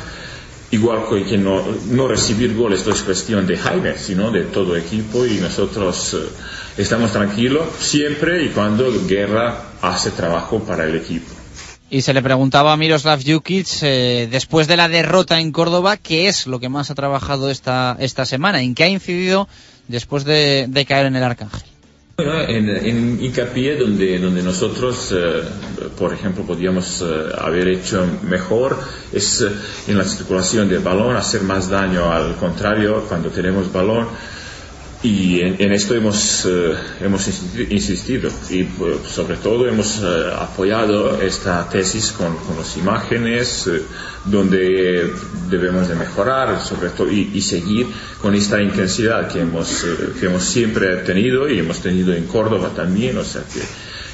[0.71, 5.25] igual que no, no recibir goles no es cuestión de Jaime, sino de todo equipo
[5.25, 11.27] y nosotros eh, estamos tranquilos siempre y cuando Guerra hace trabajo para el equipo.
[11.89, 16.27] Y se le preguntaba a Miroslav Jukic, eh, después de la derrota en Córdoba, ¿qué
[16.27, 18.61] es lo que más ha trabajado esta, esta semana?
[18.61, 19.47] ¿En qué ha incidido
[19.87, 21.76] después de, de caer en el Arcángel?
[22.19, 25.43] Bueno, en, en hincapié donde, donde nosotros, eh,
[25.99, 27.05] por ejemplo, podíamos eh,
[27.37, 28.75] haber hecho mejor
[29.13, 29.51] es eh,
[29.87, 34.07] en la circulación del balón, hacer más daño al contrario cuando tenemos balón.
[35.03, 38.31] Y en, en esto hemos, eh, hemos insisti- insistido.
[38.49, 43.83] Y pues, sobre todo hemos eh, apoyado esta tesis con, con las imágenes eh,
[44.25, 45.13] donde
[45.49, 47.87] debemos de mejorar sobre todo y, seguir
[48.21, 52.71] con esta intensidad que hemos, eh, que hemos siempre tenido y hemos tenido en Córdoba
[52.75, 53.61] también, o sea que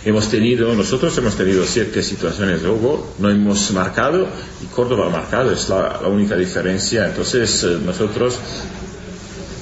[0.08, 4.28] hemos tenido, nosotros hemos tenido siete situaciones de gol, no hemos marcado
[4.62, 8.38] y Córdoba ha marcado, es la, la única diferencia, entonces eh, nosotros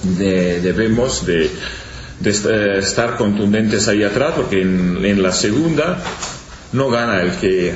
[0.03, 1.49] de- debemos de,
[2.19, 6.02] de eh, estar contundentes ahí atrás porque en, la segunda
[6.73, 7.73] no gana el que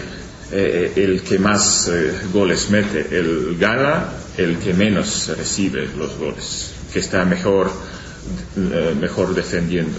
[0.52, 6.72] eh, el que más eh, goles mete el gana el que menos recibe los goles
[6.94, 7.72] que está mejor
[9.00, 9.98] mejor defendiendo.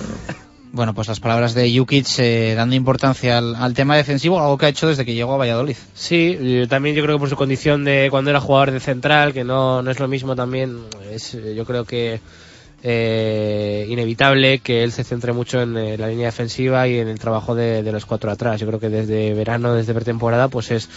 [0.72, 4.66] Bueno, pues las palabras de Jukic eh, dando importancia al, al tema defensivo, algo que
[4.66, 5.76] ha hecho desde que llegó a Valladolid.
[5.94, 9.44] Sí, también yo creo que por su condición de cuando era jugador de central, que
[9.44, 10.80] no, no es lo mismo también,
[11.10, 12.20] es eh, yo creo que
[12.82, 17.18] eh, inevitable que él se centre mucho en eh, la línea defensiva y en el
[17.18, 18.60] trabajo de, los cuatro atrás.
[18.60, 20.88] Yo creo que desde verano, desde pretemporada, pues es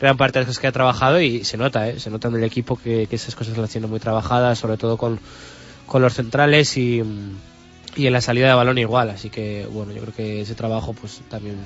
[0.00, 1.98] gran parte de las cosas que ha trabajado y se nota, ¿eh?
[2.00, 5.18] se nota en el equipo que, esas cosas las tiene muy trabajadas, sobre todo con,
[5.86, 7.02] con los centrales y,
[7.96, 9.10] y en la salida de balón igual.
[9.10, 11.56] Así que, bueno, yo creo que ese trabajo pues también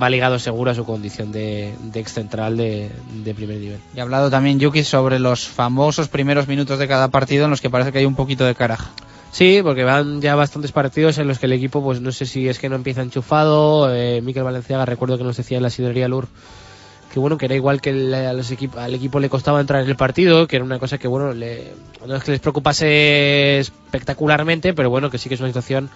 [0.00, 2.90] va ligado seguro a su condición de, de ex central de,
[3.24, 3.78] de primer nivel.
[3.94, 7.60] Y ha hablado también Jukic sobre los famosos primeros minutos de cada partido en los
[7.60, 8.90] que parece que hay un poquito de caraja.
[9.32, 12.48] Sí, porque van ya bastantes partidos en los que el equipo, pues no sé si
[12.48, 13.94] es que no empieza enchufado.
[13.94, 16.26] Eh, Miquel Valenciaga, recuerdo que nos decía en la sidrería Lur
[17.12, 20.56] que bueno, que era igual que al equipo le costaba entrar en el partido, que
[20.56, 25.28] era una cosa que bueno, no es que les preocupase espectacularmente, pero bueno, que sí
[25.28, 25.90] que es una situación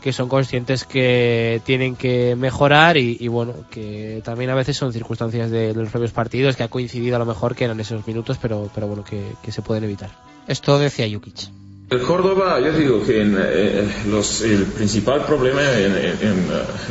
[0.00, 5.50] que son conscientes que tienen que mejorar y, bueno, que también a veces son circunstancias
[5.50, 8.38] de, de los propios partidos que ha coincidido a lo mejor que eran esos minutos,
[8.40, 10.10] pero, pero bueno, que, que se pueden evitar.
[10.48, 11.50] Esto decía Jukic.
[11.90, 16.18] El Córdoba, yo digo que eh, los- el principal problema en, en-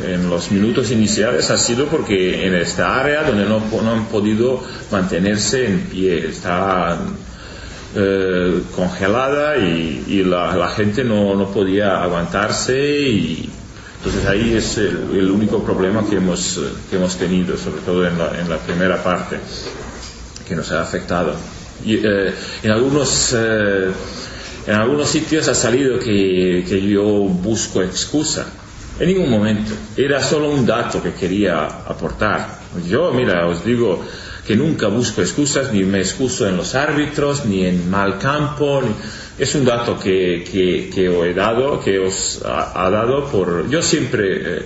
[0.04, 4.62] en, en los minutos iniciales ha sido porque en esta área donde no, han podido
[4.92, 6.98] mantenerse en pie, está
[7.96, 12.78] eh, congelada y, y la, gente no, podía aguantarse
[13.08, 13.48] y
[13.96, 16.60] entonces ahí es el, único problema que hemos, eh,
[16.90, 19.38] que hemos tenido, sobre todo en la, en la primera parte,
[20.46, 21.34] que nos ha afectado.
[21.86, 23.88] Y, eh, en algunos eh,
[24.66, 28.46] en algunos sitios ha salido que, que yo busco excusa.
[28.98, 29.72] En ningún momento.
[29.96, 32.60] Era solo un dato que quería aportar.
[32.86, 34.04] Yo, mira, os digo
[34.46, 38.82] que nunca busco excusas, ni me excuso en los árbitros, ni en mal campo.
[38.82, 38.94] ni-
[39.42, 43.70] es un dato que, que, que os he dado, que os ha, ha dado por...
[43.70, 44.26] Yo siempre
[44.58, 44.62] eh,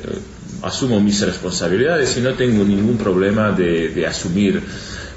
[0.63, 4.61] asumo mis responsabilidades y no tengo ningún problema de, de asumir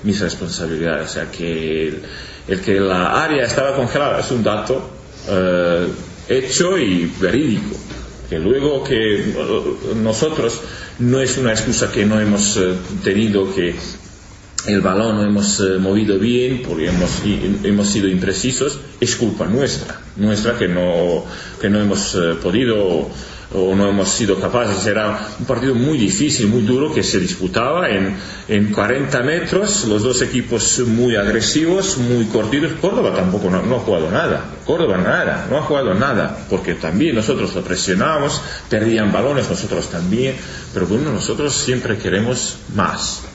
[0.03, 1.09] mis responsabilidades.
[1.09, 2.01] O sea, que el,
[2.47, 4.89] el que la área estaba congelada es un dato
[5.29, 5.87] eh,
[6.29, 7.75] hecho y verídico.
[8.29, 9.33] Que luego que eh,
[10.01, 10.59] nosotros
[10.99, 13.75] no es una excusa que no hemos eh, tenido que
[14.65, 17.21] el balón no hemos movido bien porque hemos,
[17.63, 21.23] hemos sido imprecisos, es culpa nuestra, nuestra que no,
[21.61, 23.07] que no hemos podido
[23.53, 24.85] o no hemos sido capaces.
[24.85, 28.15] Era un partido muy difícil, muy duro que se disputaba en,
[28.47, 32.73] en 40 metros, los dos equipos muy agresivos, muy cortitos.
[32.81, 37.55] Córdoba tampoco no, ha jugado nada, Córdoba nada, no ha jugado nada, porque también nosotros
[37.55, 40.35] lo presionábamos, perdían balones, nosotros también,
[40.73, 43.26] pero bueno, nosotros siempre queremos más.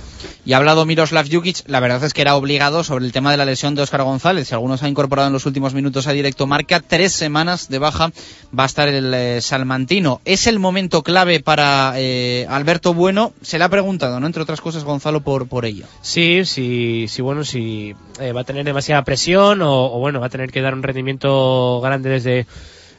[0.44, 3.36] Y ha hablado Miroslav Jukic, la verdad es que era obligado sobre el tema de
[3.36, 4.48] la lesión de Óscar González.
[4.48, 8.12] Si algunos ha incorporado en los últimos minutos a directo marca, tres semanas de baja
[8.58, 10.20] va a estar el eh, salmantino.
[10.24, 13.32] ¿Es el momento clave para eh, Alberto Bueno?
[13.42, 14.26] Se le ha preguntado, ¿no?
[14.26, 15.86] Entre otras cosas, Gonzalo, por, por ello.
[16.00, 20.26] Sí, sí, sí, bueno, si eh, va a tener demasiada presión o, o, bueno, va
[20.26, 22.46] a tener que dar un rendimiento grande desde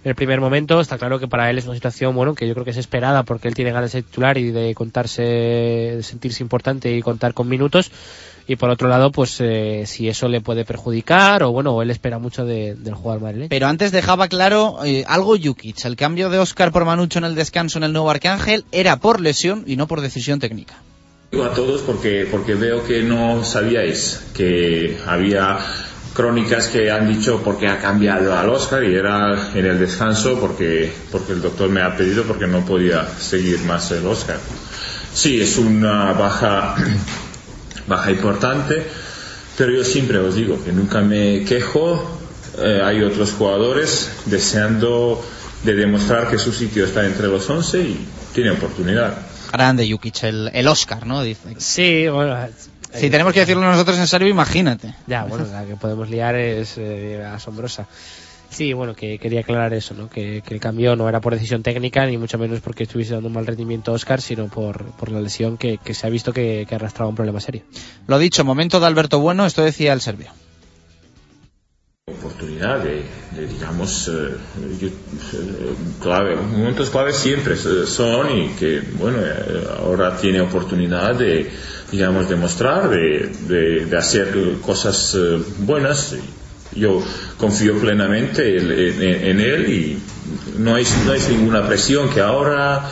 [0.03, 0.79] el primer momento.
[0.81, 3.23] Está claro que para él es una situación, bueno, que yo creo que es esperada
[3.23, 7.47] porque él tiene ganas de titular y de contarse, de sentirse importante y contar con
[7.47, 7.91] minutos.
[8.45, 12.19] Y por otro lado, pues eh, si eso le puede perjudicar o bueno, él espera
[12.19, 13.47] mucho de- del jugador madrileño.
[13.49, 15.85] Pero antes dejaba claro eh, algo Jukic.
[15.85, 19.21] El cambio de Óscar por Manucho en el descanso en el nuevo Arcángel era por
[19.21, 20.73] lesión y no por decisión técnica.
[21.33, 25.57] A todos porque, porque veo que no sabíais que había
[26.13, 30.93] crónicas que han dicho porque ha cambiado al Oscar y era en el descanso porque,
[31.11, 34.37] porque el doctor me ha pedido porque no podía seguir más el Oscar.
[35.13, 36.75] Sí, es una baja,
[37.87, 38.83] baja importante,
[39.57, 42.19] pero yo siempre os digo que nunca me quejo.
[42.59, 45.23] Eh, hay otros jugadores deseando
[45.63, 49.17] de demostrar que su sitio está entre los 11 y tiene oportunidad.
[49.51, 51.23] Grande Jukic, el, el Oscar, ¿no?
[51.23, 51.55] Dice.
[51.57, 52.35] Sí, bueno.
[52.93, 54.93] Si tenemos que decirlo nosotros en serio, imagínate.
[55.07, 57.87] Ya, bueno, la que podemos liar es eh, asombrosa.
[58.49, 60.09] Sí, bueno, que quería aclarar eso, ¿no?
[60.09, 63.27] Que, que el cambio no era por decisión técnica, ni mucho menos porque estuviese dando
[63.27, 66.33] un mal rendimiento a Oscar, sino por, por la lesión que, que se ha visto
[66.33, 67.63] que, que arrastraba un problema serio.
[68.05, 70.29] Lo dicho, momento de Alberto Bueno, esto decía el serbio.
[72.11, 73.01] Oportunidad de,
[73.33, 74.35] de, digamos, eh,
[74.81, 74.91] eh,
[76.01, 79.19] clave, momentos claves siempre eh, son y que, bueno,
[79.79, 81.49] ahora tiene oportunidad de,
[81.93, 84.35] digamos, demostrar, de, de, hacer
[84.65, 85.17] cosas
[85.59, 86.15] buenas.
[86.75, 87.01] Yo
[87.37, 89.97] confío plenamente en, en- en él y
[90.59, 92.83] no hay, no hay ninguna presión que ahora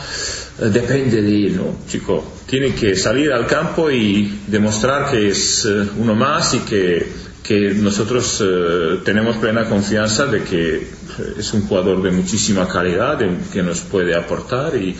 [0.58, 1.76] depende de él, ¿no?
[1.86, 5.68] Chico, tiene que salir al campo y demostrar que es
[5.98, 7.06] uno más y que,
[7.42, 10.84] que nosotros eh, tenemos plena confianza de que eh,
[11.38, 14.94] es un jugador de muchísima calidad, de- que nos puede aportar y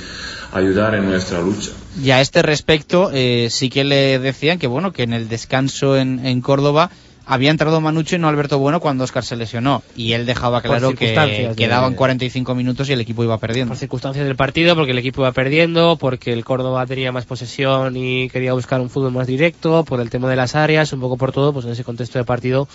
[0.53, 1.71] ayudar en nuestra lucha.
[2.03, 5.97] Y a este respecto, eh, sí que le decían que bueno, que en el descanso
[5.97, 6.91] en, en Córdoba
[7.33, 9.83] había entrado Manucho y no Alberto Bueno cuando Oscar se lesionó.
[9.97, 13.71] Y él dejaba claro que quedaban 45 minutos y el equipo iba perdiendo.
[13.71, 17.97] Por circunstancias del partido, porque el equipo iba perdiendo, porque el Córdoba tenía más posesión
[17.97, 21.17] y quería buscar un fútbol más directo, por el tema de las áreas, un poco
[21.17, 22.69] por todo, pues en ese contexto de partido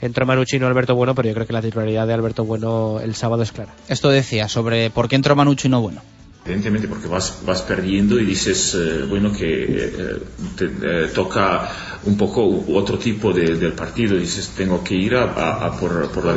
[0.00, 3.00] entró Manucci y no Alberto Bueno, pero yo creo que la titularidad de Alberto Bueno
[3.00, 3.74] el sábado es clara.
[3.88, 6.02] Esto decía sobre por qué entró Manucho y no Bueno.
[6.46, 10.16] Evidentemente porque vas, vas perdiendo y dices, eh, bueno, que eh,
[10.56, 11.68] te eh, toca
[12.04, 14.16] un poco otro tipo de- del partido.
[14.16, 16.36] Dices, tengo que ir a, a- a por, por, la,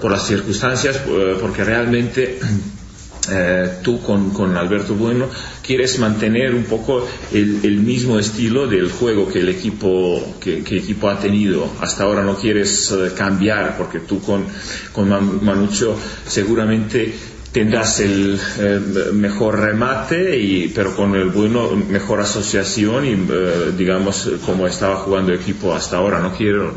[0.00, 2.38] por las circunstancias, eh, porque realmente
[3.82, 5.26] tú con, con Alberto Bueno
[5.66, 10.76] quieres mantener un poco el, el mismo estilo del juego que el equipo que, que
[10.76, 14.44] el equipo ha tenido hasta ahora no quieres cambiar porque tú con,
[14.92, 17.12] con Man- Manucho seguramente
[17.56, 18.80] tendrás el eh,
[19.14, 25.32] mejor remate y pero con el bueno mejor asociación y eh, digamos como estaba jugando
[25.32, 26.74] el equipo hasta ahora no quiero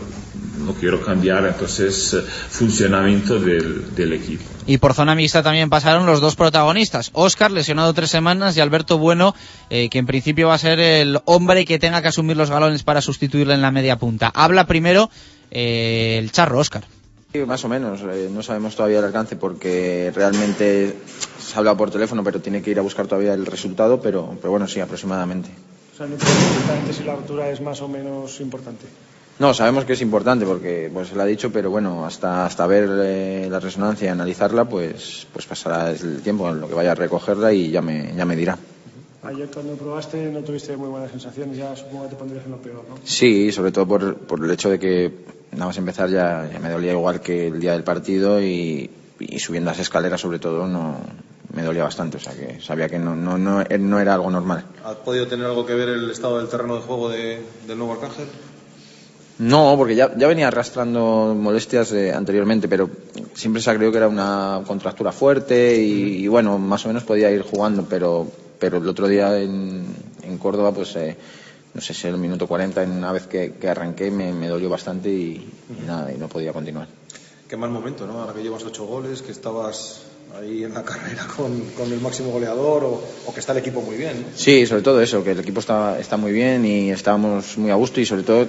[0.66, 6.06] no quiero cambiar entonces eh, funcionamiento del, del equipo Y por zona mixta también pasaron
[6.06, 7.10] los dos protagonistas.
[7.14, 9.34] Óscar, lesionado tres semanas, y Alberto Bueno,
[9.70, 13.02] que en principio va a ser el hombre que tenga que asumir los galones para
[13.02, 14.32] sustituirle en la media punta.
[14.34, 15.10] Habla primero
[15.50, 16.84] el charro Óscar.
[17.32, 18.02] Sí, más o menos.
[18.02, 20.96] eh, no sabemos todavía el alcance porque realmente
[21.40, 24.02] se ha hablado por teléfono, pero tiene que ir a buscar todavía el resultado.
[24.02, 25.50] Pero, pero bueno, sí, aproximadamente.
[25.94, 28.86] O sea, no exactamente si la rotura es más o menos importante.
[29.38, 32.90] No, sabemos que es importante porque pues lo ha dicho, pero bueno, hasta hasta ver
[33.04, 36.96] eh, la resonancia y analizarla, pues pues pasará el tiempo en lo que vaya a
[36.96, 38.58] recogerla y ya me ya me dirá.
[39.24, 42.58] Ayer cuando probaste no tuviste muy buenas sensaciones, ya supongo que te pondrías en lo
[42.58, 42.96] peor, ¿no?
[43.04, 45.12] Sí, sobre todo por, por el hecho de que
[45.52, 48.90] nada más empezar ya, ya me dolía igual que el día del partido y,
[49.20, 50.96] y subiendo las escaleras sobre todo no
[51.54, 54.64] me dolía bastante, o sea que sabía que no, no, no, no era algo normal.
[54.86, 57.94] ¿Ha podido tener algo que ver el estado del terreno de juego de- del nuevo
[57.94, 58.28] Arcángel?
[59.40, 62.90] No, porque ya, ya venía arrastrando molestias eh, anteriormente, pero
[63.34, 67.04] siempre se ha creído que era una contractura fuerte y, y bueno, más o menos
[67.04, 68.28] podía ir jugando, pero,
[68.60, 69.86] pero el otro día en,
[70.24, 71.16] en Córdoba, pues eh,
[71.74, 74.70] no sé si el minuto 40, en una vez que, que arranqué, me, me dolió
[74.70, 75.50] bastante y,
[75.82, 76.88] y nada, y no podía continuar.
[77.48, 78.22] Qué mal momento, ¿no?
[78.22, 80.02] Ahora que llevas ocho goles, que estabas
[80.40, 83.82] ahí en la carrera con, con el máximo goleador o, o que está el equipo
[83.82, 84.22] muy bien.
[84.22, 84.28] ¿no?
[84.38, 87.76] Sí, sobre todo eso, que el equipo está, está muy bien y estábamos muy a
[87.76, 88.48] gusto y sobre todo, eh,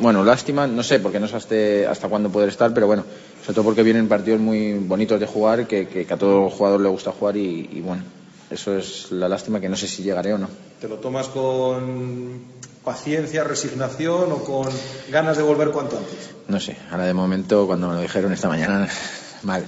[0.00, 1.54] bueno, lástima, no sé, porque no sé hasta,
[1.90, 3.04] hasta cuándo poder estar, pero bueno,
[3.42, 6.80] sobre todo porque vienen partidos muy bonitos de jugar, que, que- que a todo jugador
[6.80, 8.02] le gusta jugar y, y bueno,
[8.50, 10.48] eso es la lástima que no sé si llegaré o no.
[10.80, 12.42] ¿Te lo tomas con
[12.84, 14.68] paciencia, resignación o con
[15.10, 16.30] ganas de volver cuanto antes?
[16.48, 18.88] No sé, ahora de momento cuando me lo dijeron esta mañana,
[19.42, 19.64] mal,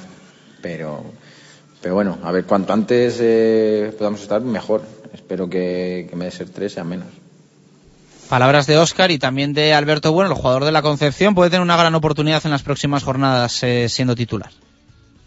[0.60, 1.04] pero,
[1.80, 4.82] pero bueno, a ver, cuanto antes eh, podamos estar, mejor.
[5.12, 7.06] Espero que, vez de ser tres sean menos.
[8.28, 11.62] Palabras de Óscar y también de Alberto Bueno, el jugador de la Concepción, puede tener
[11.62, 14.50] una gran oportunidad en las próximas jornadas eh, siendo titular.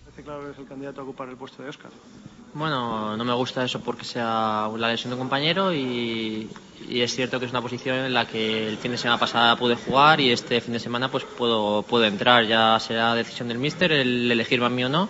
[0.06, 1.92] Parece claro que es el candidato a ocupar el puesto de Oscar.
[2.56, 6.50] Bueno, no me gusta eso porque sea la lesión de un compañero y,
[6.90, 9.58] y es cierto que es una posición en la que el fin de semana pasada
[9.58, 12.46] pude jugar y este fin de semana pues puedo, puedo entrar.
[12.46, 15.10] Ya será decisión del míster el elegirme a mí o no,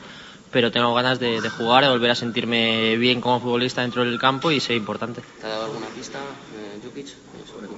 [0.51, 4.17] pero tengo ganas de, de jugar, de volver a sentirme bien como futbolista dentro del
[4.17, 5.22] campo y ser importante.
[5.39, 7.09] ¿Te ha dado alguna pista, eh, Jukic,
[7.45, 7.76] sobre tu?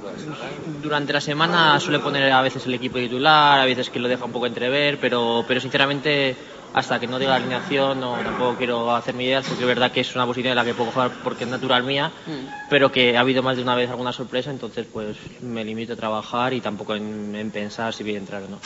[0.82, 4.24] Durante la semana suele poner a veces el equipo titular, a veces que lo deja
[4.24, 6.38] un poco entrever, pero, pero sinceramente
[6.74, 10.02] hasta que no diga la alineación no, tampoco quiero hacerme ideas porque es verdad que
[10.02, 12.12] es una posición en la que puedo jugar porque es natural mía,
[12.70, 15.96] pero que ha habido más de una vez alguna sorpresa, entonces pues me limito a
[15.96, 18.60] trabajar y tampoco en, en pensar si voy a entrar o no.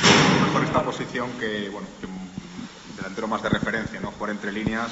[0.45, 4.11] mejor esta posición que, bueno, que un delantero más de referencia, ¿no?
[4.11, 4.91] Jugar entre líneas,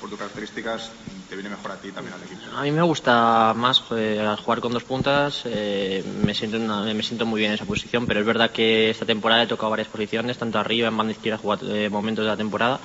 [0.00, 0.92] por tus características,
[1.28, 2.40] te viene mejor a ti también al equipo.
[2.56, 6.92] A mí me gusta más eh, jugar con dos puntas, eh, me, siento en una-
[6.94, 9.70] me siento muy bien en esa posición, pero es verdad que esta temporada he tocado
[9.70, 12.80] varias posiciones, tanto arriba, en banda izquierda, he jugado eh, momentos de la temporada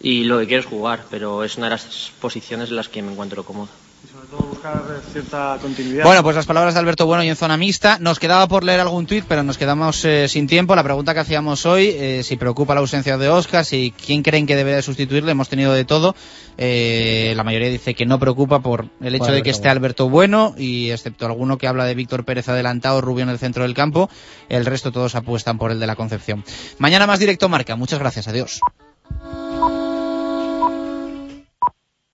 [0.00, 3.02] y lo que quiero es jugar, pero es una de las posiciones en las que
[3.02, 3.70] me encuentro cómodo.
[4.04, 6.04] Y sobre todo buscar cierta continuidad.
[6.04, 7.98] Bueno, pues las palabras de Alberto Bueno y en zona mixta.
[7.98, 10.76] Nos quedaba por leer algún tuit, pero nos quedamos eh, sin tiempo.
[10.76, 14.46] La pregunta que hacíamos hoy, eh, si preocupa la ausencia de Oscar, si quién creen
[14.46, 16.14] que debería sustituirle, hemos tenido de todo.
[16.56, 20.08] Eh, la mayoría dice que no preocupa por el hecho de que Alberto esté Alberto
[20.08, 23.74] Bueno, y excepto alguno que habla de Víctor Pérez adelantado, Rubio en el centro del
[23.74, 24.10] campo,
[24.48, 26.44] el resto todos apuestan por el de la Concepción.
[26.78, 27.76] Mañana más directo marca.
[27.76, 28.28] Muchas gracias.
[28.28, 28.60] Adiós.